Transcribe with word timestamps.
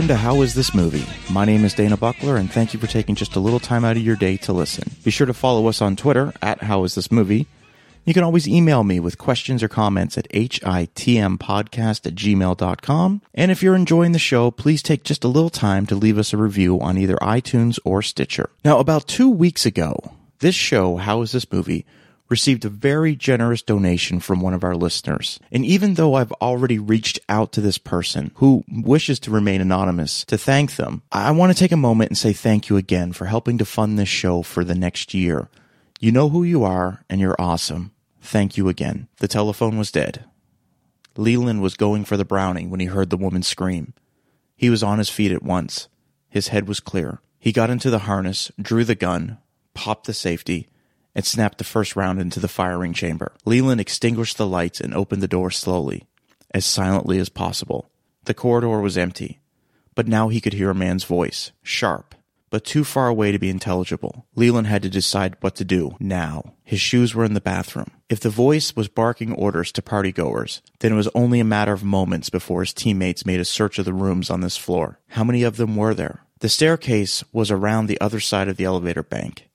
Welcome 0.00 0.16
to 0.16 0.22
How 0.22 0.40
Is 0.40 0.54
This 0.54 0.72
Movie? 0.72 1.04
My 1.30 1.44
name 1.44 1.62
is 1.62 1.74
Dana 1.74 1.98
Buckler, 1.98 2.38
and 2.38 2.50
thank 2.50 2.72
you 2.72 2.80
for 2.80 2.86
taking 2.86 3.14
just 3.14 3.36
a 3.36 3.38
little 3.38 3.60
time 3.60 3.84
out 3.84 3.98
of 3.98 4.02
your 4.02 4.16
day 4.16 4.38
to 4.38 4.52
listen. 4.54 4.90
Be 5.04 5.10
sure 5.10 5.26
to 5.26 5.34
follow 5.34 5.66
us 5.66 5.82
on 5.82 5.94
Twitter 5.94 6.32
at 6.40 6.62
How 6.62 6.84
Is 6.84 6.94
This 6.94 7.12
Movie. 7.12 7.46
You 8.06 8.14
can 8.14 8.24
always 8.24 8.48
email 8.48 8.82
me 8.82 8.98
with 8.98 9.18
questions 9.18 9.62
or 9.62 9.68
comments 9.68 10.16
at 10.16 10.26
hitmpodcast 10.30 12.06
at 12.06 12.14
gmail.com. 12.14 13.22
And 13.34 13.50
if 13.50 13.62
you're 13.62 13.76
enjoying 13.76 14.12
the 14.12 14.18
show, 14.18 14.50
please 14.50 14.82
take 14.82 15.04
just 15.04 15.22
a 15.22 15.28
little 15.28 15.50
time 15.50 15.84
to 15.88 15.94
leave 15.94 16.16
us 16.16 16.32
a 16.32 16.38
review 16.38 16.80
on 16.80 16.96
either 16.96 17.16
iTunes 17.16 17.78
or 17.84 18.00
Stitcher. 18.00 18.48
Now, 18.64 18.78
about 18.78 19.06
two 19.06 19.28
weeks 19.28 19.66
ago, 19.66 20.14
this 20.38 20.54
show, 20.54 20.96
How 20.96 21.20
Is 21.20 21.32
This 21.32 21.52
Movie, 21.52 21.84
received 22.30 22.64
a 22.64 22.70
very 22.70 23.16
generous 23.16 23.60
donation 23.60 24.20
from 24.20 24.40
one 24.40 24.54
of 24.54 24.64
our 24.64 24.76
listeners. 24.76 25.40
And 25.50 25.66
even 25.66 25.94
though 25.94 26.14
I've 26.14 26.32
already 26.32 26.78
reached 26.78 27.18
out 27.28 27.52
to 27.52 27.60
this 27.60 27.76
person 27.76 28.30
who 28.36 28.64
wishes 28.70 29.18
to 29.20 29.30
remain 29.30 29.60
anonymous 29.60 30.24
to 30.26 30.38
thank 30.38 30.76
them, 30.76 31.02
I 31.10 31.32
want 31.32 31.52
to 31.52 31.58
take 31.58 31.72
a 31.72 31.76
moment 31.76 32.10
and 32.10 32.16
say 32.16 32.32
thank 32.32 32.68
you 32.68 32.76
again 32.76 33.12
for 33.12 33.26
helping 33.26 33.58
to 33.58 33.64
fund 33.64 33.98
this 33.98 34.08
show 34.08 34.42
for 34.42 34.64
the 34.64 34.76
next 34.76 35.12
year. 35.12 35.48
You 35.98 36.12
know 36.12 36.30
who 36.30 36.44
you 36.44 36.64
are, 36.64 37.04
and 37.10 37.20
you're 37.20 37.36
awesome. 37.38 37.90
Thank 38.22 38.56
you 38.56 38.68
again. 38.68 39.08
The 39.18 39.28
telephone 39.28 39.76
was 39.76 39.92
dead. 39.92 40.24
Leland 41.16 41.60
was 41.60 41.74
going 41.74 42.04
for 42.04 42.16
the 42.16 42.24
Browning 42.24 42.70
when 42.70 42.80
he 42.80 42.86
heard 42.86 43.10
the 43.10 43.16
woman 43.16 43.42
scream. 43.42 43.92
He 44.56 44.70
was 44.70 44.82
on 44.82 44.98
his 44.98 45.10
feet 45.10 45.32
at 45.32 45.42
once. 45.42 45.88
His 46.28 46.48
head 46.48 46.68
was 46.68 46.80
clear. 46.80 47.20
He 47.38 47.50
got 47.52 47.70
into 47.70 47.90
the 47.90 48.00
harness, 48.00 48.52
drew 48.60 48.84
the 48.84 48.94
gun, 48.94 49.38
popped 49.74 50.06
the 50.06 50.14
safety, 50.14 50.68
and 51.14 51.24
snapped 51.24 51.58
the 51.58 51.64
first 51.64 51.96
round 51.96 52.20
into 52.20 52.40
the 52.40 52.48
firing 52.48 52.92
chamber. 52.92 53.32
Leland 53.44 53.80
extinguished 53.80 54.36
the 54.36 54.46
lights 54.46 54.80
and 54.80 54.94
opened 54.94 55.22
the 55.22 55.28
door 55.28 55.50
slowly, 55.50 56.06
as 56.52 56.64
silently 56.64 57.18
as 57.18 57.28
possible. 57.28 57.90
The 58.24 58.34
corridor 58.34 58.80
was 58.80 58.98
empty, 58.98 59.40
but 59.94 60.06
now 60.06 60.28
he 60.28 60.40
could 60.40 60.52
hear 60.52 60.70
a 60.70 60.74
man's 60.74 61.04
voice, 61.04 61.52
sharp, 61.62 62.14
but 62.50 62.64
too 62.64 62.84
far 62.84 63.08
away 63.08 63.32
to 63.32 63.38
be 63.38 63.48
intelligible. 63.48 64.26
Leland 64.34 64.66
had 64.66 64.82
to 64.82 64.90
decide 64.90 65.36
what 65.40 65.54
to 65.56 65.64
do 65.64 65.96
now. 66.00 66.54
His 66.64 66.80
shoes 66.80 67.14
were 67.14 67.24
in 67.24 67.34
the 67.34 67.40
bathroom. 67.40 67.90
If 68.08 68.20
the 68.20 68.30
voice 68.30 68.74
was 68.74 68.88
barking 68.88 69.32
orders 69.32 69.72
to 69.72 69.82
partygoers, 69.82 70.60
then 70.80 70.92
it 70.92 70.96
was 70.96 71.08
only 71.14 71.40
a 71.40 71.44
matter 71.44 71.72
of 71.72 71.84
moments 71.84 72.28
before 72.28 72.60
his 72.60 72.72
teammates 72.72 73.24
made 73.24 73.40
a 73.40 73.44
search 73.44 73.78
of 73.78 73.84
the 73.84 73.94
rooms 73.94 74.30
on 74.30 74.40
this 74.40 74.56
floor. 74.56 74.98
How 75.08 75.24
many 75.24 75.44
of 75.44 75.56
them 75.56 75.76
were 75.76 75.94
there? 75.94 76.24
The 76.40 76.48
staircase 76.48 77.22
was 77.32 77.50
around 77.50 77.86
the 77.86 78.00
other 78.00 78.18
side 78.18 78.48
of 78.48 78.56
the 78.56 78.64
elevator 78.64 79.02
bank. 79.02 79.49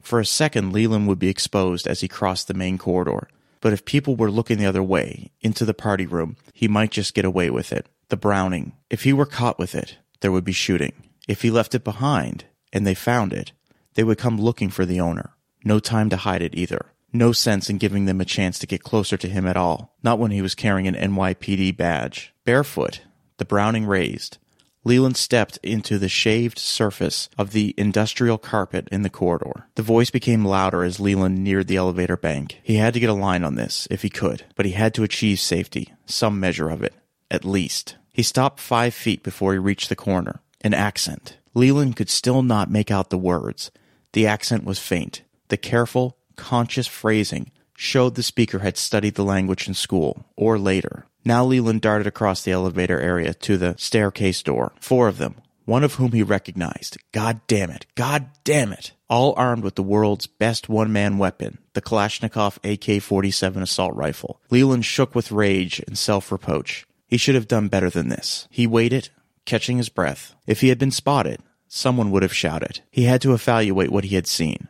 For 0.00 0.20
a 0.20 0.26
second, 0.26 0.72
Leland 0.72 1.06
would 1.08 1.18
be 1.18 1.28
exposed 1.28 1.86
as 1.86 2.00
he 2.00 2.08
crossed 2.08 2.48
the 2.48 2.54
main 2.54 2.78
corridor. 2.78 3.28
But 3.60 3.72
if 3.72 3.84
people 3.84 4.16
were 4.16 4.30
looking 4.30 4.58
the 4.58 4.66
other 4.66 4.82
way, 4.82 5.30
into 5.40 5.64
the 5.64 5.74
party 5.74 6.06
room, 6.06 6.36
he 6.52 6.66
might 6.66 6.90
just 6.90 7.14
get 7.14 7.24
away 7.24 7.50
with 7.50 7.72
it. 7.72 7.86
The 8.08 8.16
Browning. 8.16 8.72
If 8.88 9.04
he 9.04 9.12
were 9.12 9.26
caught 9.26 9.58
with 9.58 9.74
it, 9.74 9.98
there 10.20 10.32
would 10.32 10.44
be 10.44 10.52
shooting. 10.52 10.92
If 11.28 11.42
he 11.42 11.50
left 11.50 11.74
it 11.74 11.84
behind, 11.84 12.44
and 12.72 12.86
they 12.86 12.94
found 12.94 13.32
it, 13.32 13.52
they 13.94 14.04
would 14.04 14.18
come 14.18 14.40
looking 14.40 14.70
for 14.70 14.86
the 14.86 15.00
owner. 15.00 15.34
No 15.64 15.78
time 15.78 16.08
to 16.10 16.16
hide 16.16 16.42
it 16.42 16.54
either. 16.54 16.86
No 17.12 17.32
sense 17.32 17.68
in 17.68 17.78
giving 17.78 18.06
them 18.06 18.20
a 18.20 18.24
chance 18.24 18.58
to 18.60 18.66
get 18.66 18.82
closer 18.82 19.16
to 19.16 19.28
him 19.28 19.46
at 19.46 19.56
all. 19.56 19.96
Not 20.02 20.18
when 20.18 20.30
he 20.30 20.42
was 20.42 20.54
carrying 20.54 20.86
an 20.86 20.94
NYPD 20.94 21.76
badge. 21.76 22.32
Barefoot, 22.44 23.02
the 23.36 23.44
Browning 23.44 23.84
raised, 23.84 24.38
Leland 24.82 25.16
stepped 25.16 25.58
into 25.62 25.98
the 25.98 26.08
shaved 26.08 26.58
surface 26.58 27.28
of 27.36 27.52
the 27.52 27.74
industrial 27.76 28.38
carpet 28.38 28.88
in 28.90 29.02
the 29.02 29.10
corridor. 29.10 29.66
The 29.74 29.82
voice 29.82 30.10
became 30.10 30.44
louder 30.44 30.82
as 30.82 30.98
Leland 30.98 31.44
neared 31.44 31.66
the 31.66 31.76
elevator 31.76 32.16
bank. 32.16 32.60
He 32.62 32.76
had 32.76 32.94
to 32.94 33.00
get 33.00 33.10
a 33.10 33.14
line 33.14 33.44
on 33.44 33.56
this, 33.56 33.86
if 33.90 34.02
he 34.02 34.08
could, 34.08 34.44
but 34.56 34.64
he 34.64 34.72
had 34.72 34.94
to 34.94 35.02
achieve 35.02 35.38
safety, 35.38 35.92
some 36.06 36.40
measure 36.40 36.70
of 36.70 36.82
it, 36.82 36.94
at 37.30 37.44
least. 37.44 37.96
He 38.12 38.22
stopped 38.22 38.58
five 38.58 38.94
feet 38.94 39.22
before 39.22 39.52
he 39.52 39.58
reached 39.58 39.90
the 39.90 39.96
corner. 39.96 40.40
An 40.62 40.74
accent. 40.74 41.36
Leland 41.54 41.96
could 41.96 42.10
still 42.10 42.42
not 42.42 42.70
make 42.70 42.90
out 42.90 43.10
the 43.10 43.18
words. 43.18 43.70
The 44.12 44.26
accent 44.26 44.64
was 44.64 44.78
faint. 44.78 45.22
The 45.48 45.56
careful, 45.56 46.16
conscious 46.36 46.86
phrasing 46.86 47.50
showed 47.76 48.14
the 48.14 48.22
speaker 48.22 48.58
had 48.58 48.76
studied 48.76 49.14
the 49.14 49.24
language 49.24 49.66
in 49.66 49.74
school, 49.74 50.26
or 50.36 50.58
later. 50.58 51.06
Now 51.24 51.44
Leland 51.44 51.82
darted 51.82 52.06
across 52.06 52.42
the 52.42 52.52
elevator 52.52 52.98
area 52.98 53.34
to 53.34 53.56
the 53.56 53.74
staircase 53.78 54.42
door. 54.42 54.72
Four 54.80 55.08
of 55.08 55.18
them, 55.18 55.36
one 55.64 55.84
of 55.84 55.94
whom 55.94 56.12
he 56.12 56.22
recognized. 56.22 56.96
God 57.12 57.40
damn 57.46 57.70
it. 57.70 57.86
God 57.94 58.30
damn 58.44 58.72
it. 58.72 58.92
All 59.08 59.34
armed 59.36 59.64
with 59.64 59.74
the 59.74 59.82
world's 59.82 60.26
best 60.26 60.68
one 60.68 60.92
man 60.92 61.18
weapon, 61.18 61.58
the 61.74 61.82
Kalashnikov 61.82 62.58
AK 62.64 63.02
47 63.02 63.62
assault 63.62 63.94
rifle. 63.94 64.40
Leland 64.50 64.84
shook 64.84 65.14
with 65.14 65.32
rage 65.32 65.80
and 65.86 65.98
self 65.98 66.30
reproach. 66.32 66.86
He 67.06 67.16
should 67.16 67.34
have 67.34 67.48
done 67.48 67.68
better 67.68 67.90
than 67.90 68.08
this. 68.08 68.46
He 68.50 68.66
waited, 68.66 69.10
catching 69.44 69.78
his 69.78 69.88
breath. 69.88 70.34
If 70.46 70.60
he 70.60 70.68
had 70.68 70.78
been 70.78 70.92
spotted, 70.92 71.40
someone 71.66 72.10
would 72.12 72.22
have 72.22 72.34
shouted. 72.34 72.80
He 72.90 73.04
had 73.04 73.20
to 73.22 73.34
evaluate 73.34 73.90
what 73.90 74.04
he 74.04 74.14
had 74.14 74.28
seen, 74.28 74.68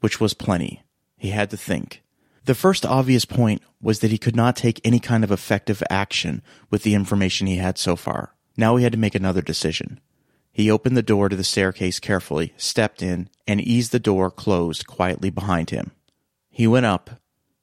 which 0.00 0.20
was 0.20 0.34
plenty. 0.34 0.82
He 1.16 1.30
had 1.30 1.50
to 1.50 1.56
think. 1.56 2.02
The 2.50 2.56
first 2.56 2.84
obvious 2.84 3.24
point 3.24 3.62
was 3.80 4.00
that 4.00 4.10
he 4.10 4.18
could 4.18 4.34
not 4.34 4.56
take 4.56 4.80
any 4.82 4.98
kind 4.98 5.22
of 5.22 5.30
effective 5.30 5.84
action 5.88 6.42
with 6.68 6.82
the 6.82 6.94
information 6.94 7.46
he 7.46 7.58
had 7.58 7.78
so 7.78 7.94
far. 7.94 8.34
Now 8.56 8.74
he 8.74 8.82
had 8.82 8.90
to 8.90 8.98
make 8.98 9.14
another 9.14 9.40
decision. 9.40 10.00
He 10.50 10.68
opened 10.68 10.96
the 10.96 11.00
door 11.04 11.28
to 11.28 11.36
the 11.36 11.44
staircase 11.44 12.00
carefully, 12.00 12.52
stepped 12.56 13.02
in, 13.02 13.28
and 13.46 13.60
eased 13.60 13.92
the 13.92 14.00
door 14.00 14.32
closed 14.32 14.88
quietly 14.88 15.30
behind 15.30 15.70
him. 15.70 15.92
He 16.48 16.66
went 16.66 16.86
up, 16.86 17.20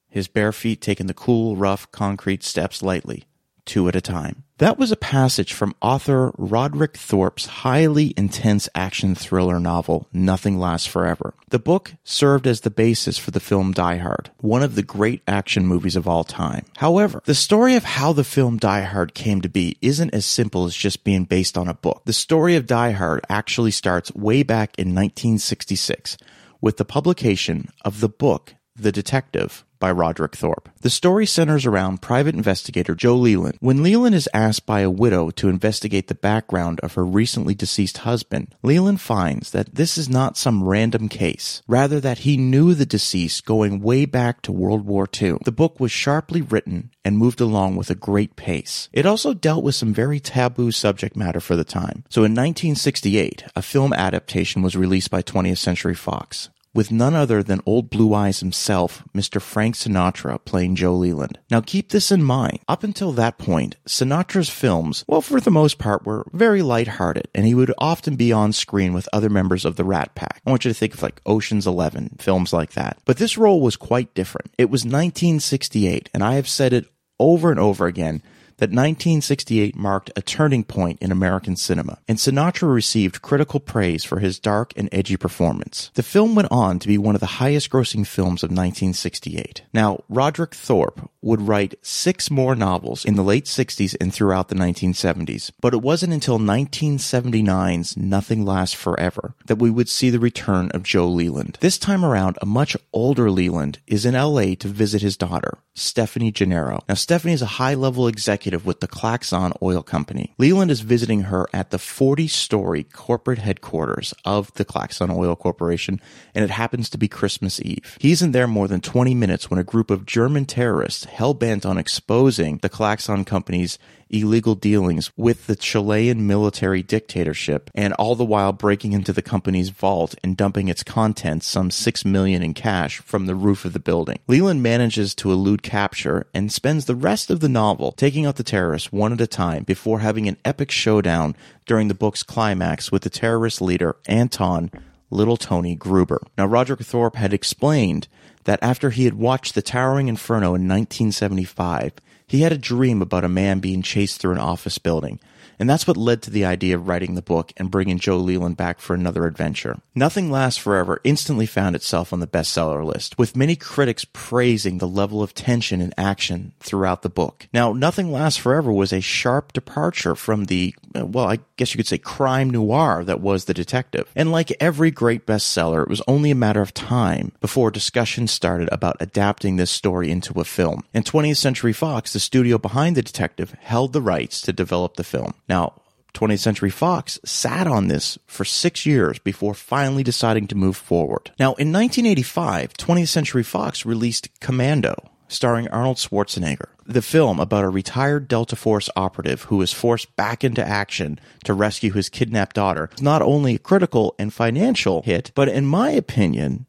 his 0.08 0.30
bare 0.30 0.54
feet 0.54 0.80
taking 0.80 1.08
the 1.08 1.14
cool, 1.14 1.58
rough 1.58 1.92
concrete 1.92 2.42
steps 2.42 2.82
lightly, 2.82 3.26
two 3.68 3.88
at 3.88 3.96
a 3.96 4.02
time. 4.02 4.44
That 4.58 4.80
was 4.80 4.92
a 4.92 4.98
passage 4.98 5.54
from 5.54 5.76
author 5.82 6.32
Roderick 6.36 6.98
Thorp's 6.98 7.46
highly 7.46 8.16
intense 8.18 8.68
action 8.74 9.14
thriller 9.14 9.60
novel, 9.60 10.08
Nothing 10.12 10.58
Lasts 10.58 10.88
Forever. 10.88 11.36
The 11.50 11.60
book 11.60 11.94
served 12.04 12.48
as 12.48 12.62
the 12.62 12.72
basis 12.72 13.20
for 13.20 13.30
the 13.30 13.40
film 13.40 13.72
Die 13.72 13.98
Hard, 13.98 14.32
one 14.40 14.64
of 14.64 14.74
the 14.74 14.82
great 14.82 15.22
action 15.28 15.68
movies 15.68 15.96
of 15.96 16.08
all 16.08 16.24
time. 16.24 16.66
However, 16.78 17.22
the 17.26 17.36
story 17.36 17.76
of 17.76 17.84
how 17.84 18.14
the 18.14 18.24
film 18.24 18.58
Die 18.58 18.82
Hard 18.82 19.14
came 19.14 19.42
to 19.42 19.50
be 19.50 19.78
isn't 19.80 20.14
as 20.14 20.26
simple 20.26 20.66
as 20.66 20.76
just 20.76 21.04
being 21.04 21.26
based 21.26 21.56
on 21.56 21.68
a 21.68 21.76
book. 21.76 22.02
The 22.06 22.14
story 22.14 22.56
of 22.56 22.66
Die 22.66 22.92
Hard 22.92 23.24
actually 23.30 23.72
starts 23.72 24.16
way 24.16 24.42
back 24.42 24.74
in 24.80 24.96
1966 24.96 26.18
with 26.62 26.78
the 26.78 26.86
publication 26.86 27.70
of 27.86 28.00
the 28.00 28.10
book 28.10 28.56
The 28.80 28.92
Detective 28.92 29.66
by 29.80 29.92
Roderick 29.92 30.36
Thorp. 30.36 30.70
The 30.82 30.90
story 30.90 31.26
centers 31.26 31.66
around 31.66 32.02
private 32.02 32.36
investigator 32.36 32.94
Joe 32.94 33.16
Leland. 33.16 33.58
When 33.60 33.82
Leland 33.82 34.16
is 34.16 34.30
asked 34.34 34.66
by 34.66 34.82
a 34.82 34.90
widow 34.90 35.32
to 35.32 35.50
investigate 35.50 36.08
the 36.08 36.16
background 36.16 36.80
of 36.82 36.94
her 36.94 37.06
recently 37.06 37.56
deceased 37.56 38.00
husband, 38.00 38.56
Leland 38.62 39.02
finds 39.02 39.52
that 39.52 39.74
this 39.74 39.98
is 39.98 40.10
not 40.10 40.38
some 40.38 40.64
random 40.64 41.10
case, 41.10 41.62
rather 41.68 42.00
that 42.00 42.20
he 42.20 42.38
knew 42.38 42.74
the 42.74 42.86
deceased 42.86 43.46
going 43.46 43.82
way 43.82 44.06
back 44.06 44.42
to 44.44 44.52
World 44.52 44.86
War 44.86 45.08
II. 45.20 45.38
The 45.44 45.52
book 45.52 45.80
was 45.80 45.92
sharply 45.92 46.42
written 46.42 46.92
and 47.04 47.18
moved 47.18 47.42
along 47.42 47.76
with 47.78 47.90
a 47.90 47.96
great 47.96 48.36
pace. 48.36 48.90
It 48.94 49.06
also 49.06 49.34
dealt 49.34 49.64
with 49.64 49.76
some 49.76 49.94
very 49.94 50.20
taboo 50.20 50.72
subject 50.72 51.16
matter 51.16 51.40
for 51.40 51.56
the 51.56 51.64
time. 51.64 52.04
So 52.10 52.22
in 52.22 52.34
1968, 52.34 53.44
a 53.56 53.62
film 53.62 53.94
adaptation 53.94 54.62
was 54.62 54.76
released 54.76 55.10
by 55.10 55.24
20th 55.24 55.58
Century 55.58 55.96
Fox 55.96 56.50
with 56.78 56.92
none 56.92 57.16
other 57.16 57.42
than 57.42 57.60
old 57.66 57.90
Blue 57.90 58.14
Eyes 58.14 58.40
himself, 58.40 59.04
Mr. 59.12 59.42
Frank 59.42 59.74
Sinatra, 59.74 60.38
playing 60.46 60.76
Joe 60.76 60.94
Leland. 60.94 61.40
Now 61.50 61.60
keep 61.60 61.90
this 61.90 62.12
in 62.12 62.22
mind. 62.22 62.60
Up 62.68 62.84
until 62.84 63.12
that 63.14 63.40
point, 63.40 63.78
Sinatra's 63.88 64.52
films, 64.52 65.04
well, 65.08 65.22
for 65.22 65.42
the 65.42 65.50
most 65.50 65.80
part, 65.80 66.06
were 66.06 66.28
very 66.34 66.62
lighthearted, 66.62 67.30
and 67.34 67.48
he 67.48 67.56
would 67.56 67.74
often 67.80 68.16
be 68.16 68.32
on 68.32 68.54
screen 68.54 68.94
with 68.94 69.10
other 69.12 69.28
members 69.28 69.66
of 69.66 69.76
the 69.76 69.84
Rat 69.84 70.14
Pack. 70.14 70.40
I 70.46 70.52
want 70.52 70.66
you 70.66 70.70
to 70.70 70.76
think 70.76 70.94
of 70.94 71.02
like 71.02 71.20
Ocean's 71.26 71.66
Eleven, 71.66 72.16
films 72.20 72.54
like 72.54 72.74
that. 72.74 73.00
But 73.06 73.18
this 73.18 73.40
role 73.40 73.60
was 73.60 73.76
quite 73.76 74.14
different. 74.14 74.54
It 74.60 74.70
was 74.70 74.86
1968, 74.86 76.12
and 76.14 76.24
I 76.24 76.36
have 76.36 76.48
said 76.48 76.74
it 76.74 76.86
over 77.20 77.50
and 77.50 77.60
over 77.60 77.88
again 77.88 78.22
that 78.58 78.72
1968 78.72 79.76
marked 79.76 80.12
a 80.16 80.22
turning 80.22 80.64
point 80.64 81.00
in 81.02 81.12
American 81.12 81.56
cinema, 81.56 82.00
and 82.08 82.18
Sinatra 82.18 82.74
received 82.74 83.22
critical 83.22 83.60
praise 83.60 84.04
for 84.04 84.20
his 84.20 84.40
dark 84.40 84.74
and 84.76 84.90
edgy 84.92 85.18
performance. 85.18 85.92
The 85.94 86.04
film 86.04 86.36
went 86.36 86.52
on 86.52 86.80
to 86.80 86.88
be 86.88 86.98
one 86.98 87.16
of 87.16 87.22
the 87.22 87.38
highest 87.38 87.70
grossing 87.70 88.06
films 88.06 88.44
of 88.44 88.50
1968. 88.50 89.64
Now, 89.74 90.04
Roderick 90.10 90.56
Thorp 90.56 91.10
would 91.28 91.42
write 91.42 91.76
six 91.82 92.32
more 92.32 92.56
novels 92.56 93.04
in 93.04 93.16
the 93.16 93.24
late 93.24 93.44
60s 93.44 93.96
and 94.00 94.14
throughout 94.14 94.48
the 94.48 94.56
1970s, 94.56 95.52
but 95.60 95.74
it 95.74 95.82
wasn't 95.82 96.14
until 96.14 96.40
1979's 96.40 97.98
Nothing 97.98 98.46
Lasts 98.46 98.76
Forever 98.76 99.36
that 99.46 99.58
we 99.58 99.70
would 99.70 99.90
see 99.90 100.10
the 100.10 100.20
return 100.20 100.72
of 100.72 100.84
Joe 100.84 101.08
Leland. 101.08 101.58
This 101.60 101.78
time 101.78 102.06
around, 102.06 102.38
a 102.42 102.46
much 102.46 102.78
older 102.94 103.30
Leland 103.30 103.80
is 103.88 104.06
in 104.06 104.14
LA 104.14 104.56
to 104.56 104.70
visit 104.70 105.02
his 105.02 105.18
daughter, 105.18 105.58
Stephanie 105.74 106.32
Gennaro. 106.32 106.82
Now, 106.88 106.96
Stephanie 106.96 107.34
is 107.34 107.42
a 107.42 107.58
high 107.58 107.74
level 107.74 108.08
executive 108.08 108.66
with 108.66 108.80
the 108.80 108.88
Klaxon 108.88 109.52
Oil 109.62 109.84
Company. 109.84 110.34
Leland 110.38 110.72
is 110.72 110.80
visiting 110.80 111.24
her 111.24 111.48
at 111.54 111.72
the 111.72 111.78
40 111.78 112.30
story 112.30 112.84
corporate 112.84 113.40
headquarters 113.40 114.14
of 114.24 114.54
the 114.54 114.66
Klaxon 114.66 115.12
Oil 115.12 115.36
Corporation, 115.36 116.00
and 116.34 116.46
it 116.46 116.52
happens 116.52 116.90
to 116.90 116.98
be 116.98 117.10
Christmas 117.10 117.60
Eve. 117.62 117.98
He 118.00 118.14
isn't 118.14 118.32
there 118.32 118.48
more 118.48 118.70
than 118.70 118.80
20 118.80 119.14
minutes 119.14 119.50
when 119.50 119.60
a 119.60 119.64
group 119.66 119.92
of 119.92 120.06
German 120.06 120.46
terrorists 120.46 121.04
hell 121.18 121.34
bent 121.34 121.66
on 121.66 121.80
exposing 121.80 122.60
the 122.60 122.70
Klaxon 122.70 123.26
Company's 123.26 123.80
illegal 124.08 124.54
dealings 124.54 125.12
with 125.18 125.48
the 125.48 125.56
Chilean 125.56 126.28
military 126.28 126.84
dictatorship 126.84 127.72
and 127.74 127.92
all 127.94 128.14
the 128.14 128.24
while 128.24 128.54
breaking 128.54 128.94
into 128.94 129.12
the 129.12 129.24
company's 129.24 129.70
vault 129.70 130.14
and 130.24 130.38
dumping 130.38 130.68
its 130.68 130.84
contents 130.84 131.48
some 131.48 131.72
6 131.72 132.06
million 132.06 132.44
in 132.44 132.54
cash 132.54 133.00
from 133.00 133.26
the 133.26 133.34
roof 133.34 133.66
of 133.66 133.74
the 133.74 133.80
building. 133.80 134.20
Leland 134.28 134.62
manages 134.62 135.16
to 135.16 135.32
elude 135.32 135.64
capture 135.64 136.28
and 136.36 136.52
spends 136.52 136.86
the 136.86 136.96
rest 136.96 137.32
of 137.32 137.40
the 137.40 137.50
novel 137.50 137.94
taking 137.94 138.28
out 138.28 138.36
the 138.36 138.44
terrorists 138.44 138.92
one 138.92 139.12
at 139.12 139.20
a 139.20 139.26
time 139.26 139.64
before 139.64 140.02
having 140.02 140.28
an 140.28 140.38
epic 140.46 140.70
showdown 140.70 141.36
during 141.66 141.88
the 141.88 141.96
book's 141.96 142.22
climax 142.22 142.92
with 142.92 143.02
the 143.02 143.10
terrorist 143.10 143.60
leader 143.60 143.96
Anton 144.06 144.70
Little 145.10 145.38
Tony 145.38 145.76
Gruber. 145.76 146.22
Now 146.38 146.46
Roger 146.46 146.76
Thorp 146.76 147.16
had 147.16 147.34
explained 147.34 148.08
that 148.44 148.60
after 148.62 148.90
he 148.90 149.06
had 149.06 149.14
watched 149.16 149.56
The 149.56 149.62
Towering 149.62 150.08
Inferno 150.08 150.48
in 150.48 150.68
1975, 150.68 151.94
he 152.28 152.42
had 152.42 152.52
a 152.52 152.58
dream 152.58 153.02
about 153.02 153.24
a 153.24 153.30
man 153.30 153.60
being 153.60 153.82
chased 153.82 154.20
through 154.20 154.34
an 154.34 154.38
office 154.38 154.78
building, 154.78 155.20
and 155.60 155.70
that's 155.70 155.88
what 155.88 155.96
led 155.96 156.22
to 156.24 156.30
the 156.30 156.44
idea 156.44 156.76
of 156.76 156.88
writing 156.88 157.16
the 157.16 157.22
book 157.22 157.54
and 157.56 157.72
bringing 157.72 158.00
Joe 158.00 158.18
Leland 158.18 158.58
back 158.58 158.80
for 158.80 158.94
another 158.94 159.26
adventure. 159.26 159.80
Nothing 159.96 160.30
Lasts 160.30 160.60
Forever 160.60 161.00
instantly 161.04 161.46
found 161.46 161.76
itself 161.76 162.12
on 162.12 162.20
the 162.20 162.28
bestseller 162.28 162.86
list, 162.86 163.18
with 163.18 163.38
many 163.38 163.56
critics 163.56 164.06
praising 164.12 164.78
the 164.78 164.88
level 164.88 165.24
of 165.24 165.34
tension 165.34 165.80
and 165.80 165.94
action 165.98 166.52
throughout 166.60 167.02
the 167.02 167.10
book. 167.10 167.48
Now, 167.54 167.72
Nothing 167.72 168.12
Lasts 168.12 168.40
Forever 168.40 168.74
was 168.74 168.92
a 168.92 169.02
sharp 169.02 169.54
departure 169.54 170.16
from 170.16 170.46
the, 170.46 170.76
Uh, 170.98 171.06
well, 171.06 171.28
I 171.28 171.40
guess 171.58 171.74
you 171.74 171.78
could 171.78 171.88
say 171.88 171.98
crime 171.98 172.50
noir 172.50 173.04
that 173.04 173.22
was 173.22 173.46
The 173.46 173.54
Detective. 173.54 174.10
And 174.16 174.32
like 174.32 174.52
every 174.60 174.92
great 174.92 175.26
bestseller, 175.26 175.84
it 175.84 175.90
was 175.90 176.02
only 176.08 176.32
a 176.32 176.36
matter 176.36 176.62
of 176.62 176.74
time 176.74 177.32
before 177.40 177.72
discussion 177.72 178.28
started 178.28 178.70
about 178.72 178.98
adapting 179.00 179.56
this 179.58 179.72
story 179.72 180.10
into 180.10 180.40
a 180.40 180.44
film. 180.44 180.84
And 180.94 181.06
20th 181.06 181.38
Century 181.38 181.74
Fox, 181.74 182.14
the 182.14 182.20
studio 182.20 182.58
behind 182.58 182.96
The 182.96 183.02
Detective, 183.02 183.56
held 183.62 183.94
the 183.94 184.02
rights 184.02 184.42
to 184.42 184.54
develop 184.54 184.96
the 184.96 185.04
film. 185.04 185.34
Now, 185.48 185.82
20th 186.14 186.40
Century 186.40 186.72
Fox 186.72 187.20
sat 187.24 187.68
on 187.68 187.90
this 187.90 188.18
for 188.26 188.44
six 188.44 188.86
years 188.86 189.20
before 189.20 189.54
finally 189.54 190.04
deciding 190.04 190.48
to 190.48 190.56
move 190.56 190.76
forward. 190.76 191.32
Now, 191.38 191.54
in 191.56 191.72
1985, 191.72 192.74
20th 192.74 193.10
Century 193.10 193.44
Fox 193.44 193.86
released 193.86 194.30
Commando, 194.40 194.96
starring 195.28 195.68
Arnold 195.70 195.98
Schwarzenegger. 195.98 196.70
The 196.86 197.02
film 197.02 197.40
about 197.40 197.66
a 197.66 197.70
retired 197.70 198.28
Delta 198.28 198.56
Force 198.56 198.90
operative 198.96 199.44
who 199.44 199.62
is 199.62 199.74
forced 199.74 200.16
back 200.16 200.44
into 200.44 200.66
action 200.66 201.20
to 201.44 201.54
rescue 201.54 201.92
his 201.92 202.10
kidnapped 202.10 202.56
daughter 202.56 202.90
is 202.96 203.02
not 203.02 203.22
only 203.22 203.56
a 203.56 203.60
critical 203.60 204.16
and 204.18 204.34
financial 204.34 205.02
hit, 205.02 205.32
but 205.36 205.50
in 205.50 205.66
my 205.66 205.92
opinion, 205.92 206.66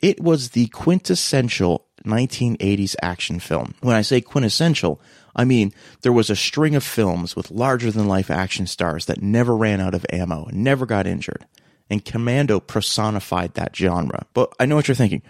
it 0.00 0.20
was 0.20 0.50
the 0.50 0.68
quintessential 0.68 1.86
1980s 2.04 2.94
action 3.02 3.40
film. 3.40 3.74
When 3.80 3.96
I 3.96 4.02
say 4.02 4.20
quintessential, 4.20 5.00
I 5.34 5.44
mean, 5.44 5.72
there 6.02 6.12
was 6.12 6.30
a 6.30 6.36
string 6.36 6.74
of 6.74 6.84
films 6.84 7.36
with 7.36 7.50
larger 7.50 7.90
than 7.90 8.08
life 8.08 8.30
action 8.30 8.66
stars 8.66 9.06
that 9.06 9.22
never 9.22 9.56
ran 9.56 9.80
out 9.80 9.94
of 9.94 10.06
ammo 10.10 10.48
never 10.52 10.86
got 10.86 11.06
injured. 11.06 11.46
And 11.88 12.04
Commando 12.04 12.58
personified 12.58 13.54
that 13.54 13.76
genre. 13.76 14.26
But 14.34 14.52
I 14.58 14.66
know 14.66 14.74
what 14.74 14.88
you're 14.88 14.94
thinking. 14.96 15.22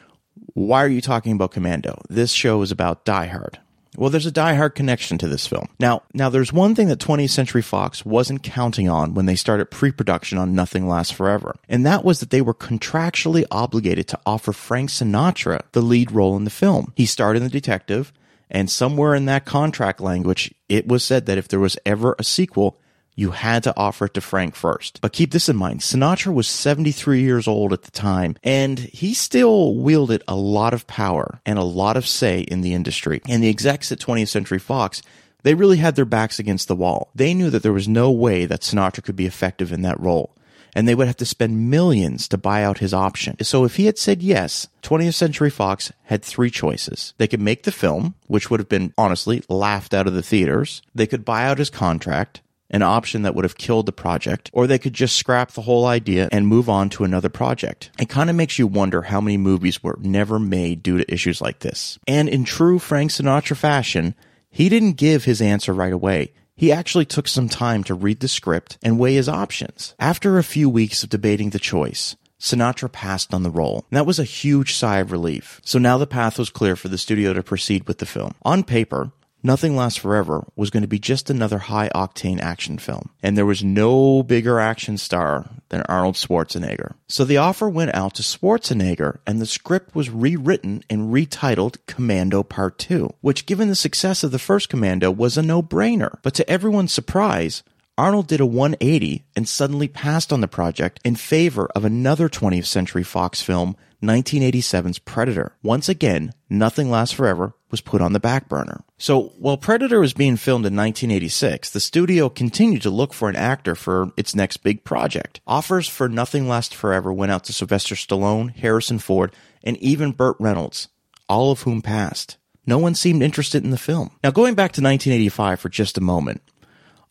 Why 0.56 0.82
are 0.82 0.88
you 0.88 1.02
talking 1.02 1.32
about 1.32 1.50
Commando? 1.50 2.00
This 2.08 2.32
show 2.32 2.62
is 2.62 2.70
about 2.70 3.04
Die 3.04 3.26
Hard. 3.26 3.58
Well, 3.94 4.08
there's 4.08 4.24
a 4.24 4.30
die-hard 4.30 4.74
connection 4.74 5.18
to 5.18 5.28
this 5.28 5.46
film. 5.46 5.68
Now, 5.78 6.04
now 6.14 6.30
there's 6.30 6.50
one 6.50 6.74
thing 6.74 6.88
that 6.88 6.98
20th 6.98 7.28
Century 7.28 7.60
Fox 7.60 8.06
wasn't 8.06 8.42
counting 8.42 8.88
on 8.88 9.12
when 9.12 9.26
they 9.26 9.34
started 9.36 9.70
pre-production 9.70 10.38
on 10.38 10.54
Nothing 10.54 10.88
Lasts 10.88 11.12
Forever, 11.12 11.56
and 11.68 11.84
that 11.84 12.06
was 12.06 12.20
that 12.20 12.30
they 12.30 12.40
were 12.40 12.54
contractually 12.54 13.44
obligated 13.50 14.08
to 14.08 14.20
offer 14.24 14.54
Frank 14.54 14.88
Sinatra 14.88 15.60
the 15.72 15.82
lead 15.82 16.10
role 16.10 16.38
in 16.38 16.44
the 16.44 16.50
film. 16.50 16.90
He 16.96 17.04
starred 17.04 17.36
in 17.36 17.42
The 17.42 17.50
Detective, 17.50 18.10
and 18.48 18.70
somewhere 18.70 19.14
in 19.14 19.26
that 19.26 19.44
contract 19.44 20.00
language, 20.00 20.54
it 20.70 20.88
was 20.88 21.04
said 21.04 21.26
that 21.26 21.36
if 21.36 21.48
there 21.48 21.60
was 21.60 21.76
ever 21.84 22.16
a 22.18 22.24
sequel, 22.24 22.78
you 23.16 23.32
had 23.32 23.64
to 23.64 23.76
offer 23.76 24.04
it 24.04 24.14
to 24.14 24.20
Frank 24.20 24.54
first. 24.54 25.00
But 25.00 25.12
keep 25.12 25.32
this 25.32 25.48
in 25.48 25.56
mind 25.56 25.80
Sinatra 25.80 26.32
was 26.32 26.46
73 26.46 27.20
years 27.20 27.48
old 27.48 27.72
at 27.72 27.82
the 27.82 27.90
time, 27.90 28.36
and 28.44 28.78
he 28.78 29.14
still 29.14 29.74
wielded 29.74 30.22
a 30.28 30.36
lot 30.36 30.72
of 30.72 30.86
power 30.86 31.40
and 31.44 31.58
a 31.58 31.64
lot 31.64 31.96
of 31.96 32.06
say 32.06 32.40
in 32.40 32.60
the 32.60 32.74
industry. 32.74 33.20
And 33.28 33.42
the 33.42 33.48
execs 33.48 33.90
at 33.90 33.98
20th 33.98 34.28
Century 34.28 34.60
Fox 34.60 35.02
they 35.42 35.54
really 35.54 35.76
had 35.76 35.94
their 35.94 36.04
backs 36.04 36.40
against 36.40 36.66
the 36.66 36.74
wall. 36.74 37.08
They 37.14 37.32
knew 37.32 37.50
that 37.50 37.62
there 37.62 37.72
was 37.72 37.86
no 37.86 38.10
way 38.10 38.46
that 38.46 38.62
Sinatra 38.62 39.04
could 39.04 39.14
be 39.14 39.26
effective 39.26 39.72
in 39.72 39.82
that 39.82 40.00
role 40.00 40.34
and 40.76 40.86
they 40.86 40.94
would 40.94 41.06
have 41.06 41.16
to 41.16 41.24
spend 41.24 41.70
millions 41.70 42.28
to 42.28 42.36
buy 42.36 42.62
out 42.62 42.78
his 42.78 42.92
option. 42.92 43.42
So 43.42 43.64
if 43.64 43.76
he 43.76 43.86
had 43.86 43.96
said 43.96 44.22
yes, 44.22 44.68
20th 44.82 45.14
Century 45.14 45.48
Fox 45.48 45.90
had 46.04 46.22
three 46.22 46.50
choices. 46.50 47.14
They 47.16 47.26
could 47.26 47.40
make 47.40 47.62
the 47.62 47.72
film, 47.72 48.14
which 48.26 48.50
would 48.50 48.60
have 48.60 48.68
been 48.68 48.92
honestly 48.98 49.42
laughed 49.48 49.94
out 49.94 50.06
of 50.06 50.12
the 50.12 50.22
theaters. 50.22 50.82
They 50.94 51.06
could 51.06 51.24
buy 51.24 51.46
out 51.46 51.56
his 51.56 51.70
contract, 51.70 52.42
an 52.70 52.82
option 52.82 53.22
that 53.22 53.34
would 53.34 53.44
have 53.44 53.58
killed 53.58 53.86
the 53.86 53.92
project, 53.92 54.50
or 54.52 54.66
they 54.66 54.78
could 54.78 54.92
just 54.92 55.16
scrap 55.16 55.52
the 55.52 55.62
whole 55.62 55.86
idea 55.86 56.28
and 56.32 56.46
move 56.46 56.68
on 56.68 56.88
to 56.90 57.04
another 57.04 57.28
project. 57.28 57.90
It 57.98 58.08
kind 58.08 58.30
of 58.30 58.36
makes 58.36 58.58
you 58.58 58.66
wonder 58.66 59.02
how 59.02 59.20
many 59.20 59.36
movies 59.36 59.82
were 59.82 59.98
never 60.00 60.38
made 60.38 60.82
due 60.82 60.98
to 60.98 61.12
issues 61.12 61.40
like 61.40 61.60
this. 61.60 61.98
And 62.06 62.28
in 62.28 62.44
true 62.44 62.78
Frank 62.78 63.10
Sinatra 63.10 63.56
fashion, 63.56 64.14
he 64.50 64.68
didn't 64.68 64.94
give 64.94 65.24
his 65.24 65.42
answer 65.42 65.72
right 65.72 65.92
away. 65.92 66.32
He 66.56 66.72
actually 66.72 67.04
took 67.04 67.28
some 67.28 67.50
time 67.50 67.84
to 67.84 67.94
read 67.94 68.20
the 68.20 68.28
script 68.28 68.78
and 68.82 68.98
weigh 68.98 69.14
his 69.14 69.28
options. 69.28 69.94
After 69.98 70.38
a 70.38 70.44
few 70.44 70.70
weeks 70.70 71.02
of 71.02 71.10
debating 71.10 71.50
the 71.50 71.58
choice, 71.58 72.16
Sinatra 72.40 72.90
passed 72.90 73.34
on 73.34 73.42
the 73.42 73.50
role. 73.50 73.84
And 73.90 73.96
that 73.96 74.06
was 74.06 74.18
a 74.18 74.24
huge 74.24 74.74
sigh 74.74 74.98
of 74.98 75.12
relief. 75.12 75.60
So 75.64 75.78
now 75.78 75.98
the 75.98 76.06
path 76.06 76.38
was 76.38 76.50
clear 76.50 76.76
for 76.76 76.88
the 76.88 76.98
studio 76.98 77.32
to 77.32 77.42
proceed 77.42 77.86
with 77.86 77.98
the 77.98 78.06
film. 78.06 78.32
On 78.42 78.62
paper, 78.62 79.12
Nothing 79.46 79.76
Lasts 79.76 80.00
Forever 80.00 80.44
was 80.56 80.70
going 80.70 80.82
to 80.82 80.88
be 80.88 80.98
just 80.98 81.30
another 81.30 81.58
high 81.58 81.88
octane 81.94 82.40
action 82.40 82.78
film, 82.78 83.10
and 83.22 83.38
there 83.38 83.46
was 83.46 83.62
no 83.62 84.24
bigger 84.24 84.58
action 84.58 84.98
star 84.98 85.48
than 85.68 85.82
Arnold 85.82 86.16
Schwarzenegger. 86.16 86.94
So 87.06 87.24
the 87.24 87.36
offer 87.36 87.68
went 87.68 87.94
out 87.94 88.14
to 88.14 88.24
Schwarzenegger, 88.24 89.18
and 89.24 89.40
the 89.40 89.46
script 89.46 89.94
was 89.94 90.10
rewritten 90.10 90.82
and 90.90 91.14
retitled 91.14 91.76
Commando 91.86 92.42
Part 92.42 92.76
2, 92.78 93.14
which, 93.20 93.46
given 93.46 93.68
the 93.68 93.76
success 93.76 94.24
of 94.24 94.32
the 94.32 94.40
first 94.40 94.68
Commando, 94.68 95.12
was 95.12 95.38
a 95.38 95.42
no 95.42 95.62
brainer. 95.62 96.18
But 96.22 96.34
to 96.34 96.50
everyone's 96.50 96.92
surprise, 96.92 97.62
Arnold 97.96 98.26
did 98.26 98.40
a 98.40 98.46
180 98.46 99.26
and 99.36 99.48
suddenly 99.48 99.86
passed 99.86 100.32
on 100.32 100.40
the 100.40 100.48
project 100.48 100.98
in 101.04 101.14
favor 101.14 101.68
of 101.72 101.84
another 101.84 102.28
20th 102.28 102.66
Century 102.66 103.04
Fox 103.04 103.42
film, 103.42 103.76
1987's 104.02 104.98
Predator. 104.98 105.56
Once 105.62 105.88
again, 105.88 106.32
Nothing 106.48 106.90
Lasts 106.90 107.14
Forever 107.14 107.54
was 107.70 107.80
put 107.80 108.00
on 108.00 108.12
the 108.12 108.20
back 108.20 108.48
burner. 108.48 108.84
So, 108.98 109.32
while 109.38 109.56
Predator 109.56 110.00
was 110.00 110.12
being 110.12 110.36
filmed 110.36 110.66
in 110.66 110.76
1986, 110.76 111.70
the 111.70 111.80
studio 111.80 112.28
continued 112.28 112.82
to 112.82 112.90
look 112.90 113.12
for 113.12 113.28
an 113.28 113.36
actor 113.36 113.74
for 113.74 114.12
its 114.16 114.34
next 114.34 114.58
big 114.58 114.84
project. 114.84 115.40
Offers 115.46 115.88
for 115.88 116.08
Nothing 116.08 116.48
Lasts 116.48 116.74
Forever 116.74 117.12
went 117.12 117.32
out 117.32 117.44
to 117.44 117.52
Sylvester 117.52 117.94
Stallone, 117.94 118.54
Harrison 118.54 118.98
Ford, 118.98 119.32
and 119.62 119.76
even 119.78 120.12
Burt 120.12 120.36
Reynolds, 120.38 120.88
all 121.28 121.50
of 121.50 121.62
whom 121.62 121.82
passed. 121.82 122.36
No 122.66 122.78
one 122.78 122.94
seemed 122.94 123.22
interested 123.22 123.64
in 123.64 123.70
the 123.70 123.78
film. 123.78 124.10
Now, 124.24 124.30
going 124.30 124.54
back 124.54 124.72
to 124.72 124.82
1985 124.82 125.60
for 125.60 125.68
just 125.68 125.98
a 125.98 126.00
moment, 126.00 126.42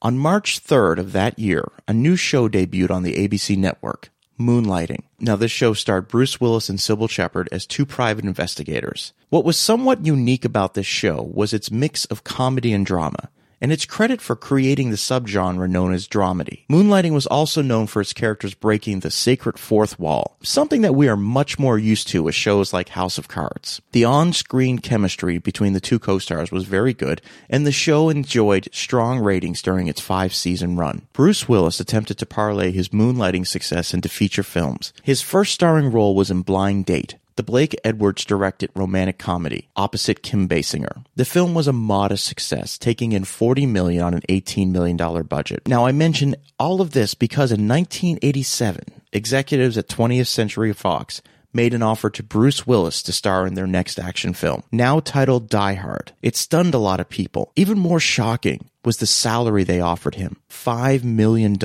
on 0.01 0.17
March 0.17 0.63
3rd 0.63 0.99
of 0.99 1.11
that 1.13 1.39
year, 1.39 1.71
a 1.87 1.93
new 1.93 2.15
show 2.15 2.47
debuted 2.49 2.91
on 2.91 3.03
the 3.03 3.15
ABC 3.15 3.57
network, 3.57 4.11
Moonlighting. 4.39 5.03
Now, 5.19 5.35
this 5.35 5.51
show 5.51 5.73
starred 5.73 6.07
Bruce 6.07 6.41
Willis 6.41 6.69
and 6.69 6.77
Cybill 6.77 7.09
Shepherd 7.09 7.47
as 7.51 7.65
two 7.65 7.85
private 7.85 8.25
investigators. 8.25 9.13
What 9.29 9.45
was 9.45 9.57
somewhat 9.57 10.05
unique 10.05 10.43
about 10.43 10.73
this 10.73 10.85
show 10.85 11.21
was 11.33 11.53
its 11.53 11.71
mix 11.71 12.05
of 12.05 12.23
comedy 12.23 12.73
and 12.73 12.85
drama 12.85 13.29
and 13.65 13.71
its 13.71 13.87
credit 13.87 14.21
for 14.21 14.35
creating 14.35 14.91
the 14.91 14.95
subgenre 14.95 15.67
known 15.67 15.91
as 15.91 16.07
dramedy. 16.07 16.67
Moonlighting 16.69 17.13
was 17.13 17.25
also 17.25 17.63
known 17.63 17.87
for 17.87 17.99
its 17.99 18.13
characters 18.13 18.53
breaking 18.53 18.99
the 18.99 19.09
sacred 19.09 19.57
fourth 19.57 19.97
wall, 19.97 20.37
something 20.43 20.81
that 20.83 20.93
we 20.93 21.07
are 21.07 21.17
much 21.17 21.57
more 21.57 21.79
used 21.79 22.07
to 22.09 22.21
with 22.21 22.35
shows 22.35 22.73
like 22.73 22.89
House 22.89 23.17
of 23.17 23.27
Cards. 23.27 23.81
The 23.91 24.05
on-screen 24.05 24.77
chemistry 24.77 25.39
between 25.39 25.73
the 25.73 25.79
two 25.79 25.97
co-stars 25.97 26.51
was 26.51 26.65
very 26.65 26.93
good, 26.93 27.23
and 27.49 27.65
the 27.65 27.71
show 27.71 28.09
enjoyed 28.09 28.69
strong 28.71 29.17
ratings 29.17 29.63
during 29.63 29.87
its 29.87 29.99
five-season 29.99 30.75
run. 30.75 31.07
Bruce 31.11 31.49
Willis 31.49 31.79
attempted 31.79 32.19
to 32.19 32.27
parlay 32.27 32.71
his 32.71 32.89
moonlighting 32.89 33.47
success 33.47 33.95
into 33.95 34.09
feature 34.09 34.43
films. 34.43 34.93
His 35.01 35.23
first 35.23 35.55
starring 35.55 35.91
role 35.91 36.13
was 36.13 36.29
in 36.29 36.43
Blind 36.43 36.85
Date, 36.85 37.15
the 37.35 37.43
Blake 37.43 37.75
Edwards 37.83 38.23
directed 38.23 38.69
romantic 38.75 39.17
comedy 39.17 39.67
opposite 39.75 40.23
Kim 40.23 40.47
Basinger. 40.47 41.03
The 41.15 41.25
film 41.25 41.53
was 41.53 41.67
a 41.67 41.73
modest 41.73 42.25
success, 42.25 42.77
taking 42.77 43.11
in 43.11 43.25
40 43.25 43.65
million 43.65 44.03
on 44.03 44.13
an 44.13 44.21
18 44.29 44.71
million 44.71 44.97
dollar 44.97 45.23
budget. 45.23 45.67
Now 45.67 45.85
I 45.85 45.91
mention 45.91 46.35
all 46.59 46.81
of 46.81 46.91
this 46.91 47.13
because 47.13 47.51
in 47.51 47.67
1987, 47.67 48.83
executives 49.11 49.77
at 49.77 49.87
20th 49.87 50.27
Century 50.27 50.73
Fox 50.73 51.21
made 51.55 51.73
an 51.73 51.81
offer 51.81 52.09
to 52.09 52.21
Bruce 52.21 52.67
Willis 52.67 53.01
to 53.03 53.13
star 53.13 53.47
in 53.47 53.53
their 53.53 53.65
next 53.65 53.97
action 53.97 54.33
film, 54.33 54.63
now 54.71 54.99
titled 54.99 55.49
Die 55.49 55.73
Hard. 55.73 56.11
It 56.21 56.35
stunned 56.35 56.73
a 56.73 56.79
lot 56.79 56.99
of 56.99 57.09
people. 57.09 57.51
Even 57.55 57.79
more 57.79 57.99
shocking 57.99 58.69
was 58.85 58.97
the 58.97 59.07
salary 59.07 59.63
they 59.63 59.81
offered 59.81 60.15
him 60.15 60.37
$5 60.49 61.03
million. 61.03 61.57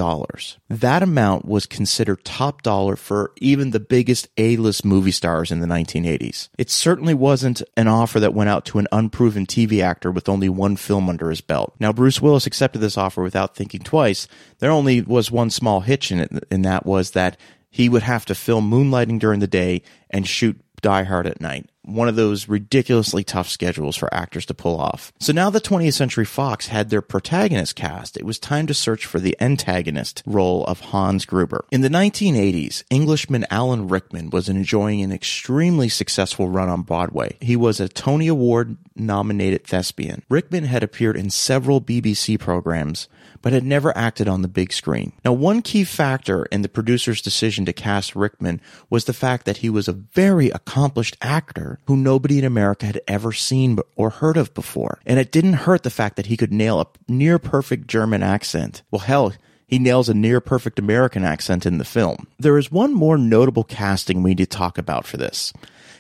That 0.69 1.03
amount 1.03 1.45
was 1.45 1.67
considered 1.67 2.25
top 2.25 2.63
dollar 2.63 2.97
for 2.97 3.33
even 3.37 3.71
the 3.71 3.81
biggest 3.81 4.29
A 4.39 4.57
list 4.57 4.85
movie 4.85 5.11
stars 5.11 5.53
in 5.53 5.61
the 5.61 5.67
1980s. 5.67 6.49
It 6.57 6.71
certainly 6.71 7.15
wasn't 7.15 7.63
an 7.77 7.89
offer 7.89 8.19
that 8.21 8.35
went 8.35 8.51
out 8.51 8.65
to 8.67 8.79
an 8.79 8.89
unproven 8.91 9.47
TV 9.47 9.83
actor 9.83 10.11
with 10.11 10.29
only 10.29 10.49
one 10.49 10.77
film 10.77 11.09
under 11.09 11.29
his 11.31 11.41
belt. 11.41 11.75
Now, 11.79 11.93
Bruce 11.93 12.23
Willis 12.23 12.47
accepted 12.47 12.79
this 12.79 12.97
offer 12.97 13.23
without 13.23 13.55
thinking 13.55 13.83
twice. 13.83 14.27
There 14.59 14.71
only 14.71 15.03
was 15.03 15.31
one 15.31 15.51
small 15.51 15.81
hitch 15.81 16.11
in 16.11 16.21
it, 16.21 16.31
and 16.51 16.65
that 16.65 16.87
was 16.87 17.13
that 17.13 17.37
he 17.71 17.89
would 17.89 18.03
have 18.03 18.27
to 18.27 18.35
film 18.35 18.71
moonlighting 18.71 19.19
during 19.19 19.41
the 19.41 19.47
day 19.47 19.83
and 20.11 20.27
shoot 20.27 20.61
Die 20.81 21.03
Hard 21.05 21.27
at 21.27 21.41
night. 21.41 21.69
One 21.83 22.09
of 22.09 22.17
those 22.17 22.49
ridiculously 22.49 23.25
tough 23.25 23.49
schedules 23.49 23.97
for 23.97 24.13
actors 24.15 24.47
to 24.47 24.55
pull 24.55 24.79
off. 24.79 25.13
So 25.19 25.33
now 25.33 25.51
the 25.51 25.61
20th 25.61 25.95
Century 25.95 26.25
Fox 26.25 26.69
had 26.69 26.91
their 26.91 27.03
protagonist 27.03 27.75
cast. 27.75 28.17
It 28.17 28.25
was 28.25 28.39
time 28.39 28.67
to 28.67 28.75
search 28.75 29.07
for 29.07 29.19
the 29.19 29.37
antagonist 29.41 30.23
role 30.27 30.65
of 30.65 30.81
Hans 30.81 31.25
Gruber. 31.25 31.65
In 31.71 31.81
the 31.81 31.89
1980s, 31.89 32.85
Englishman 32.91 33.47
Alan 33.51 33.89
Rickman 33.89 34.31
was 34.31 34.49
enjoying 34.49 35.03
an 35.03 35.11
extremely 35.11 35.89
successful 35.89 36.49
run 36.49 36.69
on 36.69 36.83
Broadway. 36.83 37.37
He 37.41 37.57
was 37.57 37.81
a 37.81 37.89
Tony 37.89 38.29
Award 38.29 38.77
nominated 38.95 39.67
thespian. 39.67 40.23
Rickman 40.29 40.65
had 40.65 40.83
appeared 40.83 41.17
in 41.17 41.31
several 41.31 41.81
BBC 41.81 42.39
programs 42.39 43.09
but 43.43 43.53
had 43.53 43.65
never 43.65 43.97
acted 43.97 44.29
on 44.29 44.43
the 44.43 44.49
big 44.49 44.73
screen. 44.73 45.13
Now, 45.25 45.33
one 45.33 45.63
key 45.63 45.85
factor 45.85 46.45
in 46.47 46.63
the 46.63 46.69
producer's 46.69 47.23
decision 47.23 47.65
to 47.67 47.73
cast 47.73 48.15
Rickman 48.17 48.61
was 48.89 49.05
the 49.05 49.13
fact 49.13 49.47
that 49.47 49.59
he 49.59 49.71
was 49.71 49.89
a 49.89 49.93
very 49.93 50.51
accomplished 50.51 51.17
actor 51.23 51.79
who 51.87 51.97
nobody 51.97 52.39
in 52.39 52.45
America 52.45 52.87
had 52.87 53.01
ever 53.09 53.33
seen 53.33 53.79
or 53.97 54.11
heard 54.11 54.37
of 54.37 54.53
before. 54.55 55.01
And 55.07 55.19
it 55.19 55.33
didn't 55.33 55.55
hurt 55.55 55.83
the 55.83 55.91
fact 55.91 56.17
that 56.17 56.27
he 56.27 56.37
could 56.37 56.53
nail 56.53 56.81
a 56.81 56.87
near 57.09 57.39
perfect 57.39 57.87
German 57.87 58.23
accent. 58.23 58.83
Well, 58.91 59.01
hell, 59.01 59.33
he 59.67 59.79
nails 59.79 60.09
a 60.09 60.15
near 60.15 60.41
perfect 60.41 60.81
American 60.81 61.25
accent 61.25 61.65
in 61.65 61.79
the 61.79 61.85
film. 61.85 62.27
There 62.39 62.59
is 62.59 62.73
one 62.73 62.93
more 62.93 63.17
notable 63.17 63.63
casting 63.65 64.23
we 64.23 64.31
need 64.31 64.39
to 64.39 64.47
talk 64.47 64.79
about 64.79 65.07
for 65.07 65.17
this, 65.17 65.53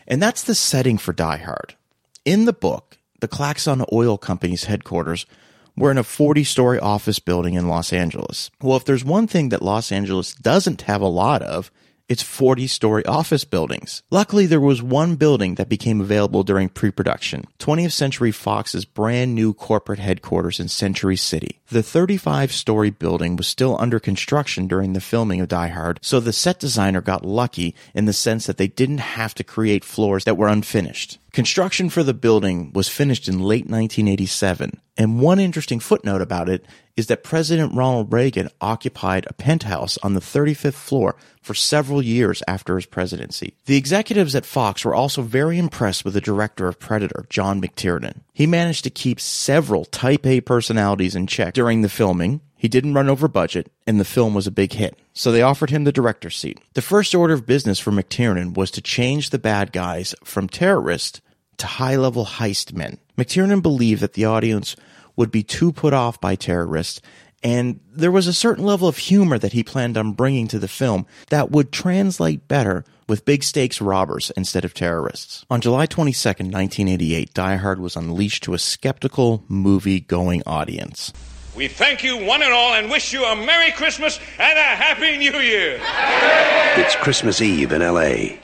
and 0.08 0.20
that's 0.20 0.42
the 0.42 0.56
setting 0.56 0.98
for 0.98 1.12
Die 1.12 1.36
Hard. 1.36 1.76
In 2.24 2.46
the 2.46 2.52
book, 2.52 2.98
the 3.20 3.28
Klaxon 3.28 3.84
Oil 3.92 4.18
Company's 4.18 4.64
headquarters 4.64 5.24
we're 5.80 5.90
in 5.90 5.98
a 5.98 6.04
40 6.04 6.44
story 6.44 6.78
office 6.78 7.18
building 7.18 7.54
in 7.54 7.66
Los 7.68 7.92
Angeles. 7.92 8.50
Well, 8.60 8.76
if 8.76 8.84
there's 8.84 9.04
one 9.04 9.26
thing 9.26 9.48
that 9.48 9.62
Los 9.62 9.90
Angeles 9.90 10.34
doesn't 10.34 10.82
have 10.82 11.00
a 11.00 11.06
lot 11.06 11.40
of, 11.40 11.70
it's 12.06 12.22
40 12.22 12.66
story 12.66 13.04
office 13.06 13.44
buildings. 13.44 14.02
Luckily, 14.10 14.44
there 14.44 14.60
was 14.60 14.82
one 14.82 15.14
building 15.14 15.54
that 15.54 15.68
became 15.68 16.00
available 16.00 16.42
during 16.42 16.68
pre 16.68 16.90
production 16.90 17.44
20th 17.58 17.92
Century 17.92 18.30
Fox's 18.30 18.84
brand 18.84 19.34
new 19.34 19.54
corporate 19.54 20.00
headquarters 20.00 20.60
in 20.60 20.68
Century 20.68 21.16
City. 21.16 21.59
The 21.72 21.84
35 21.84 22.50
story 22.50 22.90
building 22.90 23.36
was 23.36 23.46
still 23.46 23.80
under 23.80 24.00
construction 24.00 24.66
during 24.66 24.92
the 24.92 25.00
filming 25.00 25.40
of 25.40 25.46
Die 25.46 25.68
Hard, 25.68 26.00
so 26.02 26.18
the 26.18 26.32
set 26.32 26.58
designer 26.58 27.00
got 27.00 27.24
lucky 27.24 27.76
in 27.94 28.06
the 28.06 28.12
sense 28.12 28.46
that 28.46 28.56
they 28.56 28.66
didn't 28.66 28.98
have 28.98 29.36
to 29.36 29.44
create 29.44 29.84
floors 29.84 30.24
that 30.24 30.36
were 30.36 30.48
unfinished. 30.48 31.20
Construction 31.32 31.88
for 31.88 32.02
the 32.02 32.12
building 32.12 32.72
was 32.72 32.88
finished 32.88 33.28
in 33.28 33.38
late 33.38 33.66
1987, 33.66 34.80
and 34.96 35.20
one 35.20 35.38
interesting 35.38 35.78
footnote 35.78 36.20
about 36.20 36.48
it 36.48 36.66
is 36.96 37.06
that 37.06 37.22
President 37.22 37.72
Ronald 37.72 38.12
Reagan 38.12 38.50
occupied 38.60 39.26
a 39.28 39.32
penthouse 39.32 39.96
on 40.02 40.14
the 40.14 40.20
35th 40.20 40.74
floor 40.74 41.14
for 41.40 41.54
several 41.54 42.02
years 42.02 42.42
after 42.48 42.74
his 42.74 42.84
presidency. 42.84 43.54
The 43.66 43.76
executives 43.76 44.34
at 44.34 44.44
Fox 44.44 44.84
were 44.84 44.94
also 44.94 45.22
very 45.22 45.56
impressed 45.56 46.04
with 46.04 46.14
the 46.14 46.20
director 46.20 46.66
of 46.66 46.80
Predator, 46.80 47.26
John 47.30 47.62
McTiernan. 47.62 48.22
He 48.40 48.46
managed 48.46 48.84
to 48.84 48.90
keep 48.90 49.20
several 49.20 49.84
Type 49.84 50.24
A 50.24 50.40
personalities 50.40 51.14
in 51.14 51.26
check 51.26 51.52
during 51.52 51.82
the 51.82 51.90
filming, 51.90 52.40
he 52.56 52.68
didn't 52.68 52.94
run 52.94 53.10
over 53.10 53.28
budget, 53.28 53.70
and 53.86 54.00
the 54.00 54.04
film 54.06 54.32
was 54.32 54.46
a 54.46 54.50
big 54.50 54.72
hit. 54.72 54.98
So 55.12 55.30
they 55.30 55.42
offered 55.42 55.68
him 55.68 55.84
the 55.84 55.92
director's 55.92 56.38
seat. 56.38 56.58
The 56.72 56.80
first 56.80 57.14
order 57.14 57.34
of 57.34 57.44
business 57.44 57.78
for 57.78 57.90
McTiernan 57.90 58.56
was 58.56 58.70
to 58.70 58.80
change 58.80 59.28
the 59.28 59.38
bad 59.38 59.72
guys 59.72 60.14
from 60.24 60.48
terrorists 60.48 61.20
to 61.58 61.66
high 61.66 61.96
level 61.96 62.24
heist 62.24 62.72
men. 62.72 62.96
McTiernan 63.18 63.60
believed 63.60 64.00
that 64.00 64.14
the 64.14 64.24
audience 64.24 64.74
would 65.16 65.30
be 65.30 65.42
too 65.42 65.70
put 65.70 65.92
off 65.92 66.18
by 66.18 66.34
terrorists, 66.34 67.02
and 67.42 67.78
there 67.92 68.10
was 68.10 68.26
a 68.26 68.32
certain 68.32 68.64
level 68.64 68.88
of 68.88 68.96
humor 68.96 69.36
that 69.38 69.52
he 69.52 69.62
planned 69.62 69.98
on 69.98 70.12
bringing 70.12 70.48
to 70.48 70.58
the 70.58 70.66
film 70.66 71.04
that 71.28 71.50
would 71.50 71.72
translate 71.72 72.48
better 72.48 72.86
with 73.10 73.24
big 73.24 73.42
stakes 73.42 73.80
robbers 73.80 74.30
instead 74.36 74.64
of 74.64 74.72
terrorists. 74.72 75.44
On 75.50 75.60
July 75.60 75.84
22, 75.84 76.28
1988, 76.28 77.34
Die 77.34 77.56
Hard 77.56 77.80
was 77.80 77.96
unleashed 77.96 78.44
to 78.44 78.54
a 78.54 78.58
skeptical 78.58 79.42
movie 79.48 79.98
going 79.98 80.44
audience. 80.46 81.12
We 81.56 81.66
thank 81.66 82.04
you 82.04 82.24
one 82.24 82.40
and 82.40 82.52
all 82.52 82.74
and 82.74 82.88
wish 82.88 83.12
you 83.12 83.24
a 83.24 83.34
Merry 83.34 83.72
Christmas 83.72 84.20
and 84.38 84.56
a 84.56 84.62
Happy 84.62 85.18
New 85.18 85.40
Year. 85.40 85.80
It's 86.76 86.94
Christmas 86.94 87.42
Eve 87.42 87.72
in 87.72 87.82
L.A. 87.82 88.38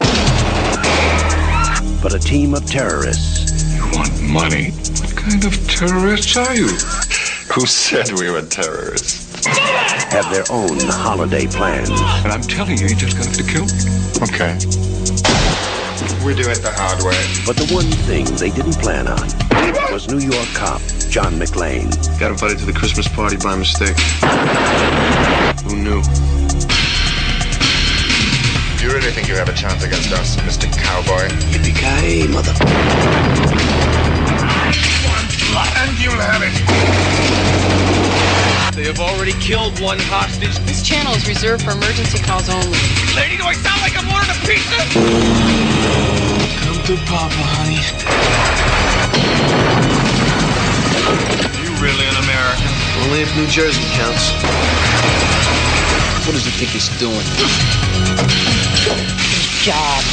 But 2.02 2.12
a 2.12 2.18
team 2.18 2.52
of 2.52 2.66
terrorists. 2.66 3.76
You 3.76 3.84
want 3.92 4.20
money? 4.20 4.72
What 4.72 5.16
kind 5.16 5.44
of 5.44 5.68
terrorists 5.68 6.36
are 6.36 6.54
you? 6.56 6.66
Who 7.54 7.66
said 7.66 8.10
we 8.18 8.30
were 8.30 8.42
terrorists? 8.42 9.35
Have 10.10 10.30
their 10.32 10.44
own 10.50 10.78
holiday 10.80 11.46
plans. 11.46 11.90
And 11.90 12.32
I'm 12.32 12.42
telling 12.42 12.78
you, 12.78 12.86
you're 12.86 12.98
just 12.98 13.16
gonna 13.16 13.28
have 13.28 13.36
to 13.36 13.44
kill 13.44 13.66
me. 13.66 13.78
Okay. 14.22 14.58
We 16.24 16.34
do 16.34 16.48
it 16.50 16.62
the 16.62 16.72
hard 16.74 17.02
way. 17.02 17.16
But 17.46 17.56
the 17.56 17.66
one 17.72 17.86
thing 18.06 18.24
they 18.36 18.50
didn't 18.50 18.78
plan 18.82 19.06
on 19.06 19.28
was 19.92 20.08
New 20.08 20.18
York 20.18 20.48
cop 20.54 20.80
John 21.08 21.34
McClane. 21.38 21.90
Got 22.18 22.32
invited 22.32 22.58
to 22.58 22.66
the 22.66 22.72
Christmas 22.72 23.08
party 23.08 23.36
by 23.36 23.56
mistake. 23.56 23.96
Who 25.64 25.76
knew? 25.76 26.02
Do 28.76 28.84
You 28.84 28.92
really 28.92 29.10
think 29.12 29.28
you 29.28 29.34
have 29.36 29.48
a 29.48 29.54
chance 29.54 29.82
against 29.82 30.12
us, 30.12 30.36
Mr. 30.36 30.70
Cowboy? 30.76 31.28
Yippee-ki-yay, 31.50 32.26
mother... 32.28 32.52
And 35.78 35.98
you'll 35.98 36.12
have 36.12 36.42
it. 36.42 37.75
They 38.76 38.84
have 38.84 39.00
already 39.00 39.32
killed 39.40 39.80
one 39.80 39.96
hostage. 39.98 40.52
This 40.68 40.84
channel 40.84 41.14
is 41.16 41.26
reserved 41.26 41.64
for 41.64 41.70
emergency 41.72 42.18
calls 42.20 42.52
only. 42.52 42.76
Lady, 43.16 43.40
do 43.40 43.48
I 43.48 43.56
sound 43.56 43.80
like 43.80 43.96
I'm 43.96 44.04
ordering 44.04 44.28
a 44.28 44.38
pizza? 44.44 44.76
Come 46.60 46.76
to 46.84 46.94
Papa, 47.08 47.40
honey. 47.56 47.80
You 51.56 51.72
really 51.80 52.04
an 52.04 52.20
American? 52.20 52.68
Only 53.08 53.24
if 53.24 53.32
New 53.32 53.48
Jersey 53.48 53.80
counts. 53.96 54.36
What 56.28 56.36
does 56.36 56.44
he 56.44 56.52
think 56.60 56.76
he's 56.76 56.92
doing? 57.00 57.24
Job. 59.64 60.04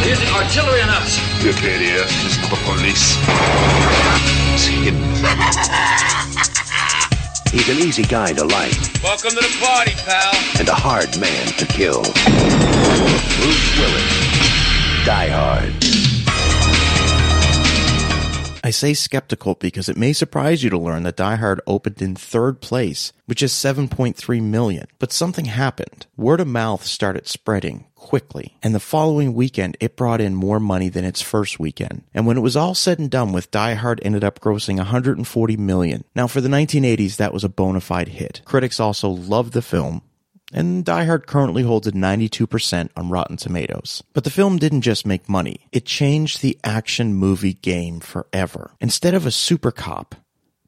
They're 0.00 0.16
using 0.16 0.32
artillery 0.32 0.80
on 0.80 0.88
us. 0.96 1.20
You 1.44 1.52
idiot. 1.52 2.08
It's 2.24 2.40
the 2.40 2.56
police. 2.64 4.45
It's 4.58 4.64
hidden. 4.68 5.02
He's 7.52 7.68
an 7.68 7.86
easy 7.86 8.04
guy 8.04 8.32
to 8.32 8.42
like 8.42 8.72
Welcome 9.02 9.30
to 9.30 9.36
the 9.36 9.54
party, 9.60 9.92
pal. 9.96 10.32
and 10.58 10.66
a 10.70 10.74
hard 10.74 11.20
man 11.20 11.48
to 11.58 11.66
kill. 11.66 12.00
Bruce 12.02 13.78
Willis. 13.78 15.04
Die 15.04 15.28
Hard. 15.28 15.74
I 18.64 18.70
say 18.70 18.94
skeptical 18.94 19.54
because 19.56 19.90
it 19.90 19.98
may 19.98 20.14
surprise 20.14 20.64
you 20.64 20.70
to 20.70 20.78
learn 20.78 21.02
that 21.02 21.16
Die 21.16 21.36
Hard 21.36 21.60
opened 21.66 22.00
in 22.00 22.16
third 22.16 22.62
place, 22.62 23.12
which 23.26 23.42
is 23.42 23.52
7.3 23.52 24.42
million. 24.42 24.86
But 24.98 25.12
something 25.12 25.44
happened. 25.44 26.06
Word 26.16 26.40
of 26.40 26.48
mouth 26.48 26.84
started 26.86 27.28
spreading 27.28 27.85
quickly, 27.96 28.56
and 28.62 28.74
the 28.74 28.80
following 28.80 29.34
weekend 29.34 29.76
it 29.80 29.96
brought 29.96 30.20
in 30.20 30.34
more 30.34 30.60
money 30.60 30.88
than 30.88 31.04
its 31.04 31.20
first 31.20 31.58
weekend. 31.58 32.04
And 32.14 32.26
when 32.26 32.36
it 32.36 32.42
was 32.42 32.56
all 32.56 32.74
said 32.74 33.00
and 33.00 33.10
done 33.10 33.32
with, 33.32 33.50
Die 33.50 33.74
Hard 33.74 34.00
ended 34.04 34.22
up 34.22 34.38
grossing 34.38 34.76
140 34.76 35.56
million. 35.56 36.04
Now 36.14 36.28
for 36.28 36.40
the 36.40 36.48
1980s, 36.48 37.16
that 37.16 37.32
was 37.32 37.42
a 37.42 37.48
bona 37.48 37.80
fide 37.80 38.08
hit. 38.08 38.42
Critics 38.44 38.78
also 38.78 39.08
loved 39.08 39.52
the 39.52 39.62
film, 39.62 40.02
and 40.52 40.84
Die 40.84 41.04
Hard 41.04 41.26
currently 41.26 41.64
holds 41.64 41.88
a 41.88 41.92
92% 41.92 42.90
on 42.96 43.10
Rotten 43.10 43.36
Tomatoes. 43.36 44.04
But 44.12 44.24
the 44.24 44.30
film 44.30 44.58
didn't 44.58 44.82
just 44.82 45.06
make 45.06 45.28
money, 45.28 45.66
it 45.72 45.84
changed 45.84 46.40
the 46.40 46.58
action 46.62 47.14
movie 47.14 47.54
game 47.54 47.98
forever. 48.00 48.70
Instead 48.80 49.14
of 49.14 49.26
a 49.26 49.32
super 49.32 49.72
cop, 49.72 50.14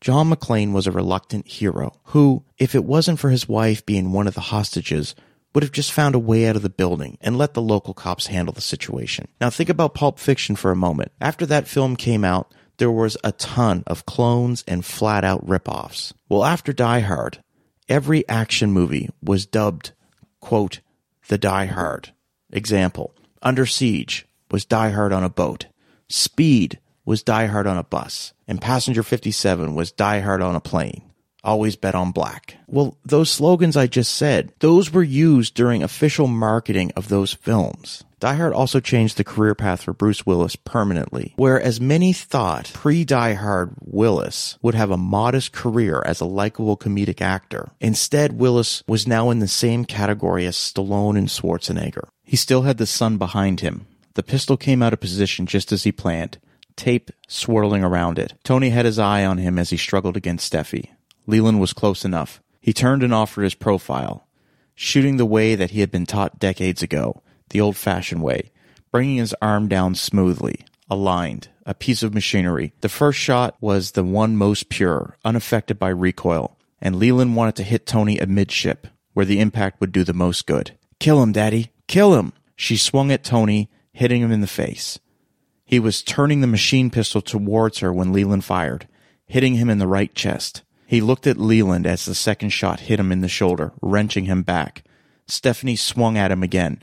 John 0.00 0.30
McClane 0.30 0.72
was 0.72 0.86
a 0.86 0.92
reluctant 0.92 1.46
hero 1.48 1.92
who, 2.04 2.44
if 2.56 2.74
it 2.74 2.84
wasn't 2.84 3.18
for 3.18 3.30
his 3.30 3.48
wife 3.48 3.84
being 3.84 4.12
one 4.12 4.28
of 4.28 4.34
the 4.34 4.40
hostages, 4.40 5.14
would 5.54 5.62
have 5.62 5.72
just 5.72 5.92
found 5.92 6.14
a 6.14 6.18
way 6.20 6.46
out 6.46 6.56
of 6.56 6.62
the 6.62 6.68
building 6.68 7.18
and 7.20 7.38
let 7.38 7.54
the 7.54 7.62
local 7.62 7.94
cops 7.94 8.26
handle 8.26 8.52
the 8.52 8.60
situation. 8.60 9.28
Now 9.40 9.50
think 9.50 9.68
about 9.68 9.94
Pulp 9.94 10.18
Fiction 10.18 10.56
for 10.56 10.70
a 10.70 10.76
moment. 10.76 11.12
After 11.20 11.46
that 11.46 11.68
film 11.68 11.96
came 11.96 12.24
out, 12.24 12.52
there 12.78 12.90
was 12.90 13.16
a 13.24 13.32
ton 13.32 13.82
of 13.86 14.06
clones 14.06 14.64
and 14.68 14.84
flat 14.84 15.24
out 15.24 15.44
ripoffs. 15.46 16.12
Well, 16.28 16.44
after 16.44 16.72
Die 16.72 17.00
Hard, 17.00 17.42
every 17.88 18.28
action 18.28 18.70
movie 18.70 19.10
was 19.22 19.46
dubbed, 19.46 19.92
quote, 20.40 20.80
the 21.28 21.38
Die 21.38 21.66
Hard. 21.66 22.12
Example 22.50 23.14
Under 23.42 23.66
Siege 23.66 24.26
was 24.50 24.64
Die 24.64 24.90
Hard 24.90 25.12
on 25.12 25.24
a 25.24 25.28
boat. 25.28 25.66
Speed 26.08 26.78
was 27.04 27.22
Die 27.22 27.46
Hard 27.46 27.66
on 27.66 27.76
a 27.76 27.84
bus. 27.84 28.32
And 28.46 28.60
Passenger 28.60 29.02
57 29.02 29.74
was 29.74 29.92
Die 29.92 30.20
Hard 30.20 30.40
on 30.40 30.54
a 30.54 30.60
plane. 30.60 31.02
Always 31.48 31.76
bet 31.76 31.94
on 31.94 32.12
black. 32.12 32.58
Well, 32.66 32.98
those 33.06 33.30
slogans 33.30 33.74
I 33.74 33.86
just 33.86 34.14
said, 34.14 34.52
those 34.58 34.92
were 34.92 35.02
used 35.02 35.54
during 35.54 35.82
official 35.82 36.26
marketing 36.26 36.92
of 36.94 37.08
those 37.08 37.32
films. 37.32 38.04
Die 38.20 38.34
Hard 38.34 38.52
also 38.52 38.80
changed 38.80 39.16
the 39.16 39.24
career 39.24 39.54
path 39.54 39.82
for 39.82 39.94
Bruce 39.94 40.26
Willis 40.26 40.56
permanently, 40.56 41.32
whereas 41.36 41.80
many 41.80 42.12
thought 42.12 42.70
pre 42.74 43.02
Die 43.02 43.32
Hard 43.32 43.74
Willis 43.80 44.58
would 44.60 44.74
have 44.74 44.90
a 44.90 44.98
modest 44.98 45.52
career 45.52 46.02
as 46.04 46.20
a 46.20 46.26
likable 46.26 46.76
comedic 46.76 47.22
actor. 47.22 47.70
Instead, 47.80 48.38
Willis 48.38 48.82
was 48.86 49.06
now 49.06 49.30
in 49.30 49.38
the 49.38 49.48
same 49.48 49.86
category 49.86 50.44
as 50.44 50.54
Stallone 50.54 51.16
and 51.16 51.28
Schwarzenegger. 51.28 52.08
He 52.24 52.36
still 52.36 52.62
had 52.62 52.76
the 52.76 52.84
sun 52.84 53.16
behind 53.16 53.60
him. 53.60 53.86
The 54.12 54.22
pistol 54.22 54.58
came 54.58 54.82
out 54.82 54.92
of 54.92 55.00
position 55.00 55.46
just 55.46 55.72
as 55.72 55.84
he 55.84 55.92
planned, 55.92 56.36
tape 56.76 57.10
swirling 57.26 57.82
around 57.82 58.18
it. 58.18 58.34
Tony 58.44 58.68
had 58.68 58.84
his 58.84 58.98
eye 58.98 59.24
on 59.24 59.38
him 59.38 59.58
as 59.58 59.70
he 59.70 59.78
struggled 59.78 60.18
against 60.18 60.52
Steffi. 60.52 60.90
Leland 61.28 61.60
was 61.60 61.74
close 61.74 62.06
enough. 62.06 62.42
He 62.58 62.72
turned 62.72 63.02
and 63.02 63.12
offered 63.12 63.42
his 63.42 63.54
profile, 63.54 64.26
shooting 64.74 65.18
the 65.18 65.26
way 65.26 65.54
that 65.54 65.70
he 65.70 65.80
had 65.80 65.90
been 65.90 66.06
taught 66.06 66.38
decades 66.38 66.82
ago, 66.82 67.22
the 67.50 67.60
old 67.60 67.76
fashioned 67.76 68.22
way, 68.22 68.50
bringing 68.90 69.18
his 69.18 69.34
arm 69.42 69.68
down 69.68 69.94
smoothly, 69.94 70.64
aligned, 70.88 71.48
a 71.66 71.74
piece 71.74 72.02
of 72.02 72.14
machinery. 72.14 72.72
The 72.80 72.88
first 72.88 73.18
shot 73.18 73.56
was 73.60 73.90
the 73.90 74.02
one 74.02 74.38
most 74.38 74.70
pure, 74.70 75.18
unaffected 75.22 75.78
by 75.78 75.90
recoil, 75.90 76.56
and 76.80 76.96
Leland 76.96 77.36
wanted 77.36 77.56
to 77.56 77.62
hit 77.62 77.86
Tony 77.86 78.16
amidship, 78.16 78.88
where 79.12 79.26
the 79.26 79.40
impact 79.40 79.82
would 79.82 79.92
do 79.92 80.04
the 80.04 80.14
most 80.14 80.46
good. 80.46 80.78
Kill 80.98 81.22
him, 81.22 81.32
Daddy! 81.32 81.72
Kill 81.88 82.14
him! 82.14 82.32
She 82.56 82.78
swung 82.78 83.12
at 83.12 83.22
Tony, 83.22 83.68
hitting 83.92 84.22
him 84.22 84.32
in 84.32 84.40
the 84.40 84.46
face. 84.46 84.98
He 85.66 85.78
was 85.78 86.02
turning 86.02 86.40
the 86.40 86.46
machine 86.46 86.88
pistol 86.88 87.20
towards 87.20 87.80
her 87.80 87.92
when 87.92 88.14
Leland 88.14 88.44
fired, 88.44 88.88
hitting 89.26 89.56
him 89.56 89.68
in 89.68 89.78
the 89.78 89.86
right 89.86 90.14
chest. 90.14 90.62
He 90.88 91.02
looked 91.02 91.26
at 91.26 91.36
Leland 91.36 91.86
as 91.86 92.06
the 92.06 92.14
second 92.14 92.48
shot 92.48 92.80
hit 92.80 92.98
him 92.98 93.12
in 93.12 93.20
the 93.20 93.28
shoulder, 93.28 93.72
wrenching 93.82 94.24
him 94.24 94.42
back. 94.42 94.84
Stephanie 95.26 95.76
swung 95.76 96.16
at 96.16 96.30
him 96.30 96.42
again. 96.42 96.82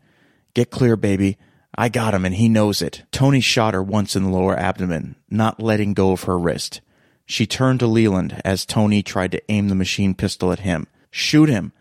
Get 0.53 0.69
clear, 0.69 0.95
baby. 0.95 1.39
I 1.75 1.89
got 1.89 2.13
him 2.13 2.23
and 2.23 2.35
he 2.35 2.47
knows 2.47 2.83
it. 2.83 3.01
Tony 3.11 3.39
shot 3.39 3.73
her 3.73 3.81
once 3.81 4.15
in 4.15 4.21
the 4.21 4.29
lower 4.29 4.55
abdomen, 4.55 5.15
not 5.27 5.59
letting 5.59 5.95
go 5.95 6.11
of 6.11 6.25
her 6.25 6.37
wrist. 6.37 6.81
She 7.25 7.47
turned 7.47 7.79
to 7.79 7.87
Leland 7.87 8.39
as 8.45 8.63
Tony 8.63 9.01
tried 9.01 9.31
to 9.31 9.41
aim 9.51 9.69
the 9.69 9.75
machine 9.75 10.13
pistol 10.13 10.51
at 10.51 10.59
him. 10.59 10.85
Shoot 11.09 11.49
him. 11.49 11.73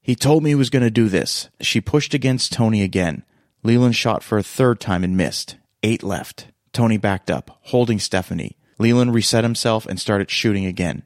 He 0.00 0.14
told 0.14 0.44
me 0.44 0.50
he 0.50 0.54
was 0.54 0.70
going 0.70 0.84
to 0.84 0.90
do 0.90 1.08
this. 1.08 1.48
She 1.60 1.80
pushed 1.80 2.14
against 2.14 2.52
Tony 2.52 2.84
again. 2.84 3.24
Leland 3.64 3.96
shot 3.96 4.22
for 4.22 4.38
a 4.38 4.44
third 4.44 4.78
time 4.78 5.02
and 5.02 5.16
missed. 5.16 5.56
Eight 5.82 6.04
left. 6.04 6.46
Tony 6.72 6.96
backed 6.96 7.28
up, 7.28 7.58
holding 7.62 7.98
Stephanie. 7.98 8.56
Leland 8.78 9.12
reset 9.12 9.42
himself 9.42 9.84
and 9.84 9.98
started 9.98 10.30
shooting 10.30 10.64
again. 10.64 11.02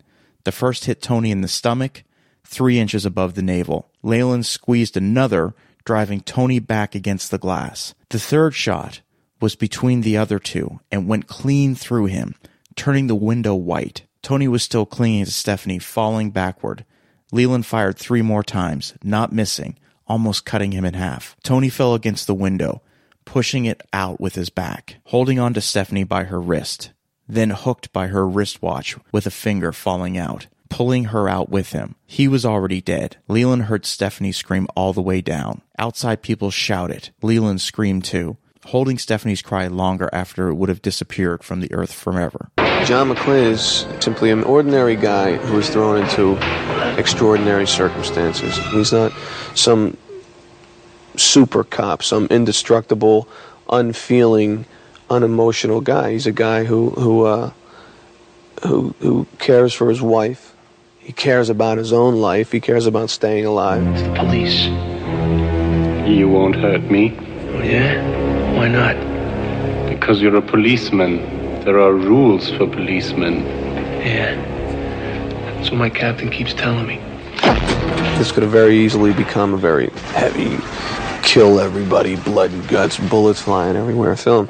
The 0.46 0.52
first 0.52 0.84
hit 0.84 1.02
Tony 1.02 1.32
in 1.32 1.40
the 1.40 1.48
stomach, 1.48 2.04
three 2.44 2.78
inches 2.78 3.04
above 3.04 3.34
the 3.34 3.42
navel. 3.42 3.90
Leland 4.04 4.46
squeezed 4.46 4.96
another, 4.96 5.56
driving 5.84 6.20
Tony 6.20 6.60
back 6.60 6.94
against 6.94 7.32
the 7.32 7.36
glass. 7.36 7.94
The 8.10 8.20
third 8.20 8.54
shot 8.54 9.00
was 9.40 9.56
between 9.56 10.02
the 10.02 10.16
other 10.16 10.38
two 10.38 10.78
and 10.88 11.08
went 11.08 11.26
clean 11.26 11.74
through 11.74 12.06
him, 12.06 12.36
turning 12.76 13.08
the 13.08 13.16
window 13.16 13.56
white. 13.56 14.06
Tony 14.22 14.46
was 14.46 14.62
still 14.62 14.86
clinging 14.86 15.24
to 15.24 15.32
Stephanie, 15.32 15.80
falling 15.80 16.30
backward. 16.30 16.84
Leland 17.32 17.66
fired 17.66 17.98
three 17.98 18.22
more 18.22 18.44
times, 18.44 18.94
not 19.02 19.32
missing, 19.32 19.76
almost 20.06 20.44
cutting 20.44 20.70
him 20.70 20.84
in 20.84 20.94
half. 20.94 21.34
Tony 21.42 21.68
fell 21.68 21.92
against 21.92 22.28
the 22.28 22.34
window, 22.34 22.82
pushing 23.24 23.64
it 23.64 23.82
out 23.92 24.20
with 24.20 24.36
his 24.36 24.48
back, 24.48 24.98
holding 25.06 25.40
on 25.40 25.54
to 25.54 25.60
Stephanie 25.60 26.04
by 26.04 26.22
her 26.22 26.40
wrist, 26.40 26.92
then 27.28 27.50
hooked 27.50 27.92
by 27.92 28.08
her 28.08 28.26
wristwatch 28.26 28.96
with 29.12 29.26
a 29.26 29.30
finger 29.30 29.72
falling 29.72 30.16
out, 30.16 30.46
pulling 30.68 31.06
her 31.06 31.28
out 31.28 31.48
with 31.48 31.72
him. 31.72 31.94
He 32.06 32.28
was 32.28 32.44
already 32.44 32.80
dead. 32.80 33.16
Leland 33.28 33.64
heard 33.64 33.86
Stephanie 33.86 34.32
scream 34.32 34.66
all 34.76 34.92
the 34.92 35.02
way 35.02 35.20
down. 35.20 35.62
Outside 35.78 36.22
people 36.22 36.50
shouted. 36.50 37.10
Leland 37.22 37.60
screamed 37.60 38.04
too, 38.04 38.36
holding 38.66 38.98
Stephanie's 38.98 39.42
cry 39.42 39.66
longer 39.66 40.08
after 40.12 40.48
it 40.48 40.54
would 40.54 40.68
have 40.68 40.82
disappeared 40.82 41.42
from 41.42 41.60
the 41.60 41.72
earth 41.72 41.92
forever. 41.92 42.50
John 42.84 43.08
McClane 43.08 43.50
is 43.50 43.86
simply 44.00 44.30
an 44.30 44.44
ordinary 44.44 44.96
guy 44.96 45.36
who 45.36 45.56
was 45.56 45.68
thrown 45.68 45.98
into 45.98 46.36
extraordinary 46.98 47.66
circumstances. 47.66 48.56
He's 48.72 48.92
not 48.92 49.12
some 49.54 49.96
super 51.16 51.64
cop, 51.64 52.02
some 52.02 52.26
indestructible, 52.26 53.28
unfeeling, 53.70 54.66
unemotional 55.10 55.80
guy. 55.80 56.12
He's 56.12 56.26
a 56.26 56.32
guy 56.32 56.64
who 56.64 56.90
who 56.90 57.24
uh, 57.24 57.50
who 58.62 58.94
who 59.00 59.26
cares 59.38 59.72
for 59.74 59.88
his 59.88 60.00
wife. 60.02 60.54
He 61.00 61.12
cares 61.12 61.48
about 61.50 61.78
his 61.78 61.92
own 61.92 62.16
life. 62.16 62.50
He 62.50 62.60
cares 62.60 62.86
about 62.86 63.10
staying 63.10 63.46
alive. 63.46 63.86
It's 63.86 64.02
the 64.02 64.14
police. 64.14 64.64
You 66.08 66.28
won't 66.28 66.56
hurt 66.56 66.82
me 66.90 67.16
Oh, 67.18 67.62
yeah? 67.62 68.56
Why 68.56 68.68
not? 68.68 68.96
because 69.88 70.20
you're 70.20 70.36
a 70.36 70.42
policeman. 70.42 71.16
There 71.64 71.80
are 71.80 71.92
rules 71.92 72.50
for 72.50 72.66
policemen. 72.66 73.44
Yeah. 74.04 74.34
That's 75.56 75.70
what 75.70 75.78
my 75.78 75.90
captain 75.90 76.30
keeps 76.30 76.52
telling 76.54 76.86
me. 76.86 77.00
This 78.18 78.30
could 78.30 78.42
have 78.44 78.52
very 78.52 78.76
easily 78.76 79.12
become 79.14 79.54
a 79.54 79.56
very 79.56 79.88
heavy, 80.14 80.58
kill 81.22 81.58
everybody, 81.60 82.16
blood 82.16 82.50
and 82.52 82.68
guts, 82.68 82.98
bullets 82.98 83.40
flying 83.42 83.74
everywhere 83.76 84.14
film. 84.16 84.48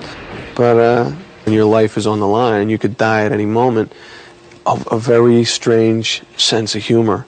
But 0.57 0.77
uh, 0.79 1.11
when 1.45 1.55
your 1.55 1.67
life 1.67 1.97
is 1.97 2.07
on 2.07 2.19
the 2.19 2.27
line, 2.27 2.69
you 2.69 2.79
could 2.79 2.97
die 2.97 3.25
at 3.25 3.33
any 3.33 3.47
moment. 3.47 3.93
A, 4.67 4.83
a 4.91 4.99
very 4.99 5.45
strange 5.45 6.23
sense 6.37 6.75
of 6.75 6.83
humor 6.83 7.25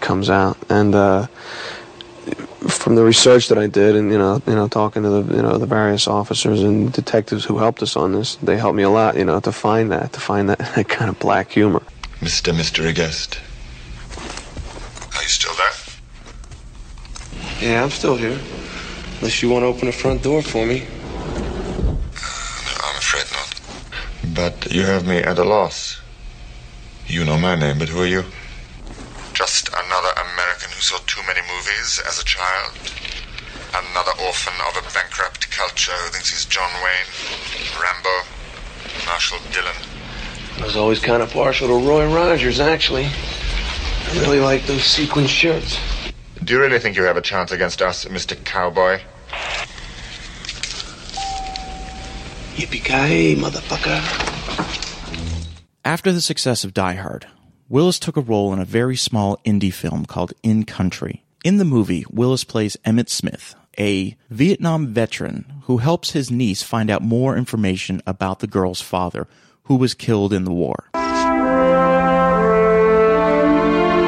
comes 0.00 0.30
out, 0.30 0.56
and 0.68 0.94
uh, 0.94 1.26
from 2.68 2.94
the 2.94 3.04
research 3.04 3.48
that 3.48 3.58
I 3.58 3.66
did, 3.66 3.96
and 3.96 4.12
you 4.12 4.18
know, 4.18 4.40
you 4.46 4.54
know, 4.54 4.68
talking 4.68 5.02
to 5.02 5.08
the 5.08 5.36
you 5.36 5.42
know 5.42 5.58
the 5.58 5.66
various 5.66 6.06
officers 6.06 6.62
and 6.62 6.92
detectives 6.92 7.44
who 7.44 7.58
helped 7.58 7.82
us 7.82 7.96
on 7.96 8.12
this, 8.12 8.36
they 8.36 8.56
helped 8.56 8.76
me 8.76 8.82
a 8.82 8.90
lot, 8.90 9.16
you 9.16 9.24
know, 9.24 9.40
to 9.40 9.52
find 9.52 9.90
that, 9.90 10.12
to 10.12 10.20
find 10.20 10.48
that, 10.48 10.58
that 10.76 10.88
kind 10.88 11.08
of 11.10 11.18
black 11.18 11.50
humor. 11.50 11.82
Mr. 12.20 12.56
Mystery 12.56 12.92
Guest. 12.92 13.40
Are 15.16 15.22
you 15.22 15.28
still 15.28 15.54
there? 15.54 15.72
Yeah, 17.60 17.82
I'm 17.82 17.90
still 17.90 18.16
here. 18.16 18.38
Unless 19.18 19.42
you 19.42 19.50
want 19.50 19.62
to 19.62 19.66
open 19.66 19.86
the 19.86 19.92
front 19.92 20.22
door 20.22 20.42
for 20.42 20.66
me. 20.66 20.80
No, 20.80 20.86
I'm 22.84 22.96
afraid 22.96 23.26
not. 23.32 23.60
But 24.34 24.72
you 24.72 24.82
have 24.82 25.06
me 25.06 25.18
at 25.18 25.38
a 25.38 25.44
loss. 25.44 26.00
You 27.06 27.24
know 27.24 27.38
my 27.38 27.54
name, 27.54 27.78
but 27.78 27.88
who 27.88 28.02
are 28.02 28.06
you? 28.06 28.24
Just 29.32 29.68
another 29.68 30.10
American 30.16 30.70
who 30.70 30.80
saw 30.80 30.98
too 31.06 31.20
many 31.26 31.40
movies 31.42 32.00
as 32.08 32.18
a 32.18 32.24
child. 32.24 32.72
Another 33.74 34.12
orphan 34.24 34.54
of 34.68 34.76
a 34.76 34.94
bankrupt 34.94 35.50
culture 35.50 35.92
who 35.92 36.10
thinks 36.10 36.30
he's 36.30 36.44
John 36.46 36.70
Wayne, 36.82 37.80
Rambo, 37.80 38.26
Marshal 39.06 39.38
Dillon. 39.52 39.76
I 40.58 40.64
was 40.64 40.76
always 40.76 40.98
kind 40.98 41.22
of 41.22 41.30
partial 41.30 41.68
to 41.68 41.86
Roy 41.86 42.12
Rogers, 42.12 42.58
actually. 42.58 43.04
I 43.04 44.18
really 44.20 44.40
like 44.40 44.66
those 44.66 44.84
sequin 44.84 45.26
shirts. 45.26 45.78
Do 46.42 46.54
you 46.54 46.60
really 46.60 46.78
think 46.78 46.96
you 46.96 47.04
have 47.04 47.16
a 47.16 47.22
chance 47.22 47.52
against 47.52 47.82
us, 47.82 48.06
Mr. 48.06 48.42
Cowboy? 48.44 49.00
Yippee-ki-yay, 52.56 53.36
motherfucker. 53.36 54.00
After 55.84 56.10
the 56.10 56.22
success 56.22 56.64
of 56.64 56.72
Die 56.72 56.94
Hard, 56.94 57.26
Willis 57.68 57.98
took 57.98 58.16
a 58.16 58.22
role 58.22 58.52
in 58.54 58.58
a 58.58 58.64
very 58.64 58.96
small 58.96 59.36
indie 59.44 59.72
film 59.72 60.06
called 60.06 60.32
In 60.42 60.64
Country. 60.64 61.22
In 61.44 61.58
the 61.58 61.64
movie, 61.64 62.06
Willis 62.10 62.44
plays 62.44 62.78
Emmett 62.84 63.10
Smith, 63.10 63.54
a 63.78 64.16
Vietnam 64.30 64.86
veteran 64.86 65.44
who 65.64 65.76
helps 65.78 66.12
his 66.12 66.30
niece 66.30 66.62
find 66.62 66.88
out 66.90 67.02
more 67.02 67.36
information 67.36 68.00
about 68.06 68.38
the 68.38 68.46
girl's 68.46 68.80
father, 68.80 69.28
who 69.64 69.76
was 69.76 69.92
killed 69.92 70.32
in 70.32 70.44
the 70.44 70.52
war. 70.52 70.88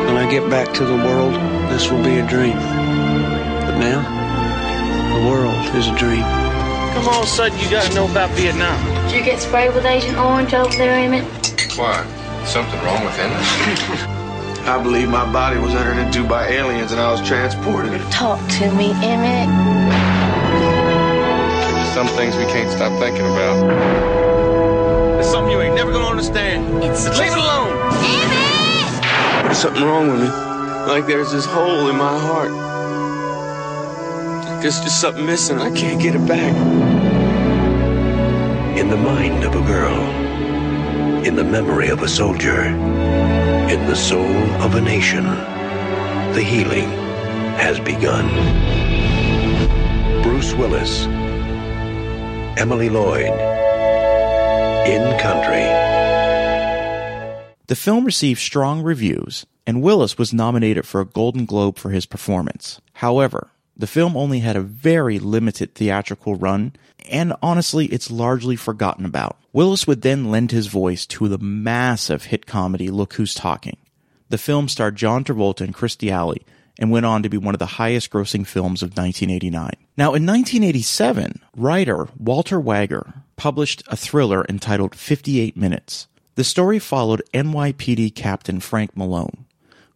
When 0.06 0.16
I 0.16 0.26
get 0.30 0.48
back 0.48 0.72
to 0.74 0.86
the 0.86 0.96
world, 0.96 1.34
this 1.70 1.90
will 1.90 2.02
be 2.02 2.18
a 2.18 2.26
dream. 2.26 2.56
But 2.56 3.76
now, 3.78 4.00
the 5.18 5.28
world 5.28 5.76
is 5.76 5.86
a 5.88 5.96
dream. 5.96 6.47
Come 6.94 7.08
all 7.08 7.22
of 7.22 7.24
a 7.24 7.26
sudden 7.26 7.58
you 7.58 7.70
gotta 7.70 7.94
know 7.94 8.10
about 8.10 8.30
Vietnam. 8.30 8.78
Did 9.08 9.18
you 9.18 9.24
get 9.24 9.40
sprayed 9.40 9.74
with 9.74 9.84
Agent 9.84 10.18
Orange 10.18 10.54
over 10.54 10.74
there, 10.76 10.94
Emmett? 10.98 11.24
Why? 11.76 12.04
Something 12.44 12.80
wrong 12.82 13.04
with 13.04 13.16
him? 13.16 13.30
I 14.68 14.82
believe 14.82 15.08
my 15.08 15.30
body 15.32 15.58
was 15.58 15.74
entered 15.74 15.98
into 15.98 16.28
by 16.28 16.48
aliens 16.48 16.92
and 16.92 17.00
I 17.00 17.10
was 17.10 17.26
transported. 17.26 18.00
Talk 18.10 18.38
to 18.58 18.70
me, 18.74 18.92
Emmett. 19.02 19.48
There's 21.74 21.94
some 21.94 22.08
things 22.08 22.36
we 22.36 22.44
can't 22.44 22.70
stop 22.70 22.92
thinking 23.00 23.24
about. 23.24 23.64
It's 25.18 25.30
something 25.30 25.52
you 25.52 25.60
ain't 25.60 25.74
never 25.74 25.90
gonna 25.92 26.06
understand. 26.06 26.84
It's 26.84 27.08
Leave 27.18 27.32
it 27.32 27.38
alone. 27.38 27.72
Emmett! 28.04 29.44
There's 29.44 29.58
something 29.58 29.82
wrong 29.84 30.10
with 30.10 30.20
me. 30.20 30.28
Like 30.86 31.06
there's 31.06 31.32
this 31.32 31.46
hole 31.46 31.88
in 31.88 31.96
my 31.96 32.18
heart. 32.18 32.67
There's 34.60 34.80
just 34.80 35.00
something 35.00 35.24
missing. 35.24 35.58
I 35.58 35.70
can't 35.70 36.02
get 36.02 36.16
it 36.16 36.26
back. 36.26 36.54
In 38.76 38.90
the 38.90 38.96
mind 38.96 39.44
of 39.44 39.54
a 39.54 39.64
girl, 39.64 39.98
in 41.24 41.36
the 41.36 41.44
memory 41.44 41.88
of 41.88 42.02
a 42.02 42.08
soldier, 42.08 42.62
in 42.62 43.86
the 43.86 43.94
soul 43.94 44.34
of 44.60 44.74
a 44.74 44.80
nation, 44.80 45.24
the 46.34 46.42
healing 46.42 46.88
has 47.56 47.78
begun. 47.78 48.26
Bruce 50.24 50.52
Willis, 50.54 51.06
Emily 52.58 52.88
Lloyd, 52.88 53.26
in 54.88 55.18
country. 55.20 55.66
The 57.68 57.76
film 57.76 58.04
received 58.04 58.40
strong 58.40 58.82
reviews, 58.82 59.46
and 59.66 59.82
Willis 59.82 60.18
was 60.18 60.34
nominated 60.34 60.84
for 60.84 61.00
a 61.00 61.06
Golden 61.06 61.44
Globe 61.44 61.78
for 61.78 61.90
his 61.90 62.06
performance. 62.06 62.80
However, 62.94 63.50
the 63.78 63.86
film 63.86 64.16
only 64.16 64.40
had 64.40 64.56
a 64.56 64.60
very 64.60 65.18
limited 65.18 65.74
theatrical 65.74 66.34
run, 66.34 66.72
and 67.08 67.32
honestly, 67.40 67.86
it's 67.86 68.10
largely 68.10 68.56
forgotten 68.56 69.04
about. 69.04 69.38
Willis 69.52 69.86
would 69.86 70.02
then 70.02 70.30
lend 70.30 70.50
his 70.50 70.66
voice 70.66 71.06
to 71.06 71.28
the 71.28 71.38
massive 71.38 72.24
hit 72.24 72.44
comedy 72.46 72.90
Look 72.90 73.14
Who's 73.14 73.34
Talking. 73.34 73.76
The 74.30 74.38
film 74.38 74.68
starred 74.68 74.96
John 74.96 75.24
Travolta 75.24 75.62
and 75.62 75.74
Kirstie 75.74 76.10
Alley 76.10 76.44
and 76.78 76.90
went 76.90 77.06
on 77.06 77.22
to 77.22 77.28
be 77.28 77.38
one 77.38 77.54
of 77.54 77.58
the 77.58 77.66
highest 77.66 78.10
grossing 78.10 78.46
films 78.46 78.82
of 78.82 78.90
1989. 78.90 79.70
Now, 79.96 80.14
in 80.14 80.26
1987, 80.26 81.40
writer 81.56 82.08
Walter 82.18 82.60
Wager 82.60 83.22
published 83.36 83.82
a 83.88 83.96
thriller 83.96 84.44
entitled 84.48 84.94
58 84.94 85.56
Minutes. 85.56 86.08
The 86.34 86.44
story 86.44 86.78
followed 86.78 87.22
NYPD 87.34 88.14
Captain 88.14 88.60
Frank 88.60 88.96
Malone, 88.96 89.46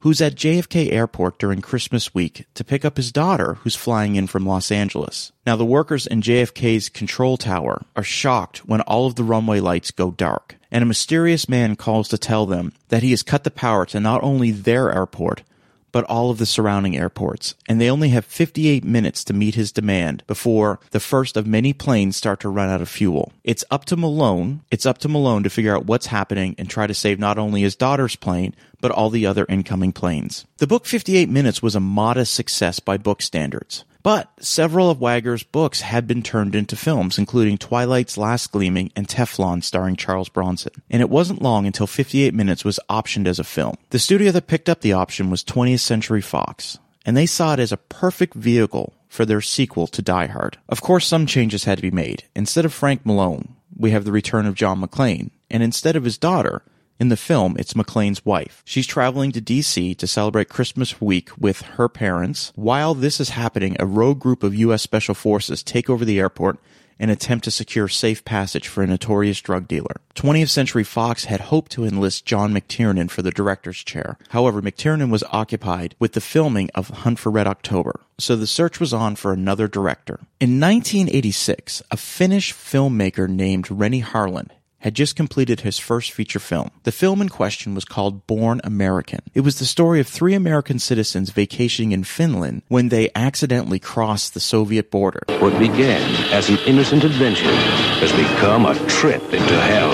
who's 0.03 0.21
at 0.21 0.35
JFK 0.35 0.91
Airport 0.93 1.38
during 1.38 1.61
Christmas 1.61 2.12
week 2.12 2.45
to 2.55 2.65
pick 2.65 2.85
up 2.85 2.97
his 2.97 3.12
daughter 3.12 3.55
who's 3.62 3.77
flying 3.77 4.17
in 4.17 4.27
from 4.27 4.45
Los 4.45 4.73
Angeles. 4.73 5.31
Now, 5.47 5.55
the 5.55 5.65
workers 5.65 6.09
in 6.09 6.23
JFK's 6.23 6.88
control 6.88 7.37
tower 7.37 7.83
are 7.95 8.03
shocked 8.03 8.67
when 8.67 8.81
all 8.81 9.07
of 9.07 9.15
the 9.15 9.23
runway 9.23 9.61
lights 9.61 9.93
go 9.93 10.11
dark, 10.11 10.57
and 10.73 10.83
a 10.83 10.87
mysterious 10.87 11.49
man 11.49 11.77
calls 11.77 12.09
to 12.09 12.19
tell 12.19 12.47
them 12.47 12.73
that 12.88 13.05
he 13.05 13.11
has 13.12 13.23
cut 13.23 13.45
the 13.45 13.51
power 13.51 13.87
to 13.87 14.01
not 14.01 14.23
only 14.25 14.51
their 14.51 14.93
airport, 14.93 15.45
but 15.93 16.05
all 16.07 16.31
of 16.31 16.38
the 16.38 16.47
surrounding 16.47 16.97
airports, 16.97 17.55
and 17.69 17.81
they 17.81 17.91
only 17.91 18.09
have 18.09 18.25
58 18.25 18.83
minutes 18.83 19.23
to 19.25 19.35
meet 19.35 19.55
his 19.55 19.71
demand 19.71 20.25
before 20.27 20.81
the 20.91 20.99
first 20.99 21.37
of 21.37 21.47
many 21.47 21.73
planes 21.73 22.17
start 22.17 22.41
to 22.41 22.49
run 22.49 22.71
out 22.71 22.81
of 22.81 22.88
fuel. 22.88 23.33
It's 23.45 23.65
up 23.71 23.85
to 23.85 23.97
Malone, 23.97 24.62
it's 24.71 24.87
up 24.87 24.99
to 24.99 25.09
Malone 25.09 25.43
to 25.45 25.51
figure 25.51 25.77
out 25.77 25.87
what's 25.87 26.07
happening 26.07 26.55
and 26.59 26.69
try 26.69 26.87
to 26.87 26.95
save 26.95 27.19
not 27.19 27.38
only 27.38 27.61
his 27.61 27.77
daughter's 27.77 28.17
plane, 28.17 28.55
but 28.83 28.90
all 28.90 29.09
the 29.09 29.25
other 29.25 29.47
incoming 29.49 29.92
planes. 29.92 30.45
The 30.59 30.66
book 30.66 30.85
58 30.85 31.31
Minutes 31.31 31.62
was 31.62 31.75
a 31.75 31.81
modest 31.81 32.35
success 32.35 32.81
by 32.81 32.99
book 32.99 33.23
standards. 33.23 33.85
But 34.03 34.33
several 34.40 34.90
of 34.90 35.01
Wager's 35.01 35.45
books 35.45 35.81
had 35.81 36.09
been 36.09 36.23
turned 36.23 36.57
into 36.57 36.75
films, 36.75 37.18
including 37.18 37.57
Twilight's 37.57 38.18
Last 38.18 38.51
Gleaming 38.51 38.90
and 38.97 39.07
Telefon 39.07 39.62
starring 39.62 39.95
Charles 39.95 40.29
Bronson. 40.29 40.73
And 40.90 41.01
it 41.01 41.09
wasn't 41.09 41.40
long 41.40 41.66
until 41.66 41.87
58 41.87 42.35
Minutes 42.35 42.64
was 42.64 42.81
optioned 42.90 43.29
as 43.29 43.38
a 43.38 43.45
film. 43.45 43.77
The 43.90 44.01
studio 44.01 44.33
that 44.33 44.49
picked 44.49 44.68
up 44.68 44.81
the 44.81 44.92
option 44.92 45.31
was 45.31 45.45
20th 45.45 45.81
Century 45.81 46.21
Fox, 46.21 46.79
and 47.07 47.16
they 47.16 47.27
saw 47.27 47.55
it 47.55 47.61
as 47.61 47.71
a 47.71 47.77
perfect 47.77 48.35
vehicle 48.35 48.92
for 49.09 49.25
their 49.25 49.40
sequel 49.40 49.87
to 49.87 50.03
Die 50.03 50.27
Hard. 50.27 50.59
Of 50.68 50.83
course, 50.83 51.07
some 51.07 51.27
changes 51.27 51.64
had 51.64 51.79
to 51.79 51.83
be 51.83 51.90
made. 51.92 52.25
Instead 52.35 52.64
of 52.64 52.73
Frank 52.73 53.07
Malone, 53.07 53.55
we 53.77 53.92
have 53.92 54.05
the 54.05 54.12
return 54.12 54.47
of 54.47 54.57
John 54.57 54.81
McClane, 54.81 55.31
and 55.49 55.62
instead 55.62 55.95
of 55.95 56.05
his 56.05 56.18
daughter, 56.18 56.62
in 57.03 57.09
the 57.09 57.17
film, 57.17 57.57
it's 57.59 57.75
McClane's 57.75 58.25
wife. 58.25 58.62
She's 58.65 58.87
traveling 58.87 59.33
to 59.33 59.41
DC 59.41 59.99
to 59.99 60.07
celebrate 60.07 60.49
Christmas 60.49 61.01
week 61.01 61.31
with 61.37 61.62
her 61.62 61.88
parents. 61.88 62.53
While 62.55 62.95
this 62.95 63.19
is 63.19 63.31
happening, 63.31 63.77
a 63.81 63.87
rogue 63.87 64.21
group 64.21 64.45
of 64.45 64.55
U.S. 64.55 64.83
Special 64.83 65.12
Forces 65.12 65.65
take 65.65 65.91
over 65.91 66.05
the 66.05 66.21
airport 66.21 66.61
and 67.01 67.11
attempt 67.11 67.43
to 67.43 67.51
secure 67.51 67.88
safe 67.88 68.25
passage 68.25 68.69
for 68.69 68.85
a 68.85 68.87
notorious 68.87 69.41
drug 69.41 69.67
dealer. 69.67 69.97
20th 70.15 70.51
Century 70.51 70.85
Fox 70.85 71.25
had 71.25 71.41
hoped 71.41 71.73
to 71.73 71.85
enlist 71.85 72.25
John 72.25 72.55
McTiernan 72.55 73.11
for 73.11 73.23
the 73.23 73.33
director's 73.33 73.83
chair. 73.83 74.17
However, 74.29 74.62
McTiernan 74.62 75.11
was 75.11 75.25
occupied 75.33 75.97
with 75.99 76.12
the 76.12 76.21
filming 76.21 76.71
of 76.73 76.88
Hunt 76.88 77.19
for 77.19 77.33
Red 77.33 77.49
October, 77.49 77.99
so 78.17 78.37
the 78.37 78.47
search 78.47 78.79
was 78.79 78.95
on 78.95 79.17
for 79.17 79.33
another 79.33 79.67
director. 79.67 80.21
In 80.38 80.61
1986, 80.61 81.83
a 81.91 81.97
Finnish 81.97 82.55
filmmaker 82.55 83.29
named 83.29 83.73
Renny 83.73 84.03
Harlin 84.03 84.51
had 84.83 84.95
just 84.95 85.14
completed 85.14 85.61
his 85.61 85.79
first 85.79 86.11
feature 86.11 86.40
film. 86.40 86.71
The 86.83 86.92
film 86.92 87.23
in 87.23 87.29
question 87.29 87.75
was 87.75 87.85
called 87.85 88.27
Born 88.27 88.61
American. 88.64 89.21
It 89.33 89.40
was 89.40 89.59
the 89.61 89.64
story 89.64 90.01
of 90.01 90.09
three 90.09 90.35
American 90.35 90.81
citizens 90.81 91.31
vacationing 91.31 91.92
in 91.92 92.03
Finland 92.03 92.62
when 92.66 92.88
they 92.88 93.09
accidentally 93.14 93.79
crossed 93.79 94.35
the 94.35 94.40
Soviet 94.40 94.90
border. 94.90 95.23
What 95.38 95.57
began 95.59 96.03
as 96.33 96.49
an 96.49 96.59
innocent 96.66 97.05
adventure 97.05 97.55
has 98.03 98.11
become 98.12 98.66
a 98.66 98.75
trip 98.88 99.23
into 99.33 99.61
hell. 99.61 99.92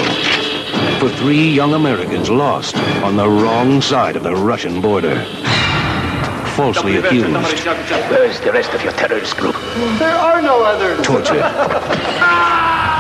For 1.01 1.11
three 1.16 1.51
young 1.51 1.74
Americans 1.74 2.31
lost 2.31 2.77
on 3.05 3.16
the 3.16 3.29
wrong 3.29 3.83
side 3.83 4.16
of 4.16 4.22
the 4.22 4.35
Russian 4.35 4.81
border. 4.81 5.22
Falsely 6.57 6.96
accused, 6.96 7.29
Where's 7.31 8.40
the 8.40 8.53
rest 8.53 8.72
of 8.72 8.83
your 8.83 8.92
terrorist 8.92 9.37
group? 9.37 9.55
There 9.98 10.16
are 10.16 10.40
no 10.42 10.64
others. 10.64 11.07
tortured, 11.07 11.37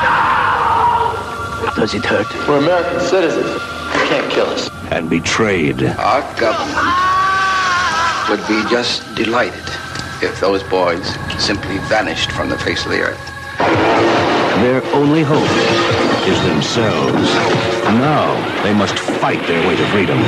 Does 1.78 1.94
it 1.94 2.04
hurt? 2.04 2.26
We're 2.48 2.58
American 2.58 3.00
citizens. 3.00 3.46
You 3.46 4.06
can't 4.10 4.30
kill 4.32 4.46
us. 4.46 4.68
and 4.90 5.08
betrayed. 5.08 5.80
Our 5.84 6.22
government 6.36 6.88
would 8.28 8.44
be 8.48 8.68
just 8.68 9.02
delighted 9.14 9.62
if 10.20 10.40
those 10.40 10.62
boys 10.64 11.06
simply 11.38 11.78
vanished 11.86 12.32
from 12.32 12.48
the 12.48 12.58
face 12.58 12.84
of 12.84 12.90
the 12.90 13.00
earth. 13.00 13.20
Their 14.60 14.84
only 14.92 15.22
hope 15.22 15.48
is 16.26 16.42
themselves. 16.42 17.30
Now 18.02 18.34
they 18.64 18.74
must 18.74 18.98
fight 18.98 19.46
their 19.46 19.66
way 19.68 19.76
to 19.76 19.86
freedom. 19.86 20.18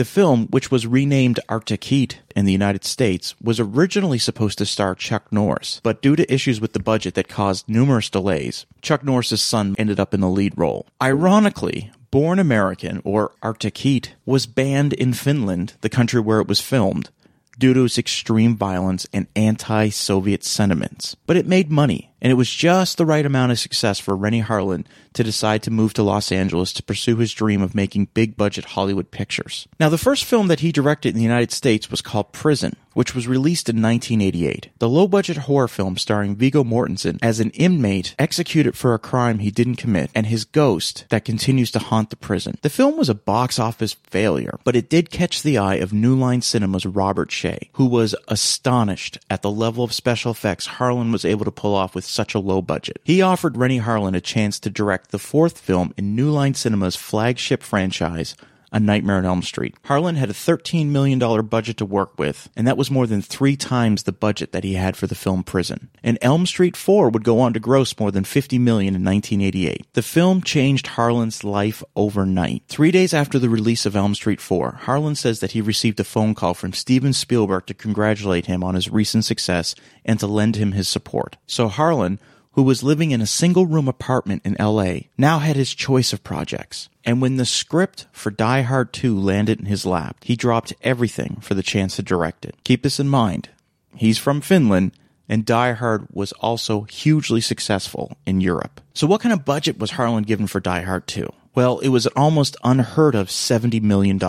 The 0.00 0.06
film, 0.06 0.46
which 0.46 0.70
was 0.70 0.86
renamed 0.86 1.40
Arctic 1.46 1.84
Heat 1.84 2.20
in 2.34 2.46
the 2.46 2.52
United 2.52 2.86
States, 2.86 3.34
was 3.42 3.60
originally 3.60 4.16
supposed 4.16 4.56
to 4.56 4.64
star 4.64 4.94
Chuck 4.94 5.30
Norris, 5.30 5.78
but 5.82 6.00
due 6.00 6.16
to 6.16 6.32
issues 6.32 6.58
with 6.58 6.72
the 6.72 6.80
budget 6.80 7.12
that 7.16 7.28
caused 7.28 7.68
numerous 7.68 8.08
delays, 8.08 8.64
Chuck 8.80 9.04
Norris's 9.04 9.42
son 9.42 9.76
ended 9.78 10.00
up 10.00 10.14
in 10.14 10.22
the 10.22 10.30
lead 10.30 10.54
role. 10.56 10.86
Ironically, 11.02 11.90
Born 12.10 12.38
American, 12.38 13.02
or 13.04 13.32
Arctic 13.42 13.76
Heat, 13.76 14.14
was 14.24 14.46
banned 14.46 14.94
in 14.94 15.12
Finland, 15.12 15.74
the 15.82 15.90
country 15.90 16.18
where 16.18 16.40
it 16.40 16.48
was 16.48 16.62
filmed, 16.62 17.10
due 17.58 17.74
to 17.74 17.84
its 17.84 17.98
extreme 17.98 18.56
violence 18.56 19.06
and 19.12 19.26
anti 19.36 19.90
Soviet 19.90 20.42
sentiments. 20.42 21.14
But 21.26 21.36
it 21.36 21.46
made 21.46 21.70
money, 21.70 22.10
and 22.22 22.32
it 22.32 22.36
was 22.36 22.48
just 22.48 22.96
the 22.96 23.04
right 23.04 23.26
amount 23.26 23.52
of 23.52 23.58
success 23.58 23.98
for 23.98 24.16
Renny 24.16 24.40
Harlin 24.42 24.86
to 25.14 25.24
decide 25.24 25.62
to 25.62 25.70
move 25.70 25.94
to 25.94 26.02
Los 26.02 26.32
Angeles 26.32 26.72
to 26.74 26.82
pursue 26.82 27.16
his 27.16 27.32
dream 27.32 27.62
of 27.62 27.74
making 27.74 28.06
big 28.14 28.36
budget 28.36 28.64
Hollywood 28.64 29.10
pictures. 29.10 29.66
Now, 29.78 29.88
the 29.88 29.98
first 29.98 30.24
film 30.24 30.48
that 30.48 30.60
he 30.60 30.72
directed 30.72 31.10
in 31.10 31.16
the 31.16 31.22
United 31.22 31.52
States 31.52 31.90
was 31.90 32.00
called 32.00 32.32
Prison, 32.32 32.76
which 32.94 33.14
was 33.14 33.28
released 33.28 33.68
in 33.68 33.80
1988. 33.80 34.70
The 34.78 34.88
low 34.88 35.06
budget 35.06 35.38
horror 35.38 35.68
film 35.68 35.96
starring 35.96 36.36
Viggo 36.36 36.64
Mortensen 36.64 37.18
as 37.22 37.40
an 37.40 37.50
inmate 37.50 38.14
executed 38.18 38.76
for 38.76 38.94
a 38.94 38.98
crime 38.98 39.38
he 39.38 39.50
didn't 39.50 39.76
commit 39.76 40.10
and 40.14 40.26
his 40.26 40.44
ghost 40.44 41.04
that 41.08 41.24
continues 41.24 41.70
to 41.72 41.78
haunt 41.78 42.10
the 42.10 42.16
prison. 42.16 42.58
The 42.62 42.70
film 42.70 42.96
was 42.96 43.08
a 43.08 43.14
box 43.14 43.58
office 43.58 43.94
failure, 43.94 44.58
but 44.64 44.76
it 44.76 44.90
did 44.90 45.10
catch 45.10 45.42
the 45.42 45.58
eye 45.58 45.76
of 45.76 45.92
New 45.92 46.14
Line 46.14 46.42
Cinema's 46.42 46.86
Robert 46.86 47.30
Shaye, 47.30 47.70
who 47.74 47.86
was 47.86 48.14
astonished 48.28 49.18
at 49.30 49.42
the 49.42 49.50
level 49.50 49.84
of 49.84 49.92
special 49.92 50.32
effects 50.32 50.68
Harlin 50.68 51.12
was 51.12 51.24
able 51.24 51.44
to 51.44 51.50
pull 51.50 51.74
off 51.74 51.94
with 51.94 52.04
such 52.04 52.34
a 52.34 52.38
low 52.38 52.60
budget. 52.60 53.00
He 53.04 53.22
offered 53.22 53.56
Renny 53.56 53.80
Harlin 53.80 54.16
a 54.16 54.20
chance 54.20 54.58
to 54.60 54.70
direct 54.70 54.99
the 55.08 55.18
fourth 55.18 55.58
film 55.58 55.92
in 55.96 56.14
New 56.14 56.30
Line 56.30 56.54
Cinema's 56.54 56.96
flagship 56.96 57.62
franchise, 57.62 58.36
a 58.72 58.80
Nightmare 58.80 59.16
on 59.16 59.24
Elm 59.24 59.42
Street. 59.42 59.74
Harlin 59.84 60.16
had 60.16 60.30
a 60.30 60.34
$13 60.34 60.86
million 60.86 61.18
budget 61.46 61.76
to 61.78 61.84
work 61.84 62.18
with, 62.18 62.48
and 62.56 62.66
that 62.66 62.76
was 62.76 62.90
more 62.90 63.06
than 63.06 63.22
three 63.22 63.56
times 63.56 64.02
the 64.02 64.12
budget 64.12 64.52
that 64.52 64.64
he 64.64 64.74
had 64.74 64.96
for 64.96 65.06
the 65.06 65.14
film 65.14 65.42
Prison. 65.42 65.90
And 66.02 66.18
Elm 66.22 66.46
Street 66.46 66.76
4 66.76 67.10
would 67.10 67.24
go 67.24 67.40
on 67.40 67.52
to 67.54 67.60
gross 67.60 67.98
more 67.98 68.10
than 68.10 68.24
50 68.24 68.58
million 68.58 68.94
in 68.94 69.04
1988. 69.04 69.92
The 69.94 70.02
film 70.02 70.42
changed 70.42 70.86
Harlin's 70.86 71.42
life 71.42 71.82
overnight. 71.96 72.62
Three 72.68 72.90
days 72.90 73.12
after 73.12 73.38
the 73.38 73.48
release 73.48 73.86
of 73.86 73.96
Elm 73.96 74.14
Street 74.14 74.40
4, 74.40 74.80
Harlin 74.84 75.16
says 75.16 75.40
that 75.40 75.52
he 75.52 75.60
received 75.60 75.98
a 76.00 76.04
phone 76.04 76.34
call 76.34 76.54
from 76.54 76.72
Steven 76.72 77.12
Spielberg 77.12 77.66
to 77.66 77.74
congratulate 77.74 78.46
him 78.46 78.62
on 78.62 78.74
his 78.74 78.88
recent 78.88 79.24
success 79.24 79.74
and 80.04 80.20
to 80.20 80.26
lend 80.26 80.56
him 80.56 80.72
his 80.72 80.88
support. 80.88 81.36
So 81.46 81.68
Harlin, 81.68 82.18
who 82.60 82.64
was 82.64 82.82
living 82.82 83.10
in 83.10 83.22
a 83.22 83.26
single 83.26 83.64
room 83.64 83.88
apartment 83.88 84.42
in 84.44 84.54
LA, 84.60 84.96
now 85.16 85.38
had 85.38 85.56
his 85.56 85.74
choice 85.74 86.12
of 86.12 86.22
projects. 86.22 86.90
And 87.06 87.22
when 87.22 87.38
the 87.38 87.46
script 87.46 88.04
for 88.12 88.30
Die 88.30 88.60
Hard 88.60 88.92
2 88.92 89.18
landed 89.18 89.60
in 89.60 89.64
his 89.64 89.86
lap, 89.86 90.18
he 90.22 90.36
dropped 90.36 90.74
everything 90.82 91.38
for 91.40 91.54
the 91.54 91.62
chance 91.62 91.96
to 91.96 92.02
direct 92.02 92.44
it. 92.44 92.54
Keep 92.62 92.82
this 92.82 93.00
in 93.00 93.08
mind. 93.08 93.48
He's 93.96 94.18
from 94.18 94.42
Finland, 94.42 94.92
and 95.26 95.46
Die 95.46 95.72
Hard 95.72 96.06
was 96.12 96.32
also 96.32 96.82
hugely 96.82 97.40
successful 97.40 98.18
in 98.26 98.42
Europe. 98.42 98.82
So 98.92 99.06
what 99.06 99.22
kind 99.22 99.32
of 99.32 99.46
budget 99.46 99.78
was 99.78 99.92
Harlin 99.92 100.26
given 100.26 100.46
for 100.46 100.60
Die 100.60 100.82
Hard 100.82 101.06
2? 101.06 101.32
Well, 101.54 101.80
it 101.80 101.88
was 101.88 102.06
an 102.06 102.12
almost 102.14 102.56
unheard 102.62 103.14
of 103.14 103.28
$70 103.28 103.82
million. 103.82 104.20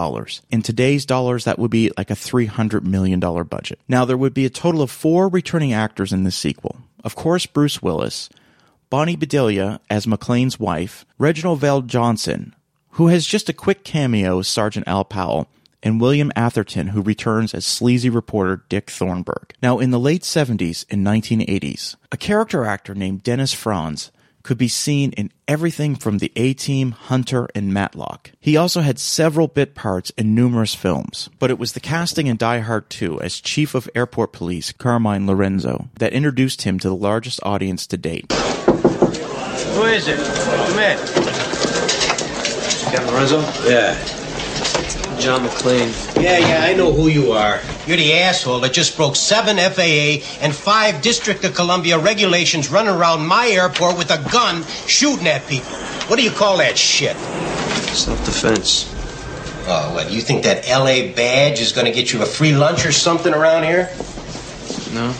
In 0.49 0.61
today's 0.61 1.05
dollars, 1.05 1.43
that 1.43 1.59
would 1.59 1.69
be 1.69 1.91
like 1.97 2.09
a 2.09 2.15
$300 2.15 2.83
million 2.83 3.19
budget. 3.19 3.79
Now, 3.87 4.05
there 4.05 4.17
would 4.17 4.33
be 4.33 4.45
a 4.45 4.49
total 4.49 4.81
of 4.81 4.89
four 4.89 5.27
returning 5.27 5.71
actors 5.71 6.13
in 6.13 6.23
this 6.23 6.35
sequel. 6.35 6.77
Of 7.03 7.15
course, 7.15 7.45
Bruce 7.45 7.81
Willis, 7.81 8.29
Bonnie 8.89 9.15
Bedelia 9.15 9.79
as 9.89 10.05
McClane's 10.05 10.59
wife, 10.59 11.05
Reginald 11.17 11.61
VelJohnson, 11.61 12.53
who 12.91 13.07
has 13.07 13.25
just 13.25 13.49
a 13.49 13.53
quick 13.53 13.83
cameo 13.83 14.39
as 14.39 14.47
Sergeant 14.47 14.87
Al 14.87 15.05
Powell, 15.05 15.47
and 15.83 15.99
William 15.99 16.31
Atherton, 16.35 16.87
who 16.87 17.01
returns 17.01 17.53
as 17.53 17.65
sleazy 17.65 18.09
reporter 18.09 18.63
Dick 18.69 18.89
Thornburg. 18.89 19.53
Now, 19.63 19.79
in 19.79 19.91
the 19.91 19.99
late 19.99 20.21
70s 20.21 20.85
and 20.89 21.05
1980s, 21.05 21.95
a 22.11 22.17
character 22.17 22.65
actor 22.65 22.93
named 22.93 23.23
Dennis 23.23 23.53
Franz 23.53 24.11
could 24.43 24.57
be 24.57 24.67
seen 24.67 25.11
in 25.13 25.31
everything 25.47 25.95
from 25.95 26.17
the 26.17 26.31
A 26.35 26.53
Team, 26.53 26.91
Hunter, 26.91 27.47
and 27.53 27.73
Matlock. 27.73 28.31
He 28.39 28.57
also 28.57 28.81
had 28.81 28.99
several 28.99 29.47
bit 29.47 29.75
parts 29.75 30.11
in 30.11 30.35
numerous 30.35 30.75
films, 30.75 31.29
but 31.39 31.49
it 31.49 31.59
was 31.59 31.73
the 31.73 31.79
casting 31.79 32.27
in 32.27 32.37
Die 32.37 32.59
Hard 32.59 32.89
2 32.89 33.21
as 33.21 33.39
Chief 33.41 33.75
of 33.75 33.89
Airport 33.95 34.33
Police 34.33 34.71
Carmine 34.71 35.27
Lorenzo 35.27 35.89
that 35.99 36.13
introduced 36.13 36.63
him 36.63 36.79
to 36.79 36.89
the 36.89 36.95
largest 36.95 37.39
audience 37.43 37.85
to 37.87 37.97
date. 37.97 38.31
Who 38.31 39.83
is 39.83 40.07
it? 40.07 40.17
Come 40.17 40.79
in. 40.79 40.97
Captain 42.91 43.13
Lorenzo? 43.13 43.41
Yeah. 43.69 44.20
John 45.21 45.45
McClane. 45.45 46.19
Yeah, 46.19 46.39
yeah, 46.39 46.63
I 46.63 46.73
know 46.73 46.91
who 46.91 47.07
you 47.07 47.31
are. 47.33 47.59
You're 47.85 47.97
the 47.97 48.13
asshole 48.13 48.59
that 48.61 48.73
just 48.73 48.97
broke 48.97 49.15
seven 49.15 49.57
FAA 49.57 50.25
and 50.43 50.53
five 50.53 51.03
District 51.03 51.43
of 51.43 51.53
Columbia 51.53 51.99
regulations 51.99 52.71
running 52.71 52.95
around 52.95 53.27
my 53.27 53.47
airport 53.47 53.99
with 53.99 54.09
a 54.09 54.17
gun 54.31 54.63
shooting 54.87 55.27
at 55.27 55.47
people. 55.47 55.75
What 56.07 56.15
do 56.15 56.23
you 56.23 56.31
call 56.31 56.57
that 56.57 56.75
shit? 56.75 57.15
Self-defense. 57.95 58.91
Oh, 59.67 59.93
what, 59.93 60.09
you 60.09 60.21
think 60.21 60.43
that 60.43 60.67
LA 60.67 61.13
badge 61.13 61.61
is 61.61 61.71
gonna 61.71 61.91
get 61.91 62.11
you 62.11 62.23
a 62.23 62.25
free 62.25 62.55
lunch 62.55 62.83
or 62.83 62.91
something 62.91 63.31
around 63.31 63.61
here? 63.61 63.91
No. 64.91 65.13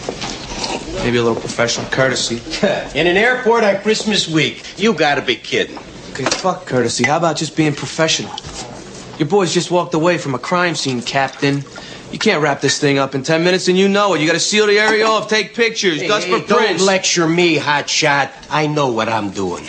Maybe 1.03 1.17
a 1.17 1.23
little 1.23 1.39
professional 1.39 1.87
courtesy. 1.91 2.41
In 2.97 3.05
an 3.05 3.17
airport 3.17 3.63
on 3.63 3.77
Christmas 3.81 4.27
week. 4.27 4.63
You 4.77 4.95
gotta 4.95 5.21
be 5.21 5.35
kidding. 5.35 5.77
Okay, 6.13 6.25
fuck 6.25 6.65
courtesy. 6.65 7.03
How 7.03 7.17
about 7.17 7.37
just 7.37 7.55
being 7.55 7.75
professional? 7.75 8.31
Your 9.21 9.27
boys 9.29 9.53
just 9.53 9.69
walked 9.69 9.93
away 9.93 10.17
from 10.17 10.33
a 10.33 10.39
crime 10.39 10.73
scene, 10.73 10.99
Captain. 10.99 11.63
You 12.11 12.17
can't 12.17 12.41
wrap 12.41 12.59
this 12.59 12.79
thing 12.79 12.97
up 12.97 13.13
in 13.13 13.21
10 13.21 13.43
minutes 13.43 13.67
and 13.67 13.77
you 13.77 13.87
know 13.87 14.15
it. 14.15 14.19
You 14.19 14.25
gotta 14.25 14.39
seal 14.39 14.65
the 14.65 14.79
area 14.79 15.05
off, 15.05 15.29
take 15.29 15.53
pictures, 15.53 16.01
Hey, 16.01 16.07
dust 16.07 16.25
hey, 16.25 16.39
for 16.41 16.55
prints. 16.55 16.79
Don't 16.79 16.87
lecture 16.87 17.27
me, 17.27 17.57
hotshot. 17.59 18.31
I 18.49 18.65
know 18.65 18.91
what 18.91 19.09
I'm 19.09 19.29
doing. 19.29 19.63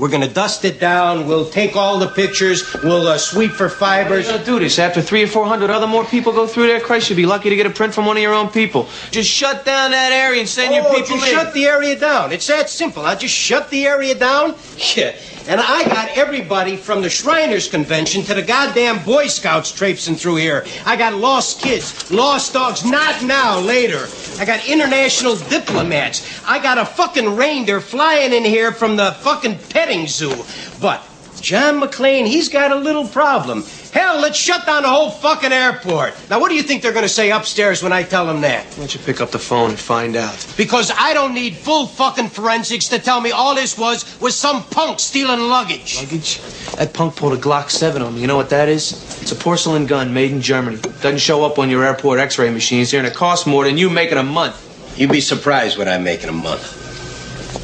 We're 0.00 0.08
gonna 0.08 0.26
dust 0.26 0.64
it 0.64 0.80
down. 0.80 1.28
We'll 1.28 1.48
take 1.48 1.76
all 1.76 2.00
the 2.00 2.08
pictures. 2.08 2.74
We'll 2.82 3.06
uh, 3.06 3.18
sweep 3.18 3.52
for 3.52 3.68
fibers. 3.68 4.26
Don't 4.26 4.44
do 4.44 4.58
this. 4.58 4.80
After 4.80 5.00
three 5.00 5.22
or 5.22 5.28
four 5.28 5.46
hundred 5.46 5.70
other 5.70 5.86
more 5.86 6.04
people 6.04 6.32
go 6.32 6.48
through 6.48 6.66
there, 6.66 6.80
Christ, 6.80 7.08
you'd 7.08 7.14
be 7.14 7.24
lucky 7.26 7.50
to 7.50 7.54
get 7.54 7.66
a 7.66 7.70
print 7.70 7.94
from 7.94 8.06
one 8.06 8.16
of 8.16 8.22
your 8.24 8.34
own 8.34 8.48
people. 8.48 8.88
Just 9.12 9.30
shut 9.30 9.64
down 9.64 9.92
that 9.92 10.10
area 10.10 10.40
and 10.40 10.48
send 10.48 10.74
your 10.74 10.84
Oh, 10.84 10.90
people 10.92 11.18
just 11.18 11.28
in. 11.28 11.32
shut 11.32 11.54
the 11.54 11.66
area 11.66 11.96
down. 11.96 12.32
It's 12.32 12.48
that 12.48 12.68
simple. 12.68 13.06
I 13.06 13.14
just 13.14 13.34
shut 13.34 13.70
the 13.70 13.86
area 13.86 14.16
down. 14.16 14.56
Yeah. 14.96 15.14
And 15.48 15.60
I 15.60 15.84
got 15.84 16.16
everybody 16.16 16.76
from 16.76 17.02
the 17.02 17.10
Shriners 17.10 17.68
Convention 17.68 18.22
to 18.24 18.34
the 18.34 18.42
goddamn 18.42 19.04
Boy 19.04 19.26
Scouts 19.26 19.72
traipsing 19.72 20.14
through 20.14 20.36
here. 20.36 20.64
I 20.86 20.94
got 20.94 21.14
lost 21.14 21.60
kids, 21.60 22.10
lost 22.12 22.52
dogs, 22.52 22.84
not 22.84 23.24
now, 23.24 23.58
later. 23.58 24.06
I 24.38 24.44
got 24.44 24.68
international 24.68 25.36
diplomats. 25.36 26.40
I 26.46 26.60
got 26.60 26.78
a 26.78 26.84
fucking 26.84 27.34
reindeer 27.34 27.80
flying 27.80 28.32
in 28.32 28.44
here 28.44 28.70
from 28.70 28.96
the 28.96 29.12
fucking 29.20 29.58
petting 29.70 30.06
zoo. 30.06 30.44
But 30.80 31.02
John 31.40 31.80
McClane, 31.80 32.26
he's 32.26 32.48
got 32.48 32.70
a 32.70 32.76
little 32.76 33.06
problem. 33.08 33.64
Hell, 33.92 34.20
let's 34.22 34.38
shut 34.38 34.64
down 34.64 34.84
the 34.84 34.88
whole 34.88 35.10
fucking 35.10 35.52
airport. 35.52 36.14
Now, 36.30 36.40
what 36.40 36.48
do 36.48 36.54
you 36.54 36.62
think 36.62 36.80
they're 36.82 36.92
going 36.94 37.02
to 37.04 37.08
say 37.10 37.30
upstairs 37.30 37.82
when 37.82 37.92
I 37.92 38.02
tell 38.02 38.24
them 38.26 38.40
that? 38.40 38.64
Why 38.70 38.76
don't 38.78 38.94
you 38.94 39.00
pick 39.00 39.20
up 39.20 39.30
the 39.30 39.38
phone 39.38 39.68
and 39.70 39.78
find 39.78 40.16
out? 40.16 40.46
Because 40.56 40.90
I 40.96 41.12
don't 41.12 41.34
need 41.34 41.56
full 41.56 41.86
fucking 41.86 42.30
forensics 42.30 42.88
to 42.88 42.98
tell 42.98 43.20
me 43.20 43.32
all 43.32 43.54
this 43.54 43.76
was 43.76 44.18
was 44.18 44.34
some 44.34 44.64
punk 44.64 44.98
stealing 44.98 45.40
luggage. 45.40 45.96
Luggage? 45.98 46.40
That 46.76 46.94
punk 46.94 47.16
pulled 47.16 47.34
a 47.34 47.36
Glock 47.36 47.68
7 47.70 48.00
on 48.00 48.14
me. 48.14 48.22
You 48.22 48.28
know 48.28 48.36
what 48.36 48.48
that 48.48 48.70
is? 48.70 48.92
It's 49.20 49.32
a 49.32 49.36
porcelain 49.36 49.84
gun 49.84 50.14
made 50.14 50.30
in 50.30 50.40
Germany. 50.40 50.78
Doesn't 50.78 51.18
show 51.18 51.44
up 51.44 51.58
on 51.58 51.68
your 51.68 51.84
airport 51.84 52.18
x-ray 52.18 52.48
machines 52.50 52.90
here, 52.92 52.98
and 53.00 53.06
it 53.06 53.14
costs 53.14 53.46
more 53.46 53.64
than 53.64 53.76
you 53.76 53.90
make 53.90 54.10
in 54.10 54.16
a 54.16 54.22
month. 54.22 54.56
You'd 54.98 55.10
be 55.12 55.20
surprised 55.20 55.76
what 55.76 55.86
I 55.88 55.98
make 55.98 56.22
in 56.22 56.30
a 56.30 56.32
month. 56.32 56.78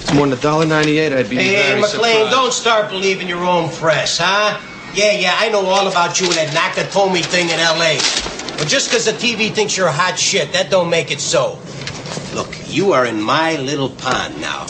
It's 0.03 0.13
more 0.15 0.27
than 0.27 0.39
$1.98, 0.39 1.17
I'd 1.17 1.29
be 1.31 1.37
Hey, 1.37 1.45
hey, 1.45 1.55
very 1.71 1.81
McClane, 1.83 1.87
surprised. 1.89 2.31
don't 2.31 2.53
start 2.53 2.91
believing 2.91 3.29
your 3.29 3.45
own 3.45 3.71
press, 3.71 4.19
huh? 4.19 4.59
Yeah, 4.95 5.13
yeah, 5.13 5.35
I 5.39 5.49
know 5.51 5.65
all 5.67 5.87
about 5.87 6.21
you 6.21 6.27
and 6.27 6.35
that 6.35 6.75
Nakatomi 6.75 7.25
thing 7.25 7.51
in 7.51 7.61
L.A. 7.61 7.99
But 8.59 8.67
just 8.67 8.89
because 8.89 9.05
the 9.05 9.13
TV 9.13 9.53
thinks 9.53 9.77
you're 9.77 9.91
hot 9.91 10.19
shit, 10.19 10.53
that 10.53 10.71
don't 10.71 10.91
make 10.91 11.11
it 11.11 11.21
so. 11.21 11.59
Look, 12.35 12.57
you 12.67 12.93
are 12.93 13.07
in 13.07 13.21
my 13.21 13.57
little 13.57 13.91
pond 13.91 14.41
now, 14.41 14.67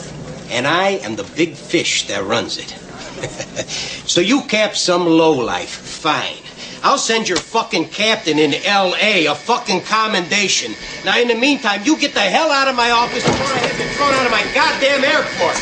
and 0.50 0.66
I 0.66 0.90
am 1.02 1.16
the 1.16 1.24
big 1.24 1.54
fish 1.54 2.06
that 2.08 2.24
runs 2.24 2.58
it. 2.58 2.68
so 4.06 4.20
you 4.20 4.42
cap 4.42 4.76
some 4.76 5.06
lowlife, 5.06 5.70
fine. 5.70 6.42
I'll 6.82 6.98
send 6.98 7.28
your 7.28 7.38
fucking 7.38 7.88
captain 7.88 8.38
in 8.38 8.54
L.A. 8.64 9.26
a 9.26 9.34
fucking 9.34 9.82
commendation. 9.82 10.74
Now, 11.04 11.18
in 11.18 11.28
the 11.28 11.34
meantime, 11.34 11.82
you 11.84 11.98
get 11.98 12.14
the 12.14 12.20
hell 12.20 12.50
out 12.52 12.68
of 12.68 12.76
my 12.76 12.90
office 12.90 13.24
before 13.24 13.46
I 13.46 13.58
have 13.58 13.80
you 13.80 13.88
thrown 13.96 14.14
out 14.14 14.26
of 14.26 14.32
my 14.32 14.44
goddamn 14.54 15.04
airport. 15.04 15.56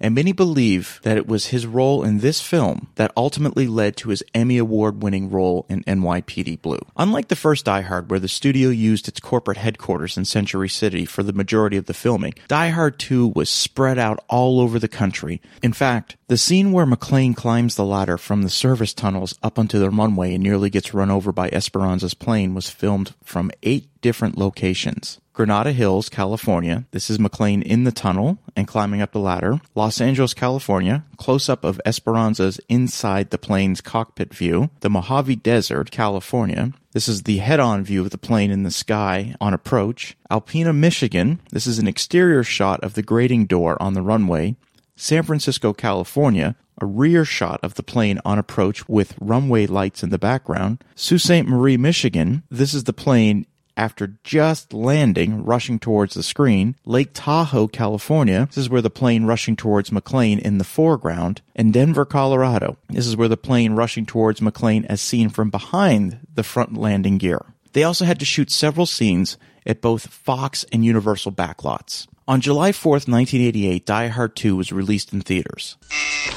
And 0.00 0.14
many 0.14 0.32
believe 0.32 1.00
that 1.02 1.16
it 1.16 1.26
was 1.26 1.46
his 1.46 1.66
role 1.66 2.02
in 2.02 2.18
this 2.18 2.40
film 2.40 2.88
that 2.94 3.12
ultimately 3.16 3.66
led 3.66 3.96
to 3.98 4.08
his 4.08 4.22
Emmy 4.34 4.58
Award 4.58 5.02
winning 5.02 5.30
role 5.30 5.66
in 5.68 5.84
NYPD 5.84 6.62
Blue. 6.62 6.80
Unlike 6.96 7.28
the 7.28 7.36
first 7.36 7.66
Die 7.66 7.80
Hard, 7.82 8.10
where 8.10 8.20
the 8.20 8.28
studio 8.28 8.70
used 8.70 9.08
its 9.08 9.20
corporate 9.20 9.58
headquarters 9.58 10.16
in 10.16 10.24
Century 10.24 10.68
City 10.68 11.04
for 11.04 11.22
the 11.22 11.32
majority 11.32 11.76
of 11.76 11.86
the 11.86 11.94
filming, 11.94 12.34
Die 12.48 12.68
Hard 12.68 12.98
2 12.98 13.28
was 13.28 13.50
spread 13.50 13.98
out 13.98 14.24
all 14.28 14.60
over 14.60 14.78
the 14.78 14.88
country. 14.88 15.40
In 15.62 15.72
fact, 15.72 16.16
the 16.28 16.38
scene 16.38 16.72
where 16.72 16.86
McClane 16.86 17.36
climbs 17.36 17.74
the 17.74 17.84
ladder 17.84 18.16
from 18.16 18.42
the 18.42 18.50
service 18.50 18.94
tunnels 18.94 19.36
up 19.42 19.58
onto 19.58 19.78
the 19.78 19.90
runway 19.90 20.34
and 20.34 20.42
nearly 20.42 20.70
gets 20.70 20.94
run 20.94 21.10
over 21.10 21.32
by 21.32 21.48
Esperanza's 21.50 22.14
plane 22.14 22.54
was 22.54 22.70
filmed 22.70 23.14
from 23.24 23.50
eight 23.62 23.89
different 24.00 24.38
locations. 24.38 25.20
Granada 25.32 25.72
Hills, 25.72 26.08
California. 26.08 26.84
This 26.90 27.08
is 27.08 27.18
McClane 27.18 27.62
in 27.62 27.84
the 27.84 27.92
tunnel 27.92 28.38
and 28.54 28.68
climbing 28.68 29.00
up 29.00 29.12
the 29.12 29.20
ladder. 29.20 29.60
Los 29.74 30.00
Angeles, 30.00 30.34
California. 30.34 31.04
Close 31.16 31.48
up 31.48 31.64
of 31.64 31.80
Esperanza's 31.86 32.60
inside 32.68 33.30
the 33.30 33.38
plane's 33.38 33.80
cockpit 33.80 34.34
view. 34.34 34.68
The 34.80 34.90
Mojave 34.90 35.36
Desert, 35.36 35.90
California. 35.90 36.72
This 36.92 37.08
is 37.08 37.22
the 37.22 37.38
head 37.38 37.60
on 37.60 37.84
view 37.84 38.02
of 38.02 38.10
the 38.10 38.18
plane 38.18 38.50
in 38.50 38.64
the 38.64 38.70
sky 38.70 39.34
on 39.40 39.54
approach. 39.54 40.16
Alpena, 40.30 40.76
Michigan. 40.76 41.40
This 41.52 41.66
is 41.66 41.78
an 41.78 41.88
exterior 41.88 42.42
shot 42.42 42.82
of 42.84 42.94
the 42.94 43.02
grating 43.02 43.46
door 43.46 43.80
on 43.80 43.94
the 43.94 44.02
runway. 44.02 44.56
San 44.96 45.22
Francisco, 45.22 45.72
California, 45.72 46.56
a 46.80 46.86
rear 46.86 47.24
shot 47.24 47.60
of 47.62 47.74
the 47.74 47.82
plane 47.82 48.20
on 48.24 48.38
approach 48.38 48.88
with 48.88 49.14
runway 49.20 49.66
lights 49.66 50.02
in 50.02 50.10
the 50.10 50.18
background. 50.18 50.82
Sault 50.94 51.20
Ste. 51.20 51.46
Marie, 51.46 51.76
Michigan, 51.76 52.42
this 52.50 52.74
is 52.74 52.84
the 52.84 52.92
plane 52.92 53.46
after 53.80 54.18
just 54.24 54.74
landing, 54.74 55.42
rushing 55.42 55.78
towards 55.78 56.12
the 56.12 56.22
screen. 56.22 56.76
Lake 56.84 57.12
Tahoe, 57.14 57.66
California, 57.66 58.44
this 58.48 58.58
is 58.58 58.68
where 58.68 58.82
the 58.82 58.90
plane 58.90 59.24
rushing 59.24 59.56
towards 59.56 59.88
McClane 59.88 60.38
in 60.38 60.58
the 60.58 60.64
foreground. 60.64 61.40
And 61.56 61.72
Denver, 61.72 62.04
Colorado, 62.04 62.76
this 62.90 63.06
is 63.06 63.16
where 63.16 63.26
the 63.26 63.38
plane 63.38 63.72
rushing 63.72 64.04
towards 64.04 64.40
McClane 64.40 64.84
as 64.84 65.00
seen 65.00 65.30
from 65.30 65.48
behind 65.48 66.20
the 66.34 66.42
front 66.42 66.76
landing 66.76 67.16
gear. 67.16 67.40
They 67.72 67.82
also 67.82 68.04
had 68.04 68.18
to 68.18 68.26
shoot 68.26 68.50
several 68.50 68.84
scenes 68.84 69.38
at 69.64 69.80
both 69.80 70.08
Fox 70.08 70.66
and 70.70 70.84
Universal 70.84 71.32
backlots. 71.32 72.06
On 72.28 72.42
July 72.42 72.72
4th, 72.72 73.08
1988, 73.08 73.86
Die 73.86 74.08
Hard 74.08 74.36
2 74.36 74.56
was 74.56 74.72
released 74.72 75.14
in 75.14 75.22
theaters. 75.22 75.78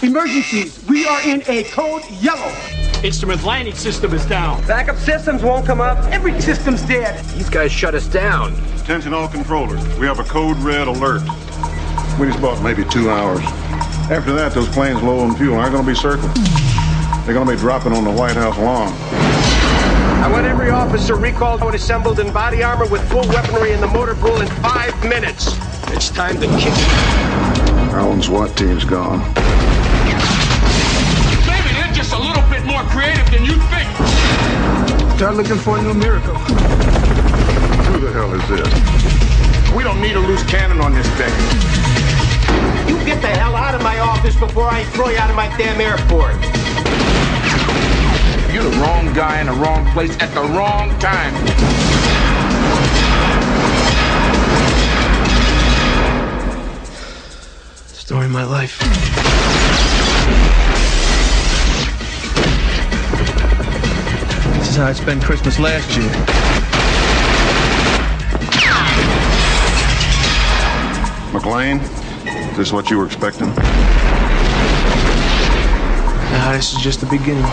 Emergencies. 0.01 0.81
We 0.87 1.05
are 1.05 1.21
in 1.27 1.43
a 1.47 1.63
code 1.65 2.03
yellow. 2.21 2.92
Instrument 3.03 3.43
landing 3.43 3.75
system 3.75 4.13
is 4.13 4.25
down. 4.27 4.65
Backup 4.65 4.95
systems 4.95 5.43
won't 5.43 5.65
come 5.65 5.81
up. 5.81 5.97
Every 6.05 6.39
system's 6.39 6.81
dead. 6.83 7.21
These 7.35 7.49
guys 7.49 7.69
shut 7.69 7.95
us 7.95 8.07
down. 8.07 8.53
Attention 8.77 9.13
all 9.13 9.27
controllers. 9.27 9.85
We 9.97 10.05
have 10.05 10.19
a 10.19 10.23
code 10.23 10.55
red 10.59 10.87
alert. 10.87 11.21
We 12.17 12.27
just 12.27 12.41
bought 12.41 12.63
maybe 12.63 12.85
two 12.85 13.09
hours. 13.09 13.41
After 14.09 14.31
that, 14.31 14.53
those 14.53 14.69
planes 14.69 15.03
low 15.03 15.19
on 15.19 15.35
fuel 15.35 15.57
aren't 15.57 15.73
going 15.73 15.85
to 15.85 15.91
be 15.91 15.97
circling. 15.97 16.31
They're 17.25 17.33
going 17.33 17.45
to 17.45 17.53
be 17.53 17.59
dropping 17.59 17.91
on 17.91 18.05
the 18.05 18.11
White 18.11 18.37
House 18.37 18.57
lawn. 18.57 18.93
I 20.23 20.29
want 20.31 20.45
every 20.45 20.69
officer 20.69 21.15
recalled 21.15 21.61
and 21.61 21.75
assembled 21.75 22.21
in 22.21 22.31
body 22.31 22.63
armor 22.63 22.87
with 22.87 23.05
full 23.11 23.27
weaponry 23.27 23.73
in 23.73 23.81
the 23.81 23.87
motor 23.87 24.15
pool 24.15 24.39
in 24.39 24.47
five 24.47 24.97
minutes. 25.03 25.57
It's 25.87 26.09
time 26.09 26.39
to 26.39 26.47
kick 26.47 26.71
it. 26.71 27.93
Our 27.93 27.99
own 27.99 28.21
SWAT 28.21 28.55
team's 28.55 28.85
gone. 28.85 29.19
Creative 32.95 33.29
than 33.29 33.43
you 33.43 33.59
think. 33.73 33.89
Start 35.17 35.35
looking 35.35 35.57
for 35.57 35.77
a 35.77 35.81
new 35.81 35.93
miracle. 35.93 36.35
Who 37.89 37.99
the 37.99 38.11
hell 38.13 38.31
is 38.33 38.45
this? 38.47 38.69
We 39.75 39.83
don't 39.83 39.99
need 39.99 40.15
a 40.15 40.19
loose 40.19 40.43
cannon 40.43 40.79
on 40.79 40.93
this 40.93 41.09
thing. 41.19 41.33
You 42.87 42.95
get 43.05 43.21
the 43.21 43.27
hell 43.27 43.55
out 43.55 43.75
of 43.75 43.81
my 43.81 43.99
office 43.99 44.35
before 44.35 44.53
before 44.53 44.69
I 44.69 44.83
throw 44.83 45.09
you 45.09 45.17
out 45.17 45.31
of 45.31 45.35
my 45.35 45.47
damn 45.57 45.81
airport. 45.81 46.35
You're 48.53 48.63
the 48.63 48.77
wrong 48.77 49.11
guy 49.15 49.41
in 49.41 49.47
the 49.47 49.53
wrong 49.53 49.91
place 49.93 50.15
at 50.19 50.31
the 50.35 50.41
wrong 50.41 50.91
time. 50.99 51.33
Story 57.87 58.25
of 58.25 58.31
my 58.31 58.43
life. 58.43 58.79
Is 64.73 64.77
how 64.77 64.87
I 64.87 64.93
spent 64.93 65.21
Christmas 65.21 65.59
last 65.59 65.95
year. 65.95 66.09
McClane, 71.31 71.79
is 72.49 72.57
this 72.57 72.73
what 72.73 72.89
you 72.89 72.97
were 72.97 73.05
expecting? 73.05 73.49
Nah, 76.31 76.53
this 76.53 76.73
is 76.73 76.81
just 76.81 77.01
the 77.01 77.05
beginning. 77.05 77.45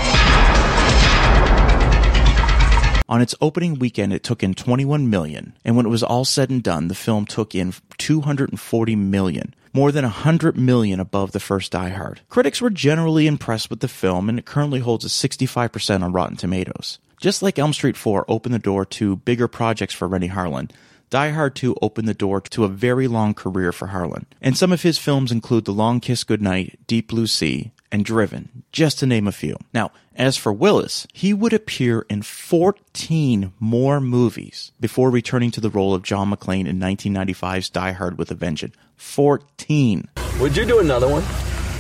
On 3.11 3.21
its 3.21 3.35
opening 3.43 3.79
weekend, 3.79 4.15
it 4.15 4.25
took 4.25 4.43
in 4.43 4.55
21 4.55 5.11
million, 5.11 5.53
and 5.63 5.77
when 5.77 5.85
it 5.85 5.91
was 5.91 6.03
all 6.03 6.25
said 6.25 6.49
and 6.49 6.63
done, 6.63 6.89
the 6.89 6.95
film 6.95 7.27
took 7.27 7.55
in 7.55 7.75
240 7.99 8.97
million, 8.97 9.55
more 9.75 9.93
than 9.93 10.05
100 10.05 10.57
million 10.57 10.99
above 11.01 11.33
the 11.33 11.41
first 11.41 11.73
Die 11.73 11.91
Hard. 11.91 12.23
Critics 12.31 12.63
were 12.63 12.71
generally 12.71 13.27
impressed 13.27 13.69
with 13.69 13.81
the 13.81 13.89
film, 13.89 14.31
and 14.31 14.39
it 14.39 14.47
currently 14.47 14.81
holds 14.81 15.05
a 15.05 15.09
65% 15.09 16.03
on 16.03 16.15
Rotten 16.15 16.39
Tomatoes. 16.39 16.99
Just 17.21 17.43
like 17.43 17.59
Elm 17.59 17.75
Street 17.75 17.99
4 17.99 18.25
opened 18.29 18.55
the 18.55 18.59
door 18.59 18.87
to 18.87 19.17
bigger 19.17 19.47
projects 19.47 19.93
for 19.93 20.09
Renny 20.09 20.31
Harlin, 20.31 20.71
Die 21.11 21.31
Hard 21.31 21.55
2 21.55 21.77
opened 21.83 22.09
the 22.09 22.15
door 22.15 22.41
to 22.41 22.65
a 22.65 22.69
very 22.69 23.09
long 23.09 23.35
career 23.35 23.73
for 23.73 23.89
Harlin. 23.89 24.25
And 24.41 24.57
some 24.57 24.73
of 24.73 24.81
his 24.81 24.97
films 24.97 25.31
include 25.31 25.67
The 25.67 25.73
Long 25.73 26.01
Kiss 26.01 26.25
Goodnight, 26.25 26.79
Deep 26.87 27.09
Blue 27.09 27.27
Sea, 27.27 27.73
and 27.93 28.07
Driven, 28.07 28.63
just 28.73 29.01
to 29.01 29.07
name 29.07 29.29
a 29.29 29.33
few. 29.33 29.57
Now, 29.75 29.91
as 30.15 30.39
for 30.39 30.51
Willis, 30.51 31.07
he 31.13 31.35
would 31.35 31.53
appear 31.53 32.07
in 32.09 32.23
14 32.23 33.53
more 33.61 34.01
movies 34.01 34.73
before 34.81 35.11
returning 35.11 35.51
to 35.51 35.61
the 35.61 35.69
role 35.69 35.93
of 35.93 36.03
John 36.03 36.31
McClane 36.31 36.67
in 36.67 36.79
1995's 36.79 37.69
Die 37.69 37.93
Hard 37.93 38.17
with 38.17 38.31
a 38.31 38.35
Vengeance. 38.35 38.77
14. 38.97 40.09
Would 40.39 40.57
you 40.57 40.65
do 40.65 40.79
another 40.79 41.09
one? 41.09 41.25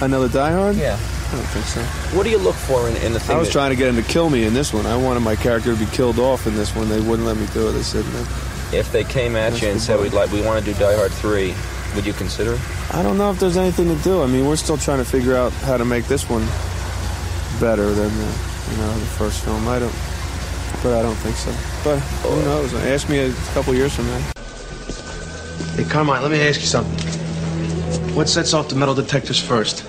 Another 0.02 0.28
Die 0.28 0.52
Hard? 0.52 0.76
Yeah. 0.76 0.98
I 1.30 1.36
don't 1.36 1.46
think 1.46 1.64
so. 1.66 1.80
What 2.16 2.24
do 2.24 2.30
you 2.30 2.38
look 2.38 2.56
for 2.56 2.88
in, 2.88 2.96
in 2.96 3.12
the 3.12 3.20
thing? 3.20 3.36
I 3.36 3.38
was 3.38 3.48
that- 3.48 3.52
trying 3.52 3.70
to 3.70 3.76
get 3.76 3.88
him 3.88 3.96
to 3.96 4.02
kill 4.02 4.30
me 4.30 4.44
in 4.44 4.52
this 4.52 4.72
one. 4.74 4.84
I 4.84 4.96
wanted 4.96 5.20
my 5.20 5.36
character 5.36 5.72
to 5.72 5.78
be 5.78 5.86
killed 5.86 6.18
off 6.18 6.46
in 6.46 6.56
this 6.56 6.74
one. 6.74 6.88
They 6.88 7.00
wouldn't 7.00 7.26
let 7.26 7.36
me 7.36 7.46
do 7.54 7.68
it. 7.68 7.72
They 7.72 7.82
said, 7.82 8.04
no. 8.06 8.26
If 8.72 8.90
they 8.92 9.04
came 9.04 9.36
at 9.36 9.60
you 9.62 9.68
and 9.68 9.80
said 9.80 10.00
we'd 10.00 10.12
like 10.12 10.30
we 10.32 10.42
want 10.42 10.64
to 10.64 10.72
do 10.72 10.78
Die 10.78 10.96
Hard 10.96 11.12
three, 11.12 11.54
would 11.94 12.06
you 12.06 12.12
consider 12.12 12.54
it? 12.54 12.60
I 12.94 13.02
don't 13.02 13.18
know 13.18 13.30
if 13.30 13.38
there's 13.40 13.56
anything 13.56 13.88
to 13.88 14.02
do. 14.02 14.22
I 14.22 14.26
mean, 14.26 14.46
we're 14.46 14.56
still 14.56 14.76
trying 14.76 14.98
to 14.98 15.04
figure 15.04 15.36
out 15.36 15.52
how 15.52 15.76
to 15.76 15.84
make 15.84 16.06
this 16.06 16.28
one 16.28 16.46
better 17.60 17.86
than 17.92 18.16
the, 18.16 18.30
you 18.70 18.76
know, 18.78 18.92
the 18.98 19.06
first 19.18 19.44
film. 19.44 19.66
I 19.66 19.78
don't, 19.78 19.94
but 20.82 20.98
I 20.98 21.02
don't 21.02 21.16
think 21.16 21.36
so. 21.36 21.50
But 21.82 21.98
who 21.98 22.28
oh. 22.28 22.42
knows? 22.42 22.74
Ask 22.74 23.08
me 23.08 23.18
a 23.18 23.32
couple 23.54 23.74
years 23.74 23.94
from 23.94 24.06
now. 24.06 24.20
Hey, 25.74 25.84
Carmine, 25.84 26.22
let 26.22 26.30
me 26.30 26.40
ask 26.40 26.60
you 26.60 26.66
something. 26.66 27.06
What 28.14 28.28
sets 28.28 28.54
off 28.54 28.68
the 28.68 28.76
metal 28.76 28.94
detectors 28.94 29.40
first? 29.40 29.84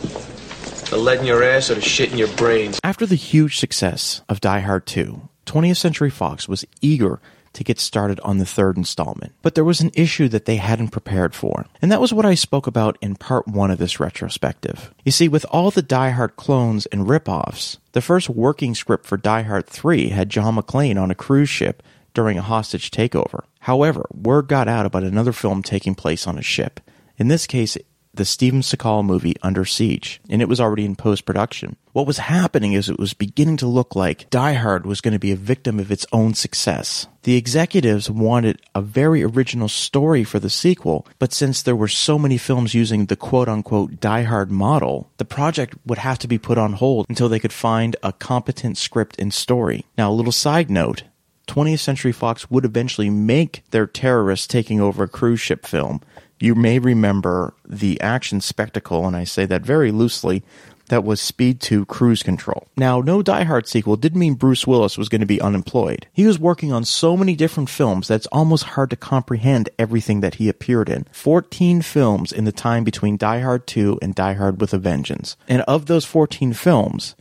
The 0.92 0.98
lead 0.98 1.20
in 1.20 1.26
your 1.26 1.42
ass 1.42 1.70
or 1.70 1.76
the 1.76 1.82
shit 1.82 2.12
in 2.12 2.18
your 2.18 2.28
brains? 2.36 2.78
After 2.84 3.06
the 3.06 3.16
huge 3.16 3.60
success 3.60 4.24
of 4.28 4.42
Die 4.42 4.60
Hard 4.60 4.86
2, 4.86 5.22
20th 5.46 5.78
Century 5.78 6.10
Fox 6.10 6.50
was 6.50 6.66
eager 6.82 7.22
to 7.54 7.64
get 7.64 7.80
started 7.80 8.20
on 8.26 8.40
the 8.40 8.46
third 8.46 8.76
installment. 8.76 9.32
But 9.42 9.56
there 9.56 9.64
was 9.64 9.80
an 9.80 9.92
issue 9.94 10.28
that 10.28 10.44
they 10.44 10.58
hadn't 10.58 10.90
prepared 10.90 11.34
for. 11.34 11.66
And 11.82 11.94
that 11.94 12.02
was 12.02 12.12
what 12.12 12.26
I 12.26 12.34
spoke 12.34 12.68
about 12.68 12.98
in 13.00 13.16
part 13.16 13.48
one 13.48 13.72
of 13.72 13.78
this 13.78 14.02
retrospective. 14.02 14.94
You 15.06 15.14
see, 15.14 15.30
with 15.30 15.46
all 15.50 15.72
the 15.72 15.82
Die 15.82 16.10
Hard 16.10 16.36
clones 16.36 16.88
and 16.88 17.08
ripoffs, 17.08 17.78
the 17.94 18.02
first 18.02 18.30
working 18.30 18.76
script 18.76 19.06
for 19.06 19.16
Die 19.16 19.44
Hard 19.44 19.68
3 19.68 20.10
had 20.10 20.30
John 20.30 20.58
McClane 20.58 21.02
on 21.02 21.10
a 21.10 21.16
cruise 21.16 21.48
ship 21.48 21.82
during 22.14 22.38
a 22.38 22.42
hostage 22.42 22.92
takeover. 22.92 23.46
However, 23.60 24.08
word 24.14 24.50
got 24.50 24.68
out 24.68 24.86
about 24.86 25.04
another 25.04 25.32
film 25.32 25.64
taking 25.64 25.96
place 25.96 26.28
on 26.28 26.38
a 26.38 26.42
ship. 26.42 26.82
In 27.18 27.30
this 27.30 27.48
case, 27.48 27.78
the 28.14 28.26
Steven 28.26 28.62
Seagal 28.62 29.06
movie 29.06 29.36
Under 29.42 29.66
Siege, 29.66 30.22
and 30.30 30.42
it 30.42 30.50
was 30.50 30.60
already 30.60 30.86
in 30.86 30.96
post 30.96 31.26
production. 31.26 31.78
What 31.94 32.08
was 32.08 32.18
happening 32.20 32.74
is 32.74 32.90
it 32.90 33.00
was 33.00 33.14
beginning 33.14 33.58
to 33.58 33.68
look 33.68 33.96
like 33.96 34.30
Die 34.30 34.54
Hard 34.54 34.86
was 34.86 35.02
going 35.02 35.14
to 35.14 35.20
be 35.20 35.32
a 35.32 35.38
victim 35.38 35.80
of 35.80 35.92
its 35.92 36.06
own 36.12 36.34
success. 36.34 37.08
The 37.24 37.38
executives 37.38 38.10
wanted 38.10 38.62
a 38.74 38.82
very 38.82 39.24
original 39.24 39.70
story 39.70 40.24
for 40.24 40.40
the 40.40 40.50
sequel, 40.50 41.06
but 41.20 41.34
since 41.34 41.62
there 41.62 41.76
were 41.76 41.88
so 41.88 42.18
many 42.18 42.38
films 42.38 42.74
using 42.74 43.06
the 43.06 43.16
quote 43.16 43.48
unquote 43.48 44.00
Die 44.00 44.24
Hard 44.24 44.52
model, 44.52 45.10
the 45.18 45.26
project 45.26 45.76
would 45.86 46.00
have 46.00 46.20
to 46.20 46.28
be 46.28 46.38
put 46.38 46.58
on 46.58 46.74
hold 46.74 47.06
until 47.10 47.30
they 47.30 47.40
could 47.40 47.54
find 47.54 47.96
a 48.04 48.14
competent 48.14 48.78
script 48.78 49.16
and 49.20 49.34
story. 49.34 49.86
Now, 49.98 50.12
a 50.12 50.14
little 50.14 50.32
side 50.32 50.70
note 50.70 51.04
20th 51.48 51.80
Century 51.80 52.14
Fox 52.14 52.50
would 52.50 52.64
eventually 52.64 53.10
make 53.10 53.64
their 53.72 53.86
terrorists 53.86 54.48
taking 54.48 54.80
over 54.80 55.04
a 55.04 55.10
cruise 55.10 55.42
ship 55.42 55.66
film. 55.66 56.02
You 56.42 56.56
may 56.56 56.80
remember 56.80 57.54
the 57.68 58.00
action 58.02 58.42
spectacle, 58.42 59.06
and 59.06 59.16
I 59.16 59.24
say 59.24 59.46
that 59.46 59.62
very 59.62 59.92
loosely, 59.92 60.44
that 60.92 61.04
was 61.06 61.22
Speed 61.22 61.62
2 61.62 61.86
Cruise 61.86 62.22
Control. 62.22 62.68
Now, 62.76 63.00
no 63.00 63.22
Die 63.22 63.44
Hard 63.44 63.66
sequel 63.68 63.96
didn't 63.96 64.20
mean 64.20 64.34
Bruce 64.34 64.68
Willis 64.68 64.98
was 64.98 65.08
going 65.08 65.22
to 65.22 65.26
be 65.26 65.40
unemployed. 65.40 66.06
He 66.12 66.28
was 66.28 66.38
working 66.38 66.74
on 66.74 66.84
so 66.84 67.16
many 67.16 67.34
different 67.34 67.70
films 67.70 68.10
that 68.10 68.16
it's 68.16 68.28
almost 68.28 68.64
hard 68.64 68.90
to 68.90 68.98
comprehend 68.98 69.70
everything 69.80 70.20
that 70.20 70.36
he 70.36 70.50
appeared 70.50 70.90
in. 70.90 71.06
14 71.14 71.82
films 71.82 72.34
in 72.34 72.44
the 72.44 72.52
time 72.52 72.84
between 72.84 73.16
Die 73.16 73.40
Hard 73.40 73.68
2 73.68 74.00
and 74.02 74.14
Die 74.14 74.34
Hard 74.34 74.60
with 74.60 74.74
a 74.74 74.78
Vengeance. 74.78 75.38
And 75.48 75.62
of 75.62 75.86
those 75.86 76.04
14 76.04 76.52
films, 76.54 77.16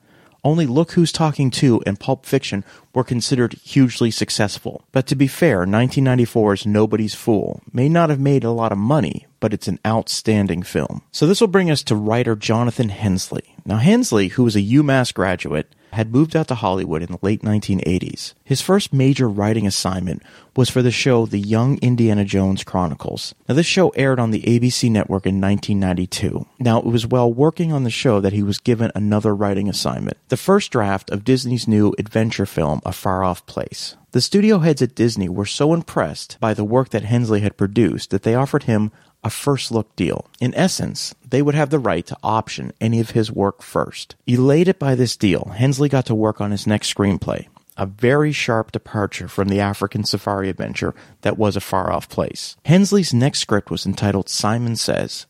only 0.45 0.67
Look 0.67 0.93
Who's 0.93 1.13
Talking 1.13 1.51
2 1.51 1.83
and 1.87 1.99
Pulp 1.99 2.27
Fiction 2.27 2.65
were 2.95 3.05
considered 3.05 3.55
hugely 3.65 4.11
successful. 4.11 4.85
But 4.93 5.07
to 5.09 5.15
be 5.15 5.27
fair, 5.27 5.67
1994's 5.67 6.67
Nobody's 6.67 7.15
Fool 7.15 7.63
may 7.73 7.89
not 7.89 8.11
have 8.11 8.21
made 8.21 8.45
a 8.45 8.51
lot 8.51 8.73
of 8.73 8.79
money, 8.79 9.27
but 9.39 9.53
it's 9.53 9.69
an 9.69 9.79
outstanding 9.87 10.63
film. 10.63 11.03
So 11.13 11.27
this 11.27 11.41
will 11.41 11.49
bring 11.49 11.71
us 11.71 11.83
to 11.85 11.97
writer 11.97 12.37
Jonathan 12.37 12.89
Hensleigh. 12.89 13.41
Now, 13.65 13.77
Hensleigh, 13.77 14.29
who 14.29 14.45
was 14.45 14.57
a 14.57 14.63
UMass 14.63 15.13
graduate, 15.13 15.75
had 15.93 16.13
moved 16.13 16.37
out 16.37 16.49
to 16.49 16.55
Hollywood 16.55 17.03
in 17.03 17.11
the 17.11 17.19
late 17.23 17.43
1980s. 17.43 18.35
His 18.45 18.61
first 18.61 18.93
major 18.93 19.29
writing 19.29 19.67
assignment 19.67 20.23
was 20.57 20.71
for 20.71 20.83
the 20.83 20.91
show 20.91 21.27
The 21.27 21.39
Young 21.39 21.79
Indiana 21.79 22.25
Jones 22.25 22.65
Chronicles. 22.65 23.35
Now, 23.49 23.55
this 23.55 23.67
show 23.67 23.91
aired 23.91 24.21
on 24.21 24.31
the 24.31 24.43
ABC 24.43 24.91
network 24.91 25.27
in 25.27 25.41
1992. 25.41 26.47
Now, 26.59 26.79
it 26.79 26.85
was 26.85 27.07
while 27.07 27.33
working 27.33 27.73
on 27.73 27.85
the 27.85 27.91
show 27.91 28.21
that 28.21 28.33
he 28.33 28.43
was 28.43 28.59
given 28.59 28.93
another 28.95 29.35
writing 29.35 29.69
assignment 29.69 30.17
the 30.29 30.37
first 30.37 30.71
draft 30.71 31.11
of 31.11 31.25
Disney's 31.25 31.67
new 31.67 31.93
adventure 31.99 32.47
film, 32.47 32.81
A 32.85 32.93
Far 32.93 33.25
Off 33.25 33.45
Place. 33.47 33.97
The 34.13 34.21
studio 34.21 34.59
heads 34.59 34.83
at 34.83 34.97
Disney 34.97 35.29
were 35.29 35.47
so 35.47 35.73
impressed 35.73 36.37
by 36.41 36.53
the 36.53 36.65
work 36.65 36.91
that 36.91 37.05
Hensleigh 37.05 37.41
had 37.41 37.57
produced 37.57 38.11
that 38.11 38.23
they 38.23 38.35
offered 38.35 38.65
him 38.65 38.91
a 39.23 39.31
first 39.31 39.71
look 39.71 39.95
deal. 39.97 40.27
In 40.41 40.55
essence, 40.55 41.15
they 41.29 41.43
would 41.43 41.55
have 41.55 41.71
the 41.71 41.79
right 41.79 42.07
to 42.07 42.17
option 42.23 42.73
any 42.81 43.01
of 43.01 43.11
his 43.11 43.31
work 43.31 43.63
first. 43.63 44.17
Elated 44.27 44.79
by 44.79 44.95
this 44.95 45.17
deal, 45.17 45.53
Hensleigh 45.57 45.89
got 45.89 46.07
to 46.07 46.15
work 46.15 46.41
on 46.41 46.51
his 46.51 46.67
next 46.67 46.93
screenplay, 46.95 47.47
a 47.77 47.87
very 47.87 48.33
sharp 48.33 48.73
departure 48.73 49.29
from 49.29 49.49
the 49.49 49.61
African 49.61 50.05
safari 50.05 50.49
adventure 50.49 50.95
that 51.23 51.39
was 51.39 51.57
a 51.57 51.61
far 51.61 51.93
off 51.93 52.09
place. 52.09 52.57
Hensleigh's 52.65 53.15
next 53.15 53.41
script 53.41 53.71
was 53.71 53.87
entitled 53.87 54.29
Simon 54.29 54.77
Says, 54.77 55.27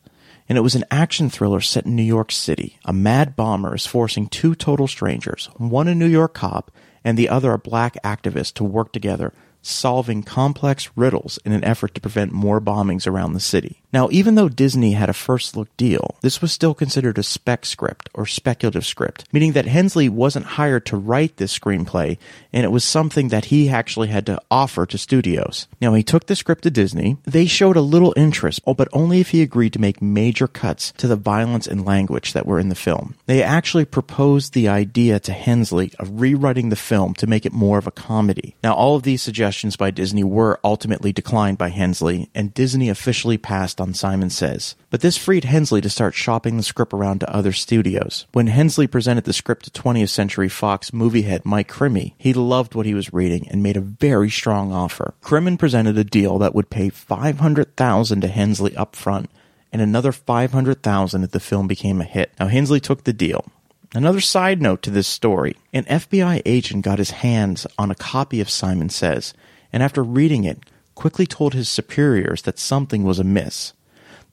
and 0.47 0.57
it 0.57 0.61
was 0.61 0.75
an 0.75 0.85
action 0.91 1.29
thriller 1.29 1.61
set 1.61 1.85
in 1.85 1.95
New 1.95 2.03
York 2.03 2.31
City. 2.31 2.77
A 2.85 2.93
mad 2.93 3.35
bomber 3.35 3.75
is 3.75 3.85
forcing 3.85 4.27
two 4.27 4.55
total 4.55 4.87
strangers, 4.87 5.49
one 5.57 5.87
a 5.87 5.95
New 5.95 6.07
York 6.07 6.33
cop 6.33 6.71
and 7.03 7.17
the 7.17 7.29
other 7.29 7.51
a 7.51 7.57
black 7.57 7.95
activist, 8.03 8.53
to 8.53 8.63
work 8.63 8.93
together 8.93 9.33
solving 9.61 10.23
complex 10.23 10.89
riddles 10.95 11.39
in 11.45 11.51
an 11.51 11.63
effort 11.63 11.93
to 11.95 12.01
prevent 12.01 12.31
more 12.31 12.59
bombings 12.59 13.07
around 13.07 13.33
the 13.33 13.39
city. 13.39 13.80
Now, 13.93 14.07
even 14.11 14.35
though 14.35 14.47
Disney 14.49 14.93
had 14.93 15.09
a 15.09 15.13
first 15.13 15.57
look 15.57 15.75
deal, 15.75 16.15
this 16.21 16.41
was 16.41 16.51
still 16.51 16.73
considered 16.73 17.17
a 17.17 17.23
spec 17.23 17.65
script 17.65 18.09
or 18.13 18.25
speculative 18.25 18.85
script, 18.85 19.25
meaning 19.33 19.51
that 19.53 19.65
Hensleigh 19.65 20.09
wasn't 20.09 20.45
hired 20.45 20.85
to 20.87 20.97
write 20.97 21.37
this 21.37 21.57
screenplay, 21.57 22.17
and 22.53 22.63
it 22.63 22.71
was 22.71 22.83
something 22.83 23.27
that 23.29 23.45
he 23.45 23.69
actually 23.69 24.07
had 24.07 24.25
to 24.27 24.41
offer 24.49 24.85
to 24.85 24.97
studios. 24.97 25.67
Now, 25.81 25.93
he 25.93 26.03
took 26.03 26.27
the 26.27 26.35
script 26.35 26.63
to 26.63 26.71
Disney. 26.71 27.17
They 27.25 27.45
showed 27.45 27.75
a 27.75 27.81
little 27.81 28.13
interest, 28.15 28.61
oh, 28.65 28.73
but 28.73 28.87
only 28.93 29.19
if 29.19 29.31
he 29.31 29.41
agreed 29.41 29.73
to 29.73 29.81
make 29.81 30.01
major 30.01 30.47
cuts 30.47 30.93
to 30.97 31.07
the 31.07 31.15
violence 31.17 31.67
and 31.67 31.85
language 31.85 32.31
that 32.33 32.45
were 32.45 32.59
in 32.59 32.69
the 32.69 32.75
film. 32.75 33.15
They 33.25 33.43
actually 33.43 33.85
proposed 33.85 34.53
the 34.53 34.69
idea 34.69 35.19
to 35.19 35.33
Hensleigh 35.33 35.91
of 35.99 36.21
rewriting 36.21 36.69
the 36.69 36.75
film 36.75 37.13
to 37.15 37.27
make 37.27 37.45
it 37.45 37.51
more 37.51 37.77
of 37.77 37.87
a 37.87 37.91
comedy. 37.91 38.55
Now, 38.63 38.73
all 38.73 38.95
of 38.95 39.03
these 39.03 39.21
suggestions 39.21 39.75
by 39.75 39.91
Disney 39.91 40.23
were 40.23 40.59
ultimately 40.63 41.11
declined 41.11 41.57
by 41.57 41.69
Hensleigh, 41.69 42.27
and 42.33 42.53
Disney 42.53 42.87
officially 42.87 43.37
passed 43.37 43.80
on 43.81 43.93
Simon 43.93 44.29
Says. 44.29 44.75
But 44.89 45.01
this 45.01 45.17
freed 45.17 45.43
Hensleigh 45.43 45.81
to 45.81 45.89
start 45.89 46.13
shopping 46.13 46.55
the 46.55 46.63
script 46.63 46.93
around 46.93 47.19
to 47.19 47.35
other 47.35 47.51
studios. 47.51 48.27
When 48.31 48.47
Hensleigh 48.47 48.87
presented 48.87 49.25
the 49.25 49.33
script 49.33 49.65
to 49.65 49.81
20th 49.81 50.09
Century 50.09 50.47
Fox 50.47 50.93
movie 50.93 51.23
head 51.23 51.45
Mike 51.45 51.69
Crimmy, 51.69 52.13
he 52.17 52.33
loved 52.33 52.75
what 52.75 52.85
he 52.85 52.93
was 52.93 53.11
reading 53.11 53.47
and 53.49 53.61
made 53.61 53.75
a 53.75 53.81
very 53.81 54.29
strong 54.29 54.71
offer. 54.71 55.13
Crimmin 55.21 55.57
presented 55.57 55.97
a 55.97 56.05
deal 56.05 56.37
that 56.39 56.55
would 56.55 56.69
pay 56.69 56.89
500000 56.89 58.21
to 58.21 58.27
Hensleigh 58.27 58.77
up 58.77 58.95
front 58.95 59.29
and 59.73 59.81
another 59.81 60.11
500,000 60.11 61.23
if 61.23 61.31
the 61.31 61.39
film 61.39 61.67
became 61.67 61.99
a 62.01 62.05
hit. 62.05 62.31
Now 62.39 62.47
Hensleigh 62.47 62.79
took 62.79 63.03
the 63.03 63.13
deal. 63.13 63.45
Another 63.93 64.21
side 64.21 64.61
note 64.61 64.81
to 64.83 64.89
this 64.89 65.07
story 65.07 65.57
an 65.73 65.83
FBI 65.85 66.41
agent 66.45 66.85
got 66.85 66.99
his 66.99 67.11
hands 67.11 67.67
on 67.77 67.91
a 67.91 67.95
copy 67.95 68.39
of 68.39 68.49
Simon 68.49 68.89
Says, 68.89 69.33
and 69.73 69.83
after 69.83 70.03
reading 70.03 70.43
it, 70.45 70.59
quickly 71.01 71.25
told 71.25 71.55
his 71.55 71.67
superiors 71.67 72.43
that 72.43 72.59
something 72.59 73.03
was 73.03 73.17
amiss. 73.17 73.73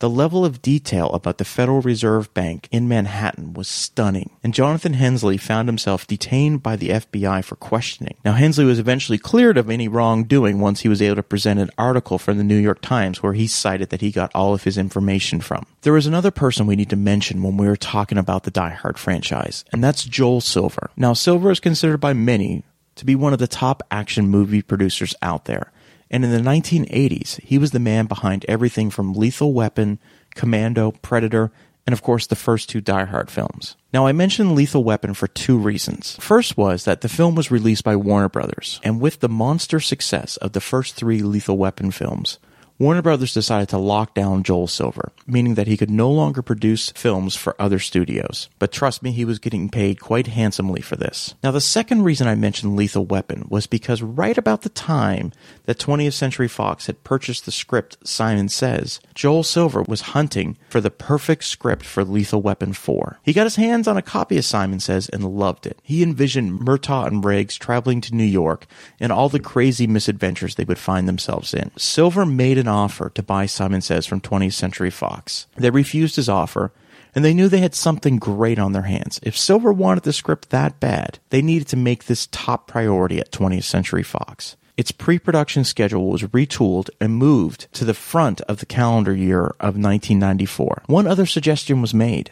The 0.00 0.10
level 0.10 0.44
of 0.44 0.60
detail 0.60 1.08
about 1.14 1.38
the 1.38 1.46
Federal 1.46 1.80
Reserve 1.80 2.32
Bank 2.34 2.68
in 2.70 2.86
Manhattan 2.86 3.54
was 3.54 3.68
stunning, 3.68 4.36
and 4.44 4.52
Jonathan 4.52 4.92
Hensleigh 4.92 5.38
found 5.38 5.66
himself 5.66 6.06
detained 6.06 6.62
by 6.62 6.76
the 6.76 6.90
FBI 6.90 7.42
for 7.42 7.56
questioning. 7.56 8.16
Now, 8.22 8.34
Hensleigh 8.34 8.66
was 8.66 8.78
eventually 8.78 9.16
cleared 9.16 9.56
of 9.56 9.70
any 9.70 9.88
wrongdoing 9.88 10.60
once 10.60 10.80
he 10.80 10.90
was 10.90 11.00
able 11.00 11.16
to 11.16 11.22
present 11.22 11.58
an 11.58 11.70
article 11.78 12.18
from 12.18 12.36
the 12.36 12.44
New 12.44 12.58
York 12.58 12.82
Times 12.82 13.22
where 13.22 13.32
he 13.32 13.46
cited 13.46 13.88
that 13.88 14.02
he 14.02 14.10
got 14.10 14.30
all 14.34 14.52
of 14.52 14.64
his 14.64 14.76
information 14.76 15.40
from. 15.40 15.64
There 15.80 15.96
is 15.96 16.06
another 16.06 16.30
person 16.30 16.66
we 16.66 16.76
need 16.76 16.90
to 16.90 16.96
mention 16.96 17.42
when 17.42 17.56
we 17.56 17.66
are 17.66 17.76
talking 17.76 18.18
about 18.18 18.42
the 18.42 18.50
Die 18.50 18.74
Hard 18.74 18.98
franchise, 18.98 19.64
and 19.72 19.82
that's 19.82 20.04
Joel 20.04 20.42
Silver. 20.42 20.90
Now, 20.98 21.14
Silver 21.14 21.50
is 21.50 21.60
considered 21.60 21.98
by 21.98 22.12
many 22.12 22.62
to 22.96 23.06
be 23.06 23.14
one 23.14 23.32
of 23.32 23.38
the 23.38 23.48
top 23.48 23.82
action 23.90 24.28
movie 24.28 24.60
producers 24.60 25.14
out 25.22 25.46
there. 25.46 25.72
And 26.10 26.24
in 26.24 26.30
the 26.30 26.38
1980s, 26.38 27.40
he 27.42 27.58
was 27.58 27.70
the 27.72 27.78
man 27.78 28.06
behind 28.06 28.44
everything 28.48 28.90
from 28.90 29.12
Lethal 29.12 29.52
Weapon, 29.52 29.98
Commando, 30.34 30.92
Predator, 31.02 31.52
and 31.86 31.92
of 31.94 32.02
course 32.02 32.26
the 32.26 32.36
first 32.36 32.68
two 32.68 32.80
Die 32.82 33.04
Hard 33.04 33.30
films. 33.30 33.76
Now, 33.94 34.06
I 34.06 34.12
mentioned 34.12 34.54
Lethal 34.54 34.84
Weapon 34.84 35.14
for 35.14 35.26
two 35.26 35.56
reasons. 35.56 36.16
First 36.20 36.56
was 36.56 36.84
that 36.84 37.00
the 37.00 37.08
film 37.08 37.34
was 37.34 37.50
released 37.50 37.82
by 37.82 37.96
Warner 37.96 38.28
Brothers, 38.28 38.78
and 38.84 39.00
with 39.00 39.20
the 39.20 39.28
monster 39.28 39.80
success 39.80 40.36
of 40.36 40.52
the 40.52 40.60
first 40.60 40.96
three 40.96 41.22
Lethal 41.22 41.56
Weapon 41.56 41.90
films, 41.90 42.38
Warner 42.80 43.02
Brothers 43.02 43.34
decided 43.34 43.68
to 43.70 43.78
lock 43.78 44.14
down 44.14 44.44
Joel 44.44 44.68
Silver, 44.68 45.10
meaning 45.26 45.56
that 45.56 45.66
he 45.66 45.76
could 45.76 45.90
no 45.90 46.08
longer 46.12 46.42
produce 46.42 46.90
films 46.90 47.34
for 47.34 47.60
other 47.60 47.80
studios. 47.80 48.48
But 48.60 48.70
trust 48.70 49.02
me, 49.02 49.10
he 49.10 49.24
was 49.24 49.40
getting 49.40 49.68
paid 49.68 49.98
quite 49.98 50.28
handsomely 50.28 50.80
for 50.80 50.94
this. 50.94 51.34
Now, 51.42 51.50
the 51.50 51.60
second 51.60 52.04
reason 52.04 52.28
I 52.28 52.36
mentioned 52.36 52.76
Lethal 52.76 53.04
Weapon 53.04 53.46
was 53.48 53.66
because 53.66 54.00
right 54.00 54.38
about 54.38 54.62
the 54.62 54.68
time 54.68 55.32
that 55.64 55.80
20th 55.80 56.12
Century 56.12 56.46
Fox 56.46 56.86
had 56.86 57.02
purchased 57.02 57.46
the 57.46 57.50
script 57.50 57.96
Simon 58.04 58.48
Says, 58.48 59.00
Joel 59.12 59.42
Silver 59.42 59.82
was 59.82 60.12
hunting 60.12 60.56
for 60.68 60.80
the 60.80 60.88
perfect 60.88 61.42
script 61.42 61.84
for 61.84 62.04
Lethal 62.04 62.42
Weapon 62.42 62.72
4. 62.72 63.18
He 63.24 63.32
got 63.32 63.42
his 63.42 63.56
hands 63.56 63.88
on 63.88 63.96
a 63.96 64.02
copy 64.02 64.38
of 64.38 64.44
Simon 64.44 64.78
Says 64.78 65.08
and 65.08 65.24
loved 65.24 65.66
it. 65.66 65.80
He 65.82 66.04
envisioned 66.04 66.60
Murtaugh 66.60 67.08
and 67.08 67.24
Riggs 67.24 67.56
traveling 67.56 68.00
to 68.02 68.14
New 68.14 68.22
York 68.22 68.66
and 69.00 69.10
all 69.10 69.28
the 69.28 69.40
crazy 69.40 69.88
misadventures 69.88 70.54
they 70.54 70.64
would 70.64 70.78
find 70.78 71.08
themselves 71.08 71.52
in. 71.52 71.72
Silver 71.76 72.24
made 72.24 72.56
an 72.56 72.67
offer 72.68 73.10
to 73.10 73.22
buy 73.22 73.46
Simon 73.46 73.80
Says 73.80 74.06
from 74.06 74.20
20th 74.20 74.52
Century 74.52 74.90
Fox. 74.90 75.46
They 75.56 75.70
refused 75.70 76.16
his 76.16 76.28
offer, 76.28 76.72
and 77.14 77.24
they 77.24 77.34
knew 77.34 77.48
they 77.48 77.58
had 77.58 77.74
something 77.74 78.18
great 78.18 78.58
on 78.58 78.72
their 78.72 78.82
hands. 78.82 79.18
If 79.22 79.36
Silver 79.36 79.72
wanted 79.72 80.04
the 80.04 80.12
script 80.12 80.50
that 80.50 80.78
bad, 80.80 81.18
they 81.30 81.42
needed 81.42 81.68
to 81.68 81.76
make 81.76 82.04
this 82.04 82.28
top 82.30 82.66
priority 82.66 83.18
at 83.18 83.32
20th 83.32 83.64
Century 83.64 84.02
Fox. 84.02 84.56
Its 84.76 84.92
pre 84.92 85.18
production 85.18 85.64
schedule 85.64 86.08
was 86.08 86.22
retooled 86.22 86.88
and 87.00 87.16
moved 87.16 87.66
to 87.72 87.84
the 87.84 87.94
front 87.94 88.40
of 88.42 88.58
the 88.58 88.66
calendar 88.66 89.12
year 89.12 89.46
of 89.58 89.74
1994. 89.74 90.84
One 90.86 91.08
other 91.08 91.26
suggestion 91.26 91.80
was 91.80 91.92
made. 91.92 92.30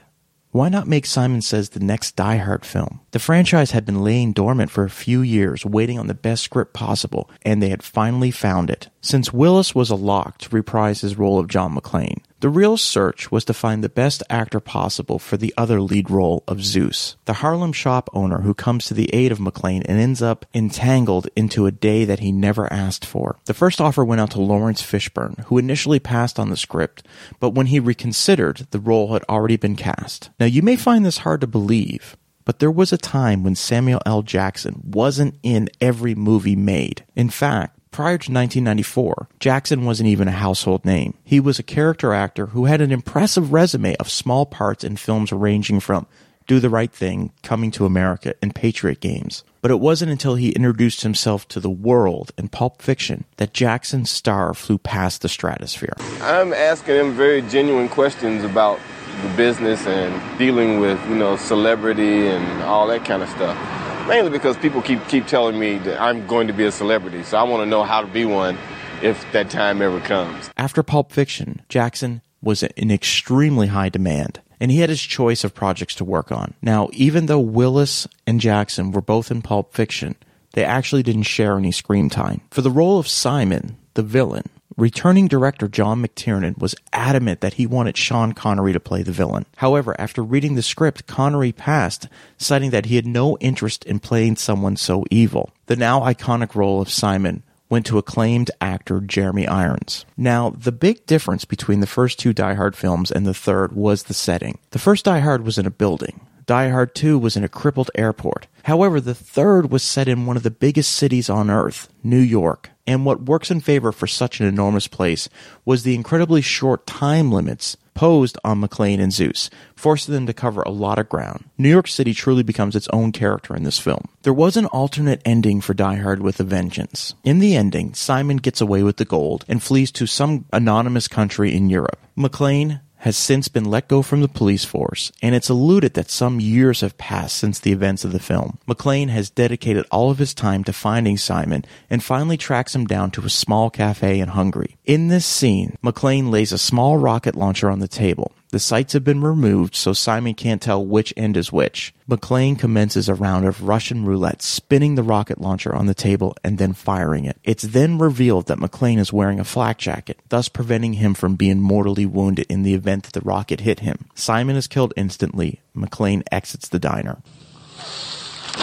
Why 0.57 0.71
not 0.71 0.89
make 0.89 1.05
Simon 1.05 1.43
Says 1.43 1.69
the 1.69 1.81
next 1.81 2.17
Die 2.17 2.39
Hard 2.39 2.65
film? 2.65 3.01
The 3.11 3.19
franchise 3.19 3.73
had 3.73 3.85
been 3.85 4.03
laying 4.03 4.33
dormant 4.33 4.71
for 4.71 4.85
a 4.85 4.89
few 4.89 5.21
years, 5.21 5.67
waiting 5.67 5.99
on 5.99 6.07
the 6.07 6.15
best 6.15 6.45
script 6.45 6.73
possible, 6.73 7.29
and 7.43 7.63
they 7.63 7.69
had 7.69 7.83
finally 7.83 8.31
found 8.31 8.71
it. 8.71 8.89
Since 9.03 9.35
Willis 9.35 9.75
was 9.75 9.91
a 9.91 9.95
lock 9.95 10.39
to 10.39 10.49
reprise 10.49 11.03
his 11.03 11.19
role 11.19 11.39
of 11.39 11.49
John 11.49 11.77
McClane, 11.77 12.23
the 12.47 12.51
real 12.51 12.77
search 12.77 13.33
was 13.33 13.45
to 13.45 13.53
find 13.53 13.83
the 13.83 13.89
best 13.89 14.23
actor 14.31 14.61
possible 14.61 15.19
for 15.19 15.37
the 15.37 15.53
other 15.57 15.81
lead 15.81 16.09
role 16.09 16.45
of 16.47 16.63
Zeus, 16.63 17.17
the 17.25 17.33
Harlem 17.33 17.73
shop 17.73 18.09
owner 18.13 18.43
who 18.43 18.55
comes 18.55 18.87
to 18.87 18.95
the 18.95 19.13
aid 19.13 19.33
of 19.33 19.41
McClane 19.41 19.83
and 19.85 19.99
ends 19.99 20.23
up 20.23 20.47
entangled 20.55 21.27
into 21.35 21.67
a 21.67 21.73
day 21.73 22.05
that 22.05 22.21
he 22.21 22.31
never 22.31 22.73
asked 22.73 23.05
for. 23.05 23.37
The 23.47 23.53
first 23.53 23.81
offer 23.81 24.05
went 24.05 24.21
out 24.21 24.31
to 24.31 24.41
Laurence 24.41 24.81
Fishburne, 24.81 25.41
who 25.47 25.59
initially 25.59 25.99
passed 25.99 26.39
on 26.39 26.51
the 26.51 26.57
script, 26.57 27.05
but 27.41 27.51
when 27.51 27.67
he 27.67 27.81
reconsidered, 27.81 28.69
the 28.71 28.79
role 28.79 29.13
had 29.13 29.25
already 29.25 29.57
been 29.57 29.75
cast. 29.75 30.31
Now, 30.39 30.47
you 30.47 30.63
may 30.63 30.77
find 30.77 31.05
this 31.05 31.19
hard 31.19 31.41
to 31.41 31.49
believe, 31.49 32.17
but 32.45 32.61
there 32.61 32.71
was 32.71 32.93
a 32.93 32.97
time 32.97 33.43
when 33.43 33.57
Samuel 33.57 34.03
L. 34.07 34.23
Jackson 34.23 34.83
wasn't 34.85 35.35
in 35.43 35.69
every 35.81 36.15
movie 36.15 36.55
made. 36.55 37.05
In 37.17 37.29
fact, 37.29 37.76
Prior 37.97 38.19
to 38.19 38.31
1994, 38.31 39.27
Jackson 39.41 39.87
wasn't 39.87 40.11
even 40.11 40.29
a 40.29 40.33
household 40.33 40.85
name. 40.85 41.15
He 41.25 41.41
was 41.41 41.59
a 41.59 41.63
character 41.63 42.13
actor 42.13 42.49
who 42.49 42.67
had 42.67 42.83
an 42.83 42.93
impressive 42.93 43.55
resume 43.55 43.97
of 43.97 44.11
small 44.11 44.45
parts 44.45 44.85
in 44.85 44.99
films 44.99 45.33
ranging 45.33 45.81
from 45.81 46.07
Do 46.47 46.61
the 46.61 46.69
Right 46.69 46.93
Thing, 46.93 47.33
Coming 47.43 47.71
to 47.71 47.87
America, 47.87 48.35
and 48.43 48.55
Patriot 48.55 49.01
Games. 49.01 49.45
But 49.63 49.71
it 49.71 49.81
wasn't 49.81 50.13
until 50.13 50.35
he 50.35 50.51
introduced 50.51 51.05
himself 51.05 51.49
to 51.49 51.59
the 51.59 51.71
world 51.71 52.33
in 52.37 52.49
Pulp 52.49 52.83
Fiction 52.83 53.25
that 53.39 53.55
Jackson's 53.55 54.11
star 54.11 54.53
flew 54.53 54.77
past 54.77 55.23
the 55.23 55.31
stratosphere. 55.31 55.95
I'm 56.21 56.53
asking 56.53 56.97
him 56.97 57.15
very 57.15 57.41
genuine 57.41 57.89
questions 57.89 58.45
about 58.45 58.79
the 59.23 59.29
business 59.39 59.87
and 59.87 60.39
dealing 60.39 60.81
with, 60.81 61.03
you 61.09 61.15
know, 61.15 61.39
celebrity 61.39 62.27
and 62.27 62.63
all 62.65 62.89
that 62.89 63.07
kind 63.07 63.23
of 63.23 63.31
stuff 63.31 63.86
mainly 64.07 64.31
because 64.31 64.57
people 64.57 64.83
keep 64.83 65.07
keep 65.09 65.27
telling 65.27 65.59
me 65.59 65.79
that 65.79 66.01
I'm 66.01 66.27
going 66.27 66.47
to 66.47 66.53
be 66.53 66.65
a 66.65 66.73
celebrity, 66.73 67.23
so 67.23 67.37
I 67.37 67.43
want 67.43 67.63
to 67.63 67.67
know 67.67 67.83
how 67.83 68.01
to 68.01 68.07
be 68.07 68.25
one 68.25 68.57
if 69.03 69.31
that 69.33 69.51
time 69.51 69.83
ever 69.83 70.01
comes. 70.01 70.51
After 70.57 70.83
Pulp 70.83 71.13
Fiction, 71.13 71.63
Jackson 71.69 72.23
was 72.41 72.63
in 72.63 72.91
extremely 72.91 73.69
high 73.69 73.89
demand, 73.89 74.41
and 74.61 74.71
he 74.71 74.79
had 74.79 74.91
his 74.91 75.03
choice 75.03 75.45
of 75.45 75.55
projects 75.55 75.95
to 75.97 76.05
work 76.05 76.31
on. 76.31 76.55
Now, 76.63 76.89
even 76.93 77.27
though 77.27 77.41
Willis 77.41 78.07
and 78.27 78.41
Jackson 78.41 78.93
were 78.93 79.03
both 79.03 79.31
in 79.31 79.43
Pulp 79.43 79.75
Fiction, 79.75 80.17
they 80.53 80.65
actually 80.65 81.03
didn't 81.03 81.25
share 81.25 81.59
any 81.59 81.73
screen 81.73 82.09
time. 82.09 82.41
For 82.51 82.63
the 82.63 82.71
role 82.71 82.99
of 82.99 83.09
Simon, 83.09 83.77
the 83.95 84.03
villain, 84.03 84.49
Returning 84.79 85.27
director 85.27 85.69
John 85.69 86.03
McTiernan 86.03 86.59
was 86.59 86.75
adamant 86.93 87.41
that 87.41 87.55
he 87.55 87.67
wanted 87.67 87.97
Sean 87.97 88.33
Connery 88.33 88.75
to 88.75 88.81
play 88.81 89.03
the 89.03 89.11
villain. 89.11 89.47
However, 89.57 89.99
after 89.99 90.23
reading 90.23 90.55
the 90.55 90.63
script, 90.63 91.07
Connery 91.07 91.51
passed, 91.51 92.09
citing 92.37 92.69
that 92.73 92.85
he 92.85 92.97
had 92.97 93.07
no 93.07 93.39
interest 93.39 93.85
in 93.85 94.01
playing 94.01 94.37
someone 94.37 94.77
so 94.77 95.03
evil. 95.11 95.49
The 95.65 95.77
now 95.77 96.01
iconic 96.01 96.55
role 96.55 96.83
of 96.83 96.91
Simon 96.91 97.43
went 97.71 97.87
to 97.87 97.97
acclaimed 97.97 98.51
actor 98.61 99.01
Jeremy 99.01 99.47
Irons. 99.47 100.05
Now, 100.15 100.51
the 100.51 100.73
big 100.73 101.07
difference 101.07 101.47
between 101.47 101.81
the 101.81 101.87
first 101.87 102.19
two 102.19 102.35
Die 102.35 102.55
Hard 102.55 102.77
films 102.77 103.11
and 103.11 103.25
the 103.25 103.33
third 103.33 103.73
was 103.73 104.03
the 104.03 104.15
setting. 104.15 104.59
The 104.73 104.79
first 104.79 105.07
Die 105.07 105.21
Hard 105.21 105.43
was 105.43 105.57
in 105.57 105.65
a 105.65 105.71
building. 105.71 106.21
Die 106.45 106.69
Hard 106.69 106.95
2 106.95 107.19
was 107.19 107.35
in 107.35 107.43
a 107.43 107.49
crippled 107.49 107.91
airport. 107.95 108.47
However, 108.65 109.01
the 109.01 109.15
third 109.15 109.71
was 109.71 109.83
set 109.83 110.07
in 110.07 110.27
one 110.27 110.37
of 110.37 110.45
the 110.45 110.51
biggest 110.51 110.93
cities 110.93 111.29
on 111.29 111.51
earth, 111.51 111.89
New 112.05 112.21
York. 112.21 112.71
And 112.87 113.05
what 113.05 113.23
works 113.23 113.51
in 113.51 113.61
favor 113.61 113.93
for 113.93 114.07
such 114.07 114.41
an 114.41 114.47
enormous 114.47 114.87
place 114.87 115.29
was 115.65 115.83
the 115.83 115.95
incredibly 115.95 116.41
short 116.41 116.87
time 116.87 117.33
limits 117.33 117.77
posed 117.97 118.39
on 118.45 118.61
McClane 118.61 119.01
and 119.01 119.13
Zeus, 119.13 119.51
forcing 119.75 120.15
them 120.15 120.27
to 120.27 120.35
cover 120.35 120.63
a 120.63 120.71
lot 120.71 120.99
of 120.99 121.09
ground. 121.09 121.45
New 121.59 121.71
York 121.71 121.89
City 121.89 122.15
truly 122.15 122.43
becomes 122.43 122.77
its 122.77 122.89
own 122.93 123.11
character 123.11 123.57
in 123.57 123.65
this 123.65 123.79
film. 123.79 124.09
There 124.23 124.35
was 124.35 124.57
an 124.57 124.67
alternate 124.67 125.23
ending 125.25 125.61
for 125.61 125.75
Die 125.75 125.97
Hard 125.97 126.21
with 126.21 126.39
a 126.39 126.45
Vengeance. 126.45 127.15
In 127.25 127.39
the 127.39 127.57
ending, 127.57 127.95
Simon 127.95 128.37
gets 128.37 128.61
away 128.61 128.83
with 128.83 128.99
the 128.99 129.05
gold 129.05 129.45
and 129.49 129.63
flees 129.63 129.91
to 129.93 130.07
some 130.07 130.45
anonymous 130.53 131.09
country 131.09 131.55
in 131.55 131.71
Europe. 131.71 131.99
McClane, 132.17 132.81
has 133.07 133.17
since 133.17 133.47
been 133.47 133.65
let 133.65 133.87
go 133.87 134.03
from 134.03 134.21
the 134.21 134.27
police 134.27 134.65
force, 134.65 135.13
and 135.23 135.33
it's 135.33 135.49
alluded 135.49 135.95
that 135.95 136.11
some 136.11 136.41
years 136.41 136.81
have 136.81 136.99
passed 136.99 137.37
since 137.37 137.61
the 137.61 137.71
events 137.71 138.05
of 138.05 138.11
the 138.11 138.19
film. 138.19 138.59
McClane 138.67 139.11
has 139.11 139.31
dedicated 139.31 139.87
all 139.93 140.11
of 140.11 140.19
his 140.19 140.35
time 140.35 140.65
to 140.65 140.73
finding 140.73 141.17
Simon 141.17 141.65
and 141.89 142.03
finally 142.03 142.37
tracks 142.37 142.75
him 142.75 142.85
down 142.85 143.13
to 143.13 143.25
a 143.25 143.31
small 143.31 143.71
cafe 143.71 144.19
in 144.19 144.31
Hungary. 144.31 144.77
In 144.85 145.07
this 145.07 145.25
scene, 145.25 145.79
McClane 145.85 146.33
lays 146.33 146.51
a 146.51 146.59
small 146.59 146.99
rocket 146.99 147.37
launcher 147.37 147.71
on 147.71 147.79
the 147.79 147.87
table. 147.87 148.33
The 148.57 148.61
sights 148.61 148.95
have 148.95 149.05
been 149.05 149.21
removed 149.21 149.77
so 149.77 149.93
Simon 149.93 150.33
can't 150.33 150.63
tell 150.63 150.83
which 150.83 151.13
end 151.15 151.37
is 151.37 151.53
which. 151.53 151.93
McClane 152.09 152.59
commences 152.59 153.07
a 153.07 153.15
round 153.15 153.45
of 153.45 153.65
Russian 153.65 154.07
roulette, 154.07 154.41
spinning 154.41 154.95
the 154.95 155.03
rocket 155.03 155.39
launcher 155.39 155.77
on 155.77 155.85
the 155.85 155.95
table 155.95 156.35
and 156.43 156.57
then 156.57 156.73
firing 156.73 157.27
it. 157.27 157.37
It's 157.45 157.65
then 157.65 157.99
revealed 157.99 158.47
that 158.47 158.57
McClane 158.57 158.99
is 158.99 159.13
wearing 159.13 159.39
a 159.39 159.45
flak 159.45 159.77
jacket, 159.77 160.21
thus 160.31 160.49
preventing 160.49 160.95
him 160.95 161.13
from 161.13 161.37
being 161.37 161.61
mortally 161.61 162.07
wounded 162.07 162.47
in 162.49 162.63
the 162.63 162.73
event 162.73 163.03
that 163.03 163.13
the 163.13 163.21
rocket 163.21 163.61
hit 163.61 163.81
him. 163.81 164.07
Simon 164.15 164.57
is 164.57 164.67
killed 164.67 164.95
instantly. 164.97 165.61
McClane 165.77 166.23
exits 166.33 166.71
the 166.71 166.79
diner. 166.79 167.19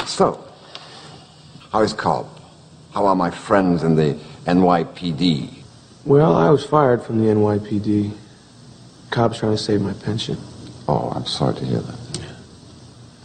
So, 0.07 0.43
how 1.71 1.83
is 1.83 1.93
Cobb? 1.93 2.27
How 2.95 3.05
are 3.05 3.15
my 3.15 3.29
friends 3.29 3.83
in 3.83 3.93
the 3.93 4.17
NYPD? 4.47 5.53
Well, 6.03 6.35
I 6.35 6.49
was 6.49 6.65
fired 6.65 7.03
from 7.03 7.19
the 7.19 7.31
NYPD. 7.31 8.22
Cobb's 9.13 9.37
trying 9.37 9.51
to 9.51 9.59
save 9.59 9.79
my 9.79 9.93
pension. 9.93 10.35
Oh, 10.87 11.11
I'm 11.15 11.27
sorry 11.27 11.53
to 11.57 11.65
hear 11.65 11.81
that. 11.81 11.99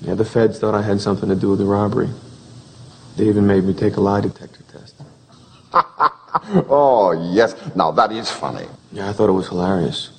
Yeah, 0.03 0.15
the 0.15 0.25
feds 0.25 0.59
thought 0.59 0.75
I 0.75 0.83
had 0.83 1.01
something 1.01 1.31
to 1.31 1.35
do 1.35 1.49
with 1.49 1.61
the 1.61 1.65
robbery. 1.65 2.11
They 3.17 3.27
even 3.27 3.47
made 3.47 3.65
me 3.65 3.73
take 3.73 3.97
a 3.97 4.01
lie 4.03 4.21
detector 4.21 4.63
test. 4.71 5.01
oh, 6.69 7.13
yes. 7.33 7.57
Now, 7.75 7.91
that 7.93 8.13
is 8.13 8.31
funny. 8.31 8.67
Yeah, 8.93 9.09
I 9.09 9.15
thought 9.15 9.31
it 9.31 9.33
was 9.33 9.49
hilarious. 9.49 10.11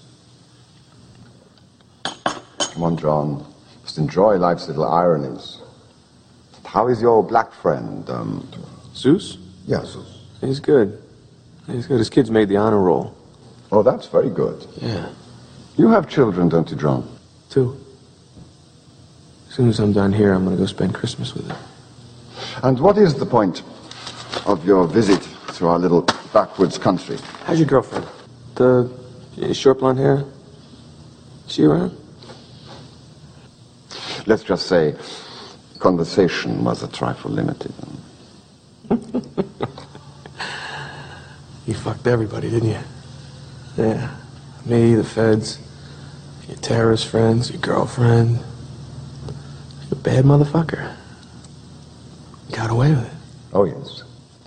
Come 2.04 2.84
on, 2.84 2.98
John. 2.98 3.46
Just 3.84 4.00
enjoy 4.00 4.38
life's 4.38 4.68
little 4.68 4.92
ironies. 4.92 5.60
How 6.66 6.88
is 6.88 7.00
your 7.00 7.22
black 7.24 7.54
friend, 7.54 8.10
um... 8.10 8.50
Zeus? 8.96 9.38
Yeah, 9.68 9.86
Zeus. 9.86 10.24
He's 10.42 10.60
good. 10.60 11.00
He's 11.68 11.86
good. 11.86 12.00
His 12.00 12.10
kid's 12.10 12.32
made 12.32 12.50
the 12.50 12.58
honor 12.58 12.80
roll. 12.80 13.16
Oh, 13.72 13.84
that's 13.84 14.08
very 14.08 14.32
good. 14.32 14.66
Yeah. 14.82 15.10
You 15.78 15.90
have 15.90 16.10
children, 16.10 16.50
don't 16.50 16.70
you, 16.70 16.78
John? 16.78 17.08
Two. 17.50 17.78
As 19.48 19.56
soon 19.56 19.70
as 19.70 19.80
I'm 19.80 19.94
done 19.94 20.14
here, 20.14 20.34
I'm 20.34 20.44
going 20.44 20.56
to 20.56 20.62
go 20.62 20.68
spend 20.68 20.94
Christmas 20.94 21.34
with 21.34 21.48
them. 21.48 21.58
And 22.64 22.80
what 22.80 22.98
is 22.98 23.16
the 23.16 23.26
point 23.26 23.64
of 24.46 24.66
your 24.66 24.88
visit 24.88 25.28
to 25.56 25.68
our 25.68 25.80
little 25.80 26.02
backwoods 26.34 26.78
country? 26.78 27.18
How's 27.46 27.60
your 27.60 27.68
girlfriend? 27.68 28.06
The 28.56 28.90
short 29.54 29.80
blonde 29.80 30.00
hair? 30.00 30.26
Is 31.48 31.54
she 31.54 31.64
around? 31.64 31.98
Let's 34.26 34.44
just 34.44 34.68
say 34.68 34.96
conversation 35.80 36.64
was 36.64 36.84
a 36.84 36.88
trifle 36.88 37.32
limited. 37.32 37.74
You 41.70 41.76
fucked 41.76 42.08
everybody, 42.08 42.50
didn't 42.50 42.70
you? 42.70 42.80
Yeah. 43.78 44.10
Me, 44.66 44.96
the 44.96 45.04
feds, 45.04 45.60
your 46.48 46.58
terrorist 46.58 47.08
friends, 47.08 47.50
your 47.52 47.62
girlfriend. 47.62 48.38
You're 48.38 49.94
a 49.94 49.96
bad 49.96 50.26
motherfucker. 50.26 50.96
You 52.50 52.56
Got 52.56 52.70
away 52.70 52.90
with 52.92 53.06
it. 53.06 53.18
Oh, 53.54 53.64
yes. 53.64 54.04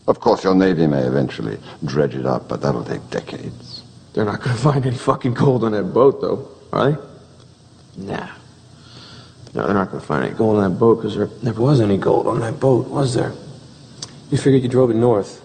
Of 0.07 0.21
course, 0.21 0.45
your 0.45 0.55
Navy 0.55 0.87
may 0.87 1.03
eventually 1.03 1.59
dredge 1.85 2.15
it 2.15 2.27
up, 2.27 2.49
but 2.49 2.61
that'll 2.61 2.85
take 2.85 3.09
decades. 3.11 3.83
They're 4.13 4.25
not 4.25 4.43
gonna 4.43 4.57
find 4.59 4.85
any 4.85 4.97
fucking 4.97 5.35
gold 5.35 5.65
on 5.65 5.73
that 5.73 5.95
boat, 5.95 6.21
though, 6.21 6.49
are 6.73 6.91
they? 6.93 6.99
Nah. 7.97 8.29
No, 9.55 9.67
they're 9.67 9.75
not 9.75 9.91
gonna 9.91 10.01
find 10.03 10.25
any 10.25 10.35
gold 10.35 10.57
on 10.59 10.73
that 10.73 10.79
boat 10.79 10.97
because 10.97 11.17
there 11.17 11.29
never 11.43 11.63
was 11.63 11.81
any 11.81 11.99
gold 11.99 12.27
on 12.27 12.41
that 12.41 12.59
boat, 12.59 12.89
was 12.89 13.15
there? 13.15 13.33
You 14.31 14.39
figured 14.39 14.63
you 14.63 14.69
drove 14.69 14.91
it 14.91 14.95
north. 14.95 15.43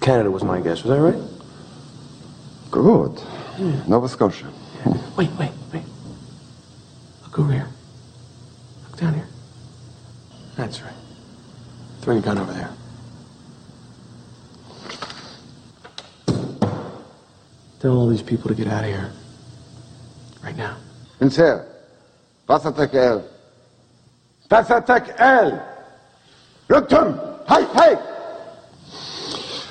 Canada 0.00 0.30
was 0.30 0.44
my 0.44 0.60
guess, 0.60 0.84
was 0.84 0.96
that 0.96 1.00
right? 1.00 1.20
Good. 2.70 3.20
Nova 3.58 4.08
Scotia. 4.08 4.46
Wait, 5.16 5.30
wait, 5.38 5.50
wait. 5.72 5.82
Look 7.24 7.38
over 7.38 7.52
here. 7.52 7.66
Look 8.88 9.00
down 9.00 9.14
here. 9.14 9.26
That's 10.56 10.80
right. 10.82 10.92
Throw 12.00 12.14
your 12.14 12.22
gun 12.22 12.38
over 12.38 12.52
there. 12.52 12.70
Tell 17.80 17.96
all 17.96 18.08
these 18.08 18.22
people 18.22 18.48
to 18.48 18.54
get 18.54 18.68
out 18.68 18.84
of 18.84 18.90
here. 18.90 19.12
Right 20.42 20.56
now. 20.56 20.76
Sincere. 21.18 21.66
Passatek 22.48 22.94
el. 22.94 23.24
Passatek 24.48 25.14
el. 25.18 25.62
Rücktum. 26.68 27.18
Hey, 27.48 27.64
hey. 27.74 27.96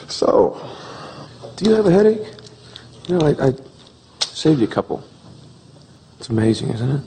So, 0.07 0.57
Do 1.57 1.69
you 1.69 1.75
have 1.75 1.87
a 1.87 1.91
headache? 1.91 2.33
You 3.07 3.17
know, 3.17 3.27
I, 3.27 3.47
I 3.47 3.53
saved 4.37 4.59
you 4.59 4.67
a 4.67 4.69
couple. 4.69 5.03
It's 6.19 6.29
amazing, 6.29 6.69
isn't 6.69 6.91
it? 6.91 7.01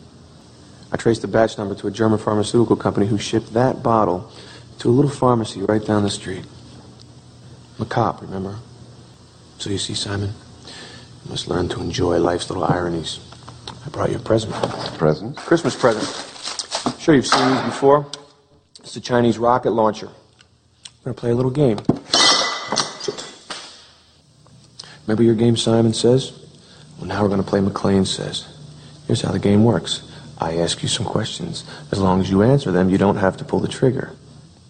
I 0.91 0.97
traced 0.97 1.23
the 1.23 1.29
batch 1.29 1.57
number 1.59 1.77
to 1.77 1.87
a 1.87 1.91
German 1.91 2.19
pharmaceutical 2.19 2.75
company 2.75 3.07
who 3.07 3.19
shipped 3.19 3.55
that 3.55 3.85
bottle 3.85 4.31
to 4.81 4.89
a 4.89 4.91
little 4.91 5.11
pharmacy 5.11 5.63
right 5.63 5.85
down 5.85 6.03
the 6.03 6.11
street. 6.11 6.45
I'm 7.79 7.83
a 7.83 7.89
cop, 7.89 8.21
remember? 8.21 8.59
So 9.59 9.71
you 9.71 9.79
see, 9.79 9.95
Simon, 9.95 10.33
you 11.25 11.31
must 11.31 11.47
learn 11.47 11.69
to 11.69 11.81
enjoy 11.81 12.19
life's 12.19 12.51
little 12.51 12.65
ironies. 12.65 13.21
I 13.87 13.89
brought 13.91 14.11
you 14.11 14.17
a 14.17 14.19
present. 14.21 14.53
Present? 14.99 15.37
Christmas 15.37 15.77
present. 15.77 16.05
Sure, 16.99 17.15
you've 17.15 17.29
seen 17.29 17.49
these 17.49 17.63
before. 17.63 18.11
It's 18.81 18.97
a 18.97 19.01
Chinese 19.01 19.39
rocket 19.39 19.71
launcher. 19.71 20.09
We're 20.09 21.13
gonna 21.13 21.15
play 21.15 21.31
a 21.31 21.35
little 21.37 21.53
game. 21.53 21.79
Remember 25.07 25.23
your 25.23 25.37
game, 25.37 25.57
Simon 25.57 25.95
Says? 25.95 26.40
Well, 27.01 27.09
now 27.09 27.23
we're 27.23 27.29
going 27.29 27.43
to 27.43 27.49
play 27.49 27.61
McClane 27.61 28.07
Says. 28.07 28.47
Here's 29.07 29.23
how 29.23 29.33
the 29.33 29.39
game 29.39 29.65
works 29.65 30.07
I 30.39 30.59
ask 30.59 30.83
you 30.83 30.89
some 30.89 31.07
questions. 31.07 31.65
As 31.91 31.99
long 31.99 32.21
as 32.21 32.31
you 32.31 32.43
answer 32.43 32.71
them, 32.71 32.91
you 32.91 32.99
don't 32.99 33.17
have 33.17 33.39
to 33.39 33.45
pull 33.45 33.61
the 33.61 33.69
trigger. 33.69 34.15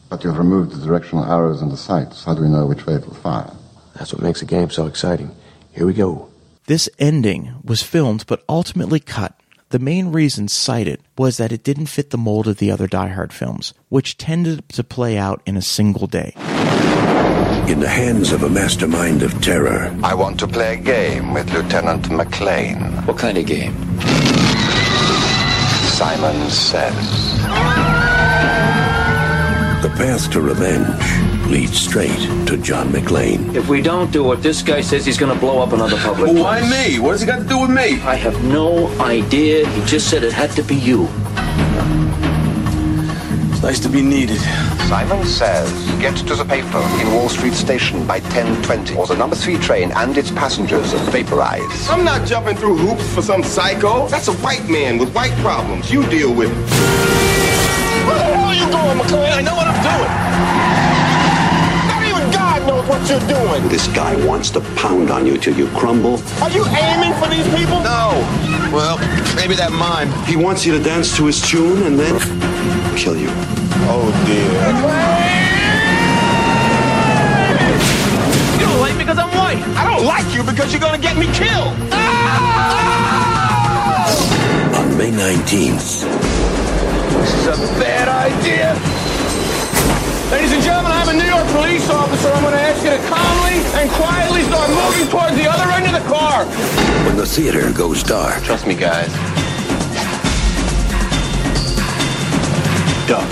But 0.08 0.22
you've 0.22 0.38
removed 0.38 0.70
the 0.70 0.84
directional 0.84 1.24
arrows 1.24 1.60
and 1.60 1.72
the 1.72 1.76
sights. 1.76 2.22
How 2.22 2.34
do 2.34 2.42
we 2.42 2.48
know 2.48 2.66
which 2.66 2.86
way 2.86 2.94
it 2.94 3.06
will 3.06 3.14
fire? 3.14 3.50
That's 3.96 4.12
what 4.12 4.22
makes 4.22 4.42
a 4.42 4.46
game 4.46 4.70
so 4.70 4.86
exciting. 4.86 5.34
Here 5.72 5.86
we 5.86 5.92
go. 5.92 6.28
This 6.66 6.88
ending 7.00 7.54
was 7.64 7.82
filmed 7.82 8.24
but 8.28 8.44
ultimately 8.48 9.00
cut. 9.00 9.34
The 9.70 9.80
main 9.80 10.12
reason 10.12 10.46
cited 10.46 11.00
was 11.18 11.36
that 11.38 11.52
it 11.52 11.64
didn't 11.64 11.86
fit 11.86 12.10
the 12.10 12.18
mold 12.18 12.46
of 12.46 12.58
the 12.58 12.70
other 12.70 12.86
Die 12.86 13.08
Hard 13.08 13.32
films, 13.32 13.74
which 13.88 14.18
tended 14.18 14.68
to 14.70 14.84
play 14.84 15.18
out 15.18 15.42
in 15.46 15.56
a 15.56 15.62
single 15.62 16.06
day. 16.06 16.34
In 17.70 17.78
the 17.78 17.88
hands 17.88 18.32
of 18.32 18.42
a 18.42 18.48
mastermind 18.50 19.22
of 19.22 19.40
terror, 19.40 19.96
I 20.02 20.12
want 20.12 20.40
to 20.40 20.48
play 20.48 20.74
a 20.74 20.76
game 20.76 21.32
with 21.32 21.52
Lieutenant 21.52 22.06
McClane. 22.06 23.06
What 23.06 23.16
kind 23.16 23.38
of 23.38 23.46
game? 23.46 23.72
Simon 25.86 26.50
says. 26.50 26.94
the 29.82 29.88
path 29.96 30.28
to 30.32 30.40
revenge 30.40 31.48
leads 31.48 31.78
straight 31.78 32.18
to 32.48 32.56
John 32.56 32.88
McClane. 32.88 33.54
If 33.54 33.68
we 33.68 33.80
don't 33.80 34.10
do 34.10 34.24
what 34.24 34.42
this 34.42 34.62
guy 34.62 34.80
says, 34.80 35.06
he's 35.06 35.16
gonna 35.16 35.36
blow 35.38 35.60
up 35.62 35.72
another 35.72 35.96
public 35.98 36.32
Well, 36.32 36.42
why 36.42 36.58
place. 36.58 36.88
me? 36.88 36.98
What 36.98 37.12
has 37.12 37.22
it 37.22 37.26
got 37.26 37.38
to 37.38 37.44
do 37.48 37.60
with 37.60 37.70
me? 37.70 38.00
I 38.02 38.16
have 38.16 38.42
no 38.42 38.88
idea. 39.00 39.64
He 39.68 39.84
just 39.86 40.10
said 40.10 40.24
it 40.24 40.32
had 40.32 40.50
to 40.56 40.64
be 40.64 40.74
you. 40.74 41.08
It's 43.60 43.66
nice 43.66 43.80
to 43.80 43.90
be 43.90 44.00
needed. 44.00 44.40
Simon 44.88 45.22
says, 45.26 45.70
get 46.00 46.16
to 46.16 46.34
the 46.34 46.46
paper 46.46 46.78
in 46.98 47.12
Wall 47.12 47.28
Street 47.28 47.52
Station 47.52 48.06
by 48.06 48.20
10.20, 48.20 48.96
or 48.96 49.06
the 49.06 49.14
number 49.14 49.36
three 49.36 49.58
train 49.58 49.92
and 49.96 50.16
its 50.16 50.30
passengers 50.30 50.94
vaporize. 51.10 51.86
I'm 51.90 52.02
not 52.02 52.26
jumping 52.26 52.56
through 52.56 52.78
hoops 52.78 53.06
for 53.14 53.20
some 53.20 53.42
psycho. 53.42 54.08
That's 54.08 54.28
a 54.28 54.32
white 54.36 54.66
man 54.70 54.96
with 54.96 55.12
white 55.14 55.36
problems. 55.42 55.92
You 55.92 56.08
deal 56.08 56.34
with 56.34 56.50
it. 56.50 56.56
Where 58.06 58.16
the 58.16 58.22
hell 58.32 58.44
are 58.44 58.54
you 58.54 58.64
going, 58.72 58.96
McClane? 58.96 59.30
I 59.30 59.42
know 59.42 59.54
what 59.54 59.66
I'm 59.68 59.82
doing. 59.84 60.10
Not 61.92 62.02
even 62.08 62.32
God 62.32 62.66
knows 62.66 62.88
what 62.88 63.10
you're 63.10 63.28
doing. 63.28 63.68
This 63.68 63.88
guy 63.88 64.16
wants 64.24 64.48
to 64.52 64.60
pound 64.76 65.10
on 65.10 65.26
you 65.26 65.36
till 65.36 65.54
you 65.54 65.68
crumble. 65.76 66.18
Are 66.40 66.50
you 66.50 66.64
aiming 66.64 67.12
for 67.20 67.28
these 67.28 67.46
people? 67.54 67.78
No. 67.80 68.24
Well, 68.72 68.96
maybe 69.36 69.54
that 69.56 69.70
mime. 69.70 70.10
He 70.24 70.36
wants 70.36 70.64
you 70.64 70.72
to 70.78 70.82
dance 70.82 71.14
to 71.18 71.26
his 71.26 71.42
tune 71.42 71.82
and 71.82 71.98
then 71.98 72.16
kill 72.96 73.16
you. 73.16 73.28
Oh, 73.92 74.10
dear. 74.26 74.50
You 78.58 78.66
don't 78.66 78.80
like 78.80 78.94
me 78.96 79.04
because 79.04 79.18
I'm 79.18 79.30
white. 79.36 79.62
I 79.76 79.84
don't 79.84 80.04
like 80.06 80.26
you 80.34 80.42
because 80.42 80.72
you're 80.72 80.80
going 80.80 80.94
to 80.94 81.00
get 81.00 81.16
me 81.16 81.26
killed. 81.32 81.74
Ah! 81.92 82.80
On 84.80 84.96
May 84.96 85.10
19th, 85.10 86.04
This 87.20 87.34
is 87.34 87.46
a 87.48 87.56
bad 87.80 88.08
idea. 88.08 88.74
Ladies 90.30 90.52
and 90.52 90.62
gentlemen, 90.62 90.92
I'm 90.92 91.08
a 91.08 91.12
New 91.14 91.26
York 91.26 91.46
police 91.48 91.88
officer. 91.90 92.28
I'm 92.28 92.42
going 92.42 92.54
to 92.54 92.60
ask 92.60 92.84
you 92.84 92.90
to 92.90 92.98
calmly 93.10 93.58
and 93.80 93.90
quietly 93.90 94.42
start 94.44 94.70
moving 94.70 95.08
towards 95.10 95.34
the 95.36 95.48
other 95.50 95.68
end 95.72 95.86
of 95.86 95.92
the 95.92 96.06
car. 96.08 96.44
when 97.06 97.16
the 97.16 97.26
theater 97.26 97.72
goes 97.72 98.02
dark, 98.04 98.42
Trust 98.44 98.66
me, 98.66 98.74
guys. 98.76 99.10
Duck, 103.10 103.28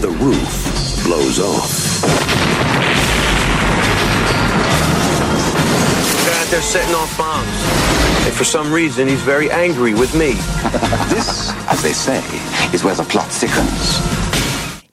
the 0.00 0.08
roof 0.08 1.04
blows 1.04 1.38
off. 1.38 2.00
They're 6.24 6.40
out 6.40 6.46
there 6.46 6.62
setting 6.62 6.94
off 6.94 7.14
bombs. 7.18 7.46
And 8.26 8.34
for 8.34 8.44
some 8.44 8.72
reason, 8.72 9.06
he's 9.06 9.20
very 9.20 9.50
angry 9.50 9.92
with 9.92 10.14
me. 10.14 10.32
This, 11.10 11.52
as 11.68 11.82
they 11.82 11.92
say, 11.92 12.22
is 12.72 12.82
where 12.82 12.94
the 12.94 13.04
plot 13.04 13.30
thickens. 13.30 14.19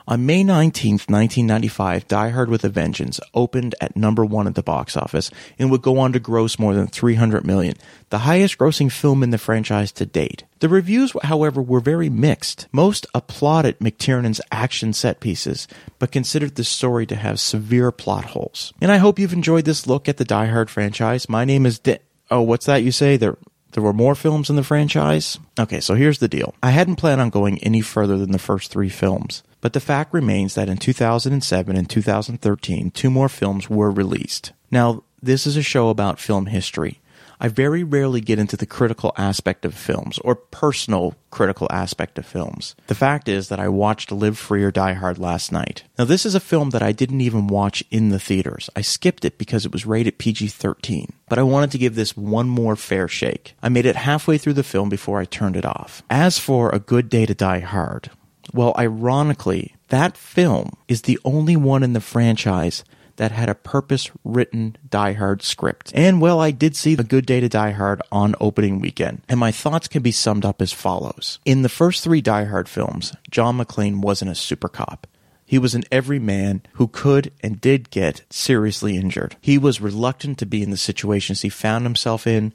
On 0.09 0.25
May 0.25 0.41
19th, 0.41 1.09
1995, 1.09 2.07
Die 2.07 2.29
Hard 2.29 2.49
with 2.49 2.63
a 2.63 2.69
Vengeance 2.69 3.19
opened 3.33 3.75
at 3.81 3.97
number 3.97 4.23
one 4.23 4.47
at 4.47 4.55
the 4.55 4.63
box 4.63 4.95
office 4.95 5.29
and 5.59 5.69
would 5.69 5.81
go 5.81 5.99
on 5.99 6.13
to 6.13 6.19
gross 6.19 6.57
more 6.57 6.73
than 6.73 6.87
300 6.87 7.45
million, 7.45 7.75
the 8.09 8.19
highest 8.19 8.57
grossing 8.57 8.89
film 8.89 9.21
in 9.21 9.31
the 9.31 9.37
franchise 9.37 9.91
to 9.91 10.05
date. 10.05 10.45
The 10.59 10.69
reviews, 10.69 11.11
however, 11.23 11.61
were 11.61 11.81
very 11.81 12.09
mixed. 12.09 12.69
Most 12.71 13.05
applauded 13.13 13.79
McTiernan's 13.79 14.39
action 14.49 14.93
set 14.93 15.19
pieces, 15.19 15.67
but 15.99 16.13
considered 16.13 16.55
the 16.55 16.63
story 16.63 17.05
to 17.07 17.15
have 17.17 17.37
severe 17.37 17.91
plot 17.91 18.25
holes. 18.27 18.71
And 18.79 18.93
I 18.93 18.97
hope 18.97 19.19
you've 19.19 19.33
enjoyed 19.33 19.65
this 19.65 19.87
look 19.87 20.07
at 20.07 20.15
the 20.15 20.23
Die 20.23 20.45
Hard 20.45 20.69
franchise. 20.69 21.27
My 21.27 21.43
name 21.43 21.65
is 21.65 21.79
Di- 21.79 21.99
Oh, 22.31 22.41
what's 22.43 22.65
that 22.65 22.83
you 22.83 22.93
say? 22.93 23.17
There 23.17 23.37
there 23.73 23.83
were 23.83 23.93
more 23.93 24.15
films 24.15 24.49
in 24.49 24.55
the 24.55 24.63
franchise? 24.63 25.37
Okay, 25.59 25.81
so 25.81 25.93
here's 25.93 26.19
the 26.19 26.27
deal. 26.27 26.55
I 26.63 26.71
hadn't 26.71 26.95
planned 26.95 27.21
on 27.21 27.29
going 27.29 27.59
any 27.59 27.81
further 27.81 28.17
than 28.17 28.31
the 28.31 28.39
first 28.39 28.71
three 28.71 28.89
films, 28.89 29.43
but 29.67 29.73
the 29.73 29.81
fact 29.81 30.13
remains 30.13 30.55
that 30.55 30.69
in 30.69 30.77
2007 30.77 31.75
and 31.75 31.89
2013, 31.89 32.89
two 32.89 33.09
more 33.09 33.27
films 33.27 33.69
were 33.69 33.91
released. 33.91 34.53
Now, 34.71 35.03
this 35.21 35.45
is 35.45 35.57
a 35.57 35.61
show 35.61 35.89
about 35.89 36.21
film 36.21 36.45
history. 36.45 37.01
I 37.41 37.49
very 37.49 37.83
rarely 37.83 38.21
get 38.21 38.39
into 38.39 38.55
the 38.55 38.65
critical 38.65 39.13
aspect 39.17 39.65
of 39.65 39.73
films 39.73 40.19
or 40.19 40.35
personal 40.35 41.15
critical 41.31 41.67
aspect 41.69 42.17
of 42.17 42.25
films. 42.25 42.75
The 42.87 42.95
fact 42.95 43.27
is 43.27 43.49
that 43.49 43.59
I 43.59 43.67
watched 43.67 44.09
Live 44.09 44.39
Free 44.39 44.63
or 44.63 44.71
Die 44.71 44.93
Hard 44.93 45.19
last 45.19 45.51
night. 45.51 45.83
Now, 45.99 46.05
this 46.05 46.25
is 46.25 46.33
a 46.33 46.39
film 46.39 46.69
that 46.69 46.81
I 46.81 46.93
didn't 46.93 47.19
even 47.19 47.47
watch 47.47 47.83
in 47.91 48.09
the 48.09 48.19
theaters. 48.19 48.69
I 48.73 48.81
skipped 48.81 49.25
it 49.25 49.37
because 49.37 49.65
it 49.65 49.73
was 49.73 49.85
rated 49.85 50.17
PG 50.17 50.47
13. 50.47 51.11
But 51.29 51.39
I 51.39 51.43
wanted 51.43 51.71
to 51.71 51.77
give 51.77 51.95
this 51.95 52.15
one 52.15 52.47
more 52.47 52.75
fair 52.77 53.07
shake. 53.07 53.53
I 53.61 53.67
made 53.67 53.85
it 53.85 53.97
halfway 53.97 54.37
through 54.37 54.53
the 54.53 54.63
film 54.63 54.87
before 54.87 55.19
I 55.19 55.25
turned 55.25 55.57
it 55.57 55.65
off. 55.65 56.03
As 56.09 56.39
for 56.39 56.69
A 56.69 56.79
Good 56.79 57.09
Day 57.09 57.25
to 57.25 57.35
Die 57.35 57.59
Hard, 57.59 58.09
well, 58.53 58.73
ironically, 58.77 59.75
that 59.89 60.17
film 60.17 60.71
is 60.87 61.03
the 61.03 61.19
only 61.23 61.55
one 61.55 61.83
in 61.83 61.93
the 61.93 62.01
franchise 62.01 62.83
that 63.17 63.31
had 63.31 63.49
a 63.49 63.55
purpose 63.55 64.09
written 64.23 64.77
Die 64.89 65.13
Hard 65.13 65.41
script. 65.41 65.91
And 65.93 66.21
well, 66.21 66.39
I 66.39 66.51
did 66.51 66.75
see 66.75 66.93
A 66.93 67.03
Good 67.03 67.25
Day 67.25 67.39
to 67.39 67.49
Die 67.49 67.71
Hard 67.71 68.01
on 68.11 68.35
opening 68.39 68.79
weekend, 68.79 69.21
and 69.27 69.39
my 69.39 69.51
thoughts 69.51 69.87
can 69.87 70.01
be 70.01 70.11
summed 70.11 70.45
up 70.45 70.61
as 70.61 70.71
follows. 70.71 71.39
In 71.43 71.63
the 71.63 71.69
first 71.69 72.03
three 72.03 72.21
Die 72.21 72.43
Hard 72.45 72.69
films, 72.69 73.15
John 73.29 73.57
McClane 73.57 74.01
wasn't 74.01 74.31
a 74.31 74.35
super 74.35 74.69
cop. 74.69 75.07
He 75.45 75.57
was 75.57 75.75
an 75.75 75.85
everyman 75.91 76.61
who 76.73 76.87
could 76.87 77.31
and 77.41 77.61
did 77.61 77.89
get 77.89 78.23
seriously 78.29 78.97
injured. 78.97 79.37
He 79.41 79.57
was 79.57 79.81
reluctant 79.81 80.37
to 80.39 80.45
be 80.45 80.61
in 80.61 80.71
the 80.71 80.77
situations 80.77 81.41
he 81.41 81.49
found 81.49 81.85
himself 81.85 82.27
in. 82.27 82.53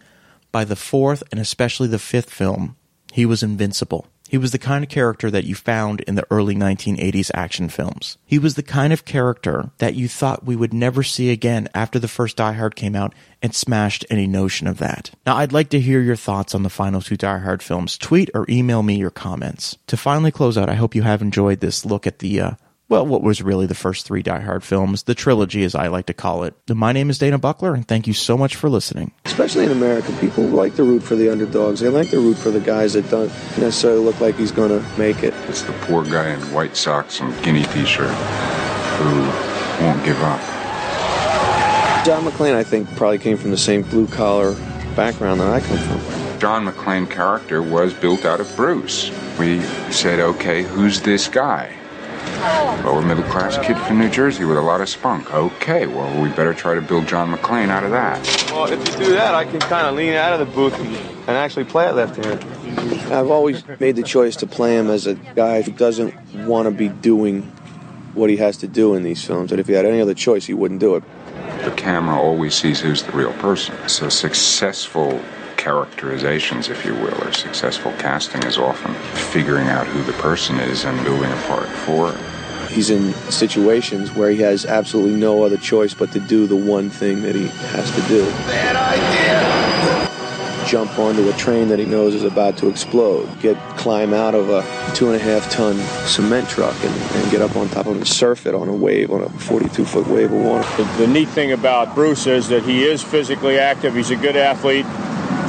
By 0.52 0.64
the 0.64 0.76
fourth 0.76 1.22
and 1.32 1.40
especially 1.40 1.88
the 1.88 1.98
fifth 1.98 2.28
film, 2.28 2.76
he 3.10 3.24
was 3.24 3.42
invincible. 3.42 4.06
He 4.32 4.38
was 4.38 4.52
the 4.52 4.58
kind 4.58 4.82
of 4.82 4.88
character 4.88 5.30
that 5.30 5.44
you 5.44 5.54
found 5.54 6.00
in 6.00 6.14
the 6.14 6.26
early 6.30 6.54
1980s 6.54 7.30
action 7.34 7.68
films. 7.68 8.16
He 8.24 8.38
was 8.38 8.54
the 8.54 8.62
kind 8.62 8.90
of 8.90 9.04
character 9.04 9.72
that 9.76 9.94
you 9.94 10.08
thought 10.08 10.46
we 10.46 10.56
would 10.56 10.72
never 10.72 11.02
see 11.02 11.28
again 11.28 11.68
after 11.74 11.98
the 11.98 12.08
first 12.08 12.38
Die 12.38 12.52
Hard 12.54 12.74
came 12.74 12.96
out 12.96 13.14
and 13.42 13.54
smashed 13.54 14.06
any 14.08 14.26
notion 14.26 14.66
of 14.66 14.78
that. 14.78 15.10
Now, 15.26 15.36
I'd 15.36 15.52
like 15.52 15.68
to 15.68 15.80
hear 15.80 16.00
your 16.00 16.16
thoughts 16.16 16.54
on 16.54 16.62
the 16.62 16.70
final 16.70 17.02
two 17.02 17.18
Die 17.18 17.38
Hard 17.40 17.62
films. 17.62 17.98
Tweet 17.98 18.30
or 18.32 18.46
email 18.48 18.82
me 18.82 18.96
your 18.96 19.10
comments. 19.10 19.76
To 19.88 19.98
finally 19.98 20.30
close 20.30 20.56
out, 20.56 20.70
I 20.70 20.76
hope 20.76 20.94
you 20.94 21.02
have 21.02 21.20
enjoyed 21.20 21.60
this 21.60 21.84
look 21.84 22.06
at 22.06 22.20
the 22.20 22.40
uh, 22.40 22.50
well, 22.88 23.06
what 23.06 23.22
was 23.22 23.42
really 23.42 23.66
the 23.66 23.74
first 23.74 24.06
three 24.06 24.22
Die 24.22 24.40
Hard 24.40 24.62
films, 24.62 25.02
the 25.02 25.14
trilogy 25.14 25.62
as 25.64 25.74
I 25.74 25.88
like 25.88 26.06
to 26.06 26.14
call 26.14 26.44
it. 26.44 26.54
My 26.68 26.92
name 26.92 27.08
is 27.10 27.18
Dana 27.18 27.38
Buckler, 27.38 27.74
and 27.74 27.86
thank 27.88 28.06
you 28.06 28.12
so 28.12 28.36
much 28.36 28.56
for 28.56 28.68
listening. 28.68 29.12
Especially 29.32 29.64
in 29.64 29.72
America, 29.72 30.12
people 30.20 30.44
like 30.44 30.76
to 30.76 30.84
root 30.84 31.02
for 31.02 31.16
the 31.16 31.30
underdogs. 31.30 31.80
They 31.80 31.88
like 31.88 32.10
to 32.10 32.20
root 32.20 32.36
for 32.36 32.50
the 32.50 32.60
guys 32.60 32.92
that 32.92 33.08
don't 33.08 33.28
necessarily 33.56 34.04
look 34.04 34.20
like 34.20 34.36
he's 34.36 34.52
going 34.52 34.68
to 34.68 34.98
make 34.98 35.22
it. 35.22 35.32
It's 35.48 35.62
the 35.62 35.72
poor 35.72 36.04
guy 36.04 36.28
in 36.34 36.38
white 36.52 36.76
socks 36.76 37.18
and 37.20 37.32
guinea 37.42 37.64
t-shirt 37.64 38.10
who 38.10 39.20
won't 39.82 40.04
give 40.04 40.20
up. 40.22 40.38
John 42.04 42.24
McClane, 42.24 42.54
I 42.54 42.62
think, 42.62 42.94
probably 42.94 43.18
came 43.18 43.38
from 43.38 43.50
the 43.50 43.56
same 43.56 43.80
blue 43.80 44.06
collar 44.06 44.52
background 44.94 45.40
that 45.40 45.48
I 45.48 45.60
come 45.60 45.78
from. 45.78 46.38
John 46.38 46.66
McClane 46.66 47.10
character 47.10 47.62
was 47.62 47.94
built 47.94 48.26
out 48.26 48.38
of 48.38 48.54
Bruce. 48.54 49.10
We 49.38 49.62
said, 49.90 50.20
okay, 50.20 50.62
who's 50.62 51.00
this 51.00 51.26
guy? 51.26 51.74
Lower 52.84 53.00
middle 53.00 53.24
class 53.24 53.56
kid 53.64 53.78
from 53.78 53.98
New 53.98 54.10
Jersey 54.10 54.44
with 54.44 54.58
a 54.58 54.62
lot 54.62 54.82
of 54.82 54.90
spunk. 54.90 55.32
Okay, 55.32 55.86
well, 55.86 56.22
we 56.22 56.28
better 56.28 56.52
try 56.52 56.74
to 56.74 56.82
build 56.82 57.06
John 57.06 57.34
McClane 57.34 57.68
out 57.68 57.82
of 57.82 57.92
that. 57.92 58.41
Well, 58.52 58.70
if 58.70 58.78
you 58.86 59.06
do 59.06 59.12
that, 59.14 59.34
I 59.34 59.46
can 59.46 59.60
kind 59.60 59.86
of 59.86 59.94
lean 59.94 60.12
out 60.12 60.38
of 60.38 60.46
the 60.46 60.54
booth 60.54 60.78
and, 60.78 60.94
and 61.26 61.30
actually 61.30 61.64
play 61.64 61.88
it 61.88 61.94
left 61.94 62.22
hand. 62.22 62.44
I've 63.10 63.30
always 63.30 63.64
made 63.80 63.96
the 63.96 64.02
choice 64.02 64.36
to 64.36 64.46
play 64.46 64.76
him 64.76 64.90
as 64.90 65.06
a 65.06 65.14
guy 65.14 65.62
who 65.62 65.72
doesn't 65.72 66.14
want 66.46 66.66
to 66.66 66.70
be 66.70 66.88
doing 66.88 67.42
what 68.12 68.28
he 68.28 68.36
has 68.36 68.58
to 68.58 68.68
do 68.68 68.94
in 68.94 69.04
these 69.04 69.24
films. 69.24 69.50
That 69.50 69.58
if 69.58 69.68
he 69.68 69.72
had 69.72 69.86
any 69.86 70.02
other 70.02 70.12
choice, 70.12 70.44
he 70.44 70.52
wouldn't 70.52 70.80
do 70.80 70.96
it. 70.96 71.04
The 71.64 71.72
camera 71.72 72.20
always 72.20 72.54
sees 72.54 72.80
who's 72.80 73.02
the 73.02 73.12
real 73.12 73.32
person. 73.34 73.74
So 73.88 74.10
successful 74.10 75.18
characterizations, 75.56 76.68
if 76.68 76.84
you 76.84 76.92
will, 76.92 77.24
or 77.24 77.32
successful 77.32 77.92
casting 77.92 78.42
is 78.42 78.58
often 78.58 78.92
figuring 79.32 79.68
out 79.68 79.86
who 79.86 80.02
the 80.02 80.12
person 80.14 80.60
is 80.60 80.84
and 80.84 81.02
building 81.04 81.32
a 81.32 81.42
part 81.46 81.68
for 81.68 82.12
it. 82.12 82.31
He's 82.72 82.88
in 82.88 83.12
situations 83.30 84.12
where 84.12 84.30
he 84.30 84.38
has 84.38 84.64
absolutely 84.64 85.18
no 85.18 85.42
other 85.42 85.58
choice 85.58 85.92
but 85.92 86.10
to 86.12 86.20
do 86.20 86.46
the 86.46 86.56
one 86.56 86.88
thing 86.88 87.22
that 87.22 87.34
he 87.34 87.48
has 87.48 87.90
to 87.90 88.00
do. 88.08 88.24
Bad 88.46 88.76
idea. 88.76 90.12
Jump 90.66 90.98
onto 90.98 91.28
a 91.28 91.32
train 91.34 91.68
that 91.68 91.78
he 91.78 91.84
knows 91.84 92.14
is 92.14 92.22
about 92.22 92.56
to 92.58 92.68
explode. 92.68 93.28
Get 93.40 93.58
climb 93.76 94.14
out 94.14 94.34
of 94.34 94.48
a 94.48 94.62
two 94.94 95.10
and 95.10 95.16
a 95.16 95.18
half 95.18 95.50
ton 95.50 95.76
cement 96.06 96.48
truck 96.48 96.74
and, 96.82 96.94
and 96.94 97.30
get 97.30 97.42
up 97.42 97.56
on 97.56 97.68
top 97.68 97.86
of 97.86 97.94
it 97.94 97.98
and 97.98 98.08
surf 98.08 98.46
it 98.46 98.54
on 98.54 98.68
a 98.68 98.74
wave, 98.74 99.10
on 99.10 99.22
a 99.22 99.28
42 99.28 99.84
foot 99.84 100.06
wave 100.06 100.32
of 100.32 100.40
water. 100.40 100.82
The, 100.82 100.84
the 100.98 101.06
neat 101.06 101.28
thing 101.28 101.52
about 101.52 101.94
Bruce 101.94 102.26
is 102.26 102.48
that 102.48 102.62
he 102.62 102.84
is 102.84 103.02
physically 103.02 103.58
active. 103.58 103.94
He's 103.94 104.10
a 104.10 104.16
good 104.16 104.36
athlete. 104.36 104.86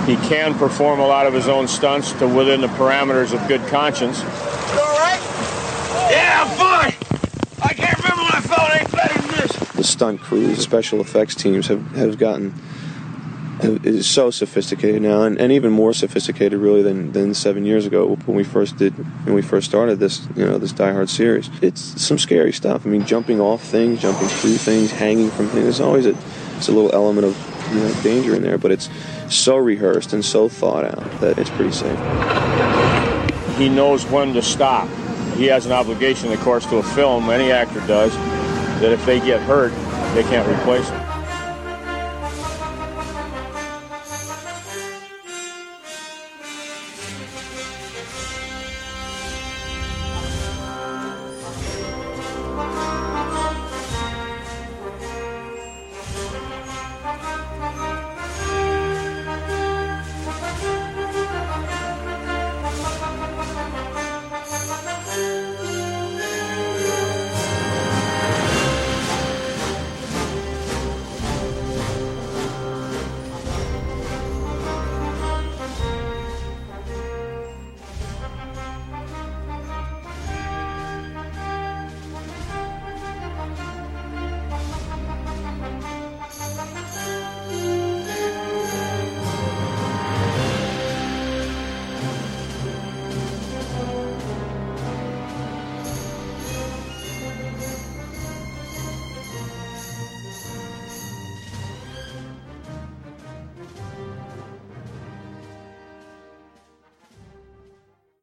He 0.08 0.18
can 0.28 0.56
perform 0.56 1.00
a 1.00 1.08
lot 1.08 1.26
of 1.26 1.34
his 1.34 1.48
own 1.48 1.70
stunts 1.70 2.12
to 2.14 2.28
within 2.28 2.60
the 2.60 2.68
parameters 2.68 3.34
of 3.34 3.48
good 3.48 3.66
conscience. 3.68 4.20
You 4.22 4.28
all 4.80 4.98
right? 4.98 5.22
Yeah, 6.12 6.44
I'm 6.44 6.58
fine. 6.58 6.94
I 7.62 7.74
can't 7.74 8.04
any 8.72 8.92
better 8.92 9.22
than 9.22 9.32
this. 9.32 9.52
The 9.74 9.84
stunt 9.84 10.22
crews, 10.22 10.60
special 10.60 11.02
effects 11.02 11.36
teams 11.36 11.68
have, 11.68 11.86
have 11.96 12.18
gotten 12.18 12.54
is 13.64 14.10
so 14.10 14.32
sophisticated 14.32 15.02
now, 15.02 15.24
and, 15.24 15.40
and 15.40 15.52
even 15.52 15.72
more 15.72 15.94
sophisticated 15.94 16.60
really 16.60 16.82
than, 16.82 17.12
than 17.12 17.34
seven 17.34 17.66
years 17.66 17.86
ago 17.86 18.16
when 18.26 18.36
we 18.36 18.44
first 18.44 18.78
did 18.78 18.94
when 19.26 19.36
we 19.36 19.42
first 19.42 19.70
started 19.70 20.00
this 20.00 20.28
you 20.36 20.46
know 20.46 20.58
this 20.58 20.72
Die 20.72 20.92
Hard 20.92 21.10
series. 21.10 21.50
It's 21.62 21.82
some 22.02 22.18
scary 22.18 22.52
stuff. 22.52 22.86
I 22.86 22.90
mean, 22.90 23.06
jumping 23.06 23.40
off 23.40 23.64
things, 23.64 24.02
jumping 24.02 24.28
through 24.28 24.58
things, 24.58 24.92
hanging 24.92 25.30
from 25.30 25.48
things. 25.48 25.64
There's 25.64 25.80
always 25.80 26.06
a 26.06 26.16
it's 26.58 26.68
a 26.68 26.72
little 26.72 26.94
element 26.94 27.28
of 27.28 27.70
you 27.74 27.80
know, 27.80 27.94
danger 28.02 28.36
in 28.36 28.42
there, 28.42 28.58
but 28.58 28.72
it's 28.72 28.90
so 29.30 29.58
rehearsed 29.58 30.14
and 30.14 30.24
so 30.24 30.50
thought 30.50 30.86
out 30.86 31.22
that 31.22 31.38
it's 31.38 31.50
pretty 31.52 31.72
safe. 31.72 31.98
He 33.58 33.70
knows 33.70 34.06
when 34.06 34.34
to 34.34 34.42
stop. 34.42 34.90
He 35.36 35.46
has 35.48 35.66
an 35.66 35.72
obligation, 35.72 36.32
of 36.32 36.40
course, 36.42 36.66
to 36.68 36.78
a 36.78 36.84
film, 36.84 37.30
any 37.30 37.52
actor 37.52 37.80
does, 37.88 38.14
that 38.80 38.92
if 38.92 39.06
they 39.06 39.20
get 39.20 39.42
hurt, 39.42 39.72
they 40.14 40.24
can't 40.24 40.48
replace 40.48 40.90
him. 40.90 41.13